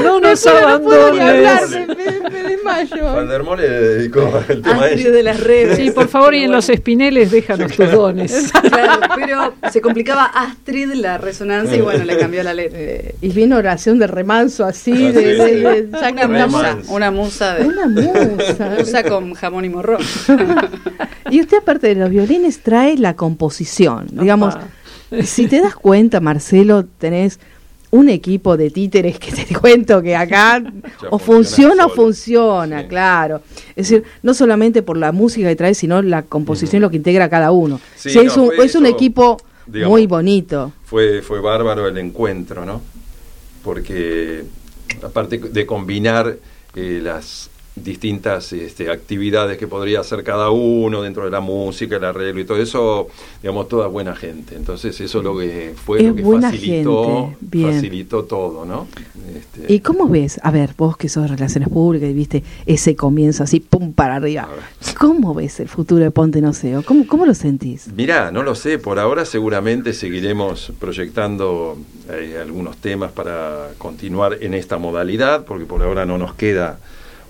No 0.04 0.20
nos 0.20 0.46
abandones. 0.48 1.70
me, 1.88 2.44
desmayo. 2.44 3.04
Van 3.14 3.58
le 3.58 3.70
dedicó 3.70 4.42
el 4.50 4.62
tema 4.62 4.76
a 4.76 4.86
Astrid 4.86 5.00
ella. 5.02 5.12
de 5.12 5.24
las 5.24 5.40
redes. 5.40 5.78
Sí, 5.78 5.92
por 5.92 6.08
favor, 6.08 6.34
y 6.34 6.44
en 6.44 6.52
los 6.52 6.68
espineles 6.70 7.32
déjanos 7.32 7.72
tus 7.74 7.92
dones. 7.92 8.52
Claro, 8.52 9.02
pero 9.16 9.35
se 9.72 9.82
complicaba 9.82 10.26
Astrid 10.26 10.94
la 10.94 11.18
resonancia 11.18 11.76
y 11.78 11.82
bueno, 11.82 12.04
le 12.06 12.18
cambió 12.18 12.44
la 12.44 12.54
letra. 12.54 12.78
Eh, 12.80 13.16
y 13.22 13.30
viene 13.30 13.56
oración 13.56 14.00
de 14.00 14.08
remanso 14.08 14.66
así, 14.66 14.92
Ah, 15.08 15.12
de, 15.12 15.14
sí, 15.14 15.26
de- 15.26 15.46
sí. 15.48 15.56
de- 15.62 15.90
ya 15.92 16.26
Una 16.28 16.48
musa, 16.48 16.78
una 16.90 17.12
musa 17.12 17.56
de 17.56 17.66
Una 17.66 17.88
musa. 17.88 18.76
musa 18.80 19.04
con 19.04 19.34
jamón 19.34 19.66
y 19.66 19.70
morrón. 19.70 20.02
Y 21.32 21.42
usted, 21.42 21.58
aparte 21.58 21.88
de 21.88 21.96
los 21.96 22.10
violines, 22.12 22.60
trae 22.62 22.98
la 22.98 23.16
composición. 23.16 24.06
Digamos, 24.12 24.56
si 25.24 25.48
te 25.48 25.60
das 25.60 25.74
cuenta, 25.76 26.20
Marcelo, 26.20 26.86
tenés 26.86 27.40
un 27.96 28.10
equipo 28.10 28.58
de 28.58 28.70
títeres 28.70 29.18
que 29.20 29.32
te 29.40 29.56
cuento 29.56 30.02
que 30.02 30.16
acá 30.16 30.62
o 31.10 31.18
funciona 31.20 31.84
funciona 31.84 31.86
o 31.86 31.90
funciona, 31.90 32.82
Sí. 32.82 32.88
claro. 32.88 33.42
Es 33.76 33.90
decir, 33.90 34.04
no 34.24 34.34
solamente 34.34 34.82
por 34.84 34.98
la 34.98 35.12
música 35.12 35.48
que 35.48 35.56
trae, 35.56 35.74
sino 35.74 36.02
la 36.02 36.22
composición, 36.24 36.82
lo 36.82 36.90
que 36.90 36.98
integra 36.98 37.30
cada 37.30 37.52
uno. 37.52 37.80
Sí, 37.96 38.18
es, 38.18 38.36
no, 38.38 38.44
un, 38.44 38.52
es 38.62 38.76
un 38.76 38.86
equipo 38.86 39.38
digamos, 39.68 39.92
muy 39.92 40.08
bonito. 40.08 40.72
fue, 40.84 41.22
fue 41.22 41.40
bárbaro 41.42 41.88
el 41.88 41.98
encuentro, 41.98 42.66
¿no? 42.66 42.82
Porque 43.64 44.44
aparte 45.02 45.38
de 45.38 45.66
combinar 45.66 46.38
eh, 46.76 47.00
las 47.04 47.50
distintas 47.76 48.54
este, 48.54 48.90
actividades 48.90 49.58
que 49.58 49.68
podría 49.68 50.00
hacer 50.00 50.24
cada 50.24 50.50
uno 50.50 51.02
dentro 51.02 51.26
de 51.26 51.32
la 51.32 51.42
música, 51.42 51.98
el 51.98 52.06
arreglo 52.06 52.42
y 52.42 52.46
todo 52.46 52.58
eso, 52.58 53.08
digamos, 53.42 53.68
toda 53.68 53.88
buena 53.88 54.16
gente. 54.16 54.56
Entonces 54.56 55.00
eso 55.02 55.22
lo 55.22 55.38
que 55.38 55.74
fue 55.76 56.00
Es 56.00 56.08
lo 56.08 56.16
que 56.16 56.24
facilitó, 56.24 57.34
facilitó 57.52 58.24
todo, 58.24 58.66
¿no? 58.66 58.88
Este, 59.36 59.74
¿Y 59.74 59.82
cómo 59.82 60.08
ves? 60.08 60.40
A 60.44 60.52
ver, 60.52 60.72
vos 60.78 60.96
que 60.96 61.10
sos 61.10 61.30
relaciones 61.30 61.68
públicas 61.68 62.10
y 62.10 62.14
viste 62.14 62.44
ese 62.66 62.96
comienzo 62.96 63.44
así, 63.44 63.60
pum, 63.60 63.92
para 63.92 64.16
arriba. 64.16 64.48
¿Cómo 64.98 65.34
ves 65.34 65.60
el 65.60 65.68
futuro 65.68 66.04
de 66.04 66.12
Ponte 66.12 66.42
No 66.42 66.54
Seo? 66.54 66.82
¿Cómo, 66.84 67.06
¿Cómo 67.08 67.26
lo 67.26 67.34
sentís? 67.34 67.92
Mirá, 67.94 68.32
no 68.32 68.42
lo 68.42 68.56
sé, 68.56 68.80
por 68.80 69.00
ahora 69.00 69.26
seguramente 69.26 69.92
seguiremos 69.94 70.72
proyectando 70.80 71.78
eh, 72.10 72.40
algunos 72.42 72.78
temas 72.78 73.12
para 73.12 73.72
continuar 73.78 74.38
en 74.42 74.54
esta 74.54 74.78
modalidad, 74.78 75.44
porque 75.44 75.66
por 75.66 75.84
ahora 75.84 76.06
no 76.06 76.18
nos 76.18 76.36
queda 76.36 76.80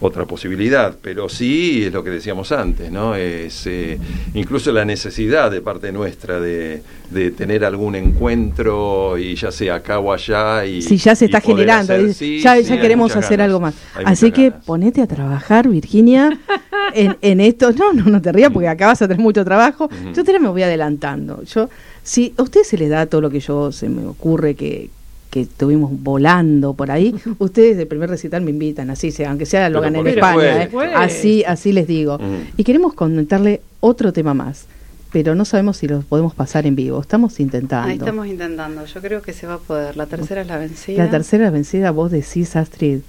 otra 0.01 0.25
posibilidad, 0.25 0.95
pero 1.01 1.29
sí 1.29 1.85
es 1.85 1.93
lo 1.93 2.03
que 2.03 2.09
decíamos 2.09 2.51
antes, 2.51 2.91
¿no? 2.91 3.15
Es 3.15 3.65
eh, 3.65 3.97
incluso 4.33 4.71
la 4.73 4.83
necesidad 4.83 5.49
de 5.49 5.61
parte 5.61 5.91
nuestra 5.93 6.39
de, 6.41 6.81
de 7.11 7.31
tener 7.31 7.63
algún 7.63 7.95
encuentro 7.95 9.17
y 9.17 9.35
ya 9.35 9.51
sea 9.51 9.75
acá 9.75 9.99
o 9.99 10.11
allá 10.11 10.65
y 10.65 10.81
Si 10.81 10.97
ya 10.97 11.15
se 11.15 11.25
está 11.25 11.39
generando, 11.41 11.93
hacer- 11.93 12.13
sí, 12.13 12.39
ya, 12.41 12.57
sí, 12.57 12.63
ya 12.63 12.81
queremos 12.81 13.15
hacer 13.15 13.37
ganas, 13.37 13.45
algo 13.45 13.59
más. 13.61 13.73
Así 14.03 14.31
que 14.31 14.49
ganas. 14.49 14.65
ponete 14.65 15.01
a 15.01 15.07
trabajar, 15.07 15.67
Virginia, 15.69 16.37
en, 16.93 17.17
en 17.21 17.39
esto. 17.39 17.71
No, 17.71 17.93
no, 17.93 18.05
no 18.05 18.21
te 18.21 18.31
rías 18.31 18.51
porque 18.51 18.67
acá 18.67 18.87
vas 18.87 19.01
a 19.01 19.07
tener 19.07 19.21
mucho 19.21 19.43
trabajo. 19.45 19.85
Ujú. 19.85 20.13
Yo 20.13 20.23
te 20.23 20.37
me 20.39 20.49
voy 20.49 20.63
adelantando. 20.63 21.41
Yo, 21.43 21.69
si 22.03 22.33
a 22.37 22.43
usted 22.43 22.63
se 22.63 22.77
le 22.77 22.89
da 22.89 23.05
todo 23.05 23.21
lo 23.21 23.29
que 23.29 23.39
yo 23.39 23.71
se 23.71 23.87
me 23.89 24.05
ocurre 24.05 24.55
que 24.55 24.89
que 25.35 25.41
estuvimos 25.41 25.91
volando 26.01 26.75
por 26.75 26.91
ahí, 26.91 27.13
ustedes 27.39 27.75
del 27.75 27.87
primer 27.87 28.09
recital 28.09 28.41
me 28.41 28.51
invitan, 28.51 28.89
así 28.89 29.11
sea, 29.11 29.31
aunque 29.31 29.45
sea 29.45 29.69
lo 29.69 29.81
gané 29.81 29.99
en 29.99 30.07
España, 30.07 30.63
¿eh? 30.63 30.69
así, 30.95 31.43
así 31.43 31.73
les 31.73 31.87
digo. 31.87 32.17
Y 32.55 32.63
queremos 32.63 32.93
comentarle 32.93 33.59
otro 33.81 34.13
tema 34.13 34.33
más, 34.33 34.63
pero 35.11 35.35
no 35.35 35.43
sabemos 35.43 35.75
si 35.75 35.89
lo 35.89 36.03
podemos 36.03 36.33
pasar 36.33 36.65
en 36.65 36.77
vivo. 36.77 37.01
Estamos 37.01 37.41
intentando. 37.41 37.89
Ahí 37.89 37.97
estamos 37.97 38.27
intentando. 38.27 38.85
Yo 38.85 39.01
creo 39.01 39.21
que 39.21 39.33
se 39.33 39.45
va 39.45 39.55
a 39.55 39.57
poder. 39.57 39.97
La 39.97 40.05
tercera 40.05 40.39
es 40.39 40.47
la 40.47 40.57
vencida. 40.57 41.03
La 41.03 41.11
tercera 41.11 41.49
vencida, 41.49 41.91
vos 41.91 42.11
decís, 42.11 42.55
Astrid, 42.55 42.99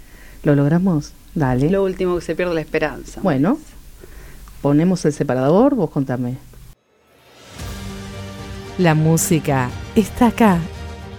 ¿lo 0.42 0.56
logramos? 0.56 1.12
Dale. 1.36 1.70
Lo 1.70 1.84
último 1.84 2.16
que 2.16 2.22
se 2.22 2.34
pierde 2.34 2.56
la 2.56 2.60
esperanza. 2.60 3.20
Bueno, 3.22 3.56
ponemos 4.62 5.04
el 5.04 5.12
separador, 5.12 5.76
vos 5.76 5.90
contame. 5.90 6.38
La 8.78 8.96
música 8.96 9.70
está 9.94 10.26
acá, 10.26 10.58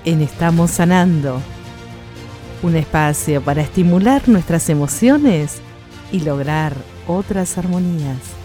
en 0.06 0.22
Estamos 0.22 0.72
Sanando. 0.72 1.42
Un 2.64 2.76
espacio 2.76 3.42
para 3.42 3.62
estimular 3.62 4.28
nuestras 4.28 4.70
emociones 4.70 5.62
y 6.12 6.22
lograr 6.22 6.74
otras 7.08 7.58
armonías. 7.58 8.37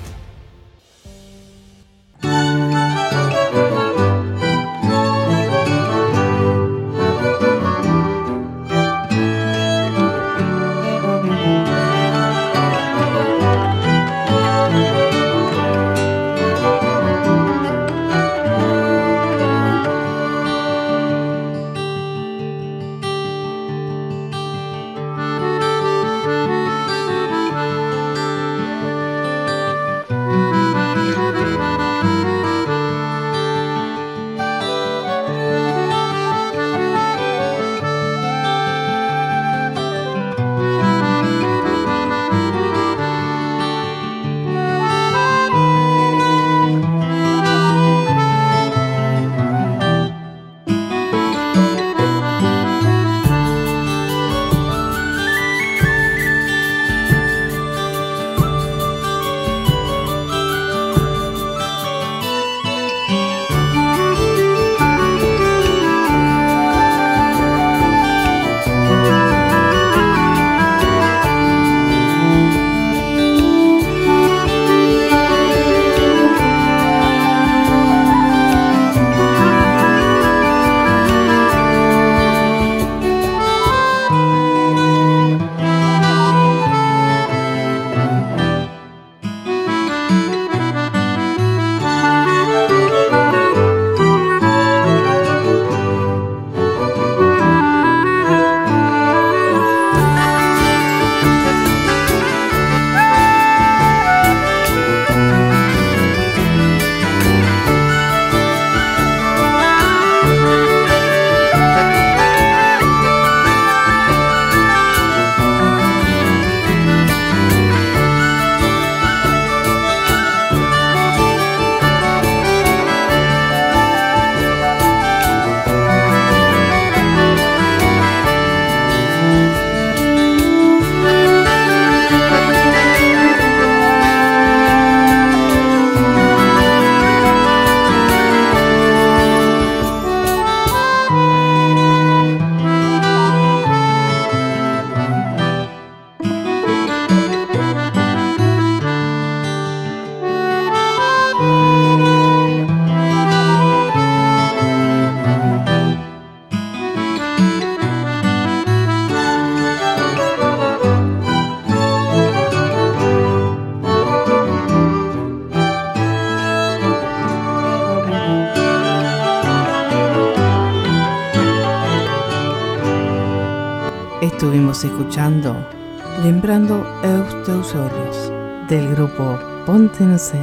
Céu. 179.92 180.40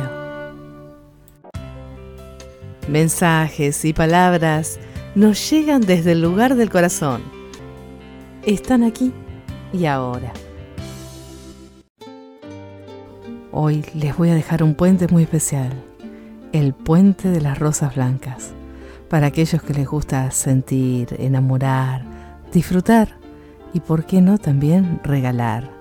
Mensajes 2.87 3.83
y 3.83 3.93
palabras 3.93 4.79
nos 5.15 5.49
llegan 5.49 5.81
desde 5.81 6.11
el 6.11 6.21
lugar 6.21 6.55
del 6.55 6.69
corazón. 6.69 7.23
Están 8.45 8.83
aquí 8.83 9.11
y 9.73 9.85
ahora. 9.85 10.31
Hoy 13.51 13.83
les 13.95 14.15
voy 14.15 14.29
a 14.29 14.35
dejar 14.35 14.61
un 14.61 14.75
puente 14.75 15.07
muy 15.07 15.23
especial, 15.23 15.73
el 16.53 16.73
puente 16.73 17.29
de 17.29 17.41
las 17.41 17.57
rosas 17.57 17.95
blancas, 17.95 18.51
para 19.09 19.27
aquellos 19.27 19.61
que 19.63 19.73
les 19.73 19.87
gusta 19.87 20.29
sentir, 20.31 21.15
enamorar, 21.19 22.03
disfrutar 22.53 23.17
y, 23.73 23.79
por 23.79 24.05
qué 24.05 24.21
no, 24.21 24.37
también 24.37 24.99
regalar. 25.03 25.78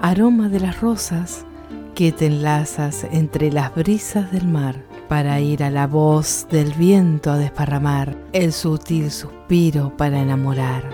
Aroma 0.00 0.48
de 0.48 0.60
las 0.60 0.80
rosas 0.80 1.46
que 1.94 2.12
te 2.12 2.26
enlazas 2.26 3.06
entre 3.10 3.50
las 3.50 3.74
brisas 3.74 4.30
del 4.30 4.46
mar 4.46 4.76
para 5.08 5.40
ir 5.40 5.64
a 5.64 5.70
la 5.70 5.86
voz 5.86 6.46
del 6.50 6.72
viento 6.74 7.30
a 7.30 7.38
desparramar 7.38 8.16
el 8.32 8.52
sutil 8.52 9.10
suspiro 9.10 9.96
para 9.96 10.20
enamorar. 10.20 10.84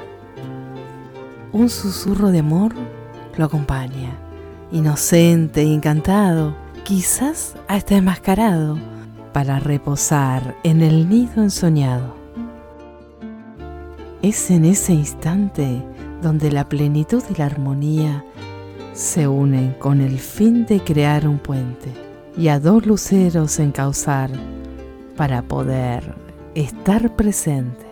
Un 1.53 1.68
susurro 1.68 2.30
de 2.30 2.38
amor 2.38 2.74
lo 3.36 3.44
acompaña, 3.44 4.16
inocente 4.70 5.62
e 5.62 5.74
encantado, 5.74 6.55
quizás 6.84 7.57
hasta 7.68 7.96
enmascarado, 7.96 8.78
para 9.32 9.59
reposar 9.59 10.55
en 10.62 10.82
el 10.82 11.09
nido 11.09 11.42
ensoñado. 11.42 12.14
Es 14.22 14.50
en 14.50 14.64
ese 14.64 14.92
instante 14.92 15.82
donde 16.22 16.53
la 16.53 16.68
plenitud 16.68 17.22
y 17.28 17.34
la 17.34 17.46
armonía 17.46 18.24
se 18.93 19.26
unen 19.26 19.74
con 19.78 20.01
el 20.01 20.18
fin 20.18 20.66
de 20.66 20.80
crear 20.80 21.26
un 21.26 21.38
puente 21.38 21.90
y 22.36 22.49
a 22.49 22.61
dos 22.61 22.86
luceros 22.86 23.59
encauzar 23.59 24.30
para 25.16 25.43
poder 25.43 26.14
estar 26.55 27.14
presente. 27.16 27.86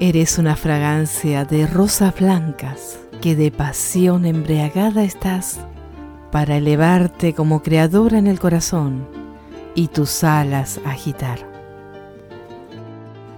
Eres 0.00 0.38
una 0.38 0.56
fragancia 0.56 1.44
de 1.44 1.66
rosas 1.66 2.14
blancas 2.18 2.98
que 3.20 3.34
de 3.34 3.50
pasión 3.50 4.24
embriagada 4.24 5.02
estás 5.02 5.58
para 6.30 6.56
elevarte 6.56 7.34
como 7.34 7.62
creadora 7.62 8.18
en 8.18 8.26
el 8.26 8.38
corazón 8.38 9.06
y 9.74 9.88
tus 9.88 10.24
alas 10.24 10.80
agitar. 10.84 11.38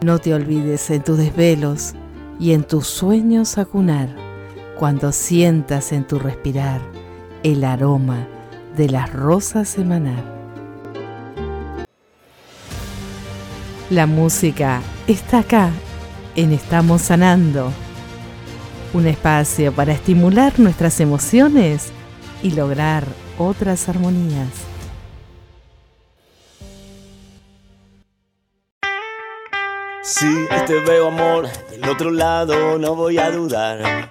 No 0.02 0.18
te 0.18 0.34
olvides 0.34 0.90
en 0.90 1.02
tus 1.02 1.18
desvelos 1.18 1.94
y 2.38 2.52
en 2.52 2.64
tus 2.64 2.86
sueños 2.86 3.58
acunar 3.58 4.29
cuando 4.80 5.12
sientas 5.12 5.92
en 5.92 6.06
tu 6.06 6.18
respirar 6.18 6.80
el 7.42 7.64
aroma 7.64 8.26
de 8.78 8.88
las 8.88 9.12
rosas 9.12 9.76
emanar. 9.76 10.24
La 13.90 14.06
música 14.06 14.80
está 15.06 15.40
acá 15.40 15.68
en 16.34 16.54
Estamos 16.54 17.02
Sanando, 17.02 17.70
un 18.94 19.06
espacio 19.06 19.70
para 19.70 19.92
estimular 19.92 20.58
nuestras 20.58 20.98
emociones 21.00 21.92
y 22.42 22.52
lograr 22.52 23.04
otras 23.36 23.86
armonías. 23.86 24.48
Si 30.02 30.48
te 30.66 30.80
veo 30.80 31.08
amor 31.08 31.48
del 31.68 31.86
otro 31.86 32.10
lado, 32.10 32.78
no 32.78 32.94
voy 32.94 33.18
a 33.18 33.30
dudar. 33.30 34.10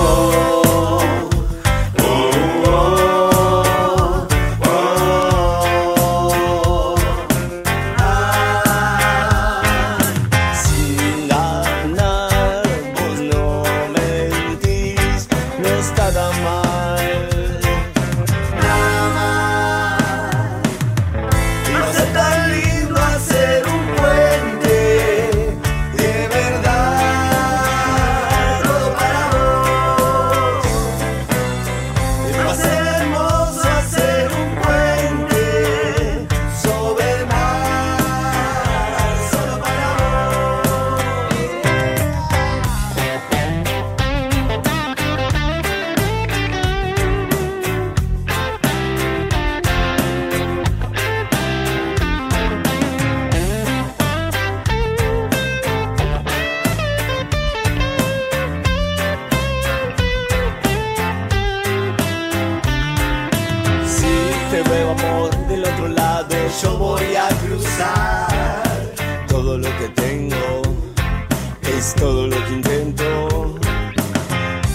intento. 72.51 73.55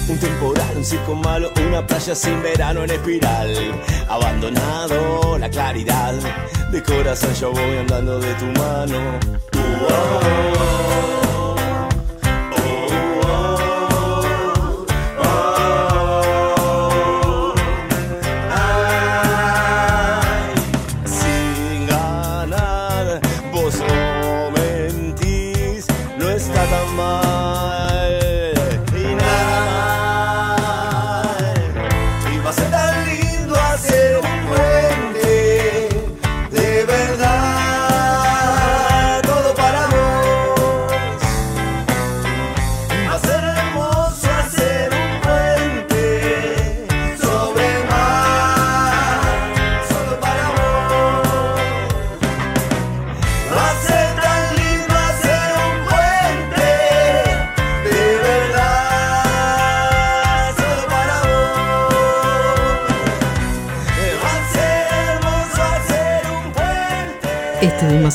Un 0.09 0.19
temporal, 0.19 0.77
un 0.77 0.85
circo 0.85 1.15
malo, 1.15 1.53
una 1.69 1.87
playa 1.87 2.15
sin 2.15 2.43
verano 2.43 2.85
en 2.85 2.91
espiral. 2.91 3.51
Abandonado 4.09 5.39
la 5.39 5.51
claridad, 5.51 6.15
de 6.71 6.83
corazón 6.83 7.35
yo 7.35 7.53
voy 7.53 7.77
andando 7.79 8.19
de 8.21 8.35
tu 8.35 8.47
mano. 8.61 9.19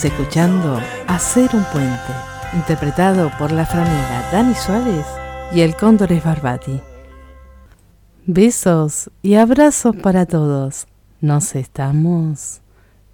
Escuchando 0.06 0.80
Hacer 1.08 1.50
un 1.54 1.64
puente 1.66 2.14
interpretado 2.54 3.32
por 3.38 3.52
la 3.52 3.66
franela 3.66 4.30
Dani 4.32 4.56
Suárez 4.56 5.06
y 5.52 5.62
el 5.62 5.76
Cóndores 5.76 6.24
Barbati. 6.24 6.82
Besos 8.26 9.12
y 9.22 9.36
abrazos 9.36 9.96
para 9.96 10.26
todos. 10.26 10.88
Nos 11.20 11.56
estamos 11.56 12.62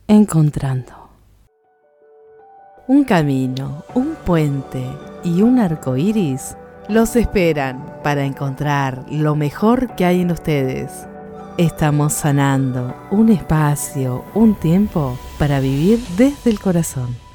encontrando. 0.08 1.10
Un 2.88 3.04
camino, 3.04 3.84
un 3.94 4.16
puente 4.26 4.84
y 5.24 5.42
un 5.42 5.60
arco 5.60 5.98
iris 5.98 6.56
los 6.88 7.16
esperan 7.16 8.00
para 8.04 8.24
encontrar 8.24 9.06
lo 9.10 9.36
mejor 9.36 9.96
que 9.96 10.06
hay 10.06 10.22
en 10.22 10.32
ustedes. 10.32 11.08
Estamos 11.58 12.14
sanando 12.14 12.95
un 13.10 13.30
espacio, 13.30 14.24
un 14.36 14.53
tiempo 14.53 15.18
para 15.39 15.60
vivir 15.60 15.97
desde 16.16 16.51
el 16.51 16.60
corazón. 16.60 17.26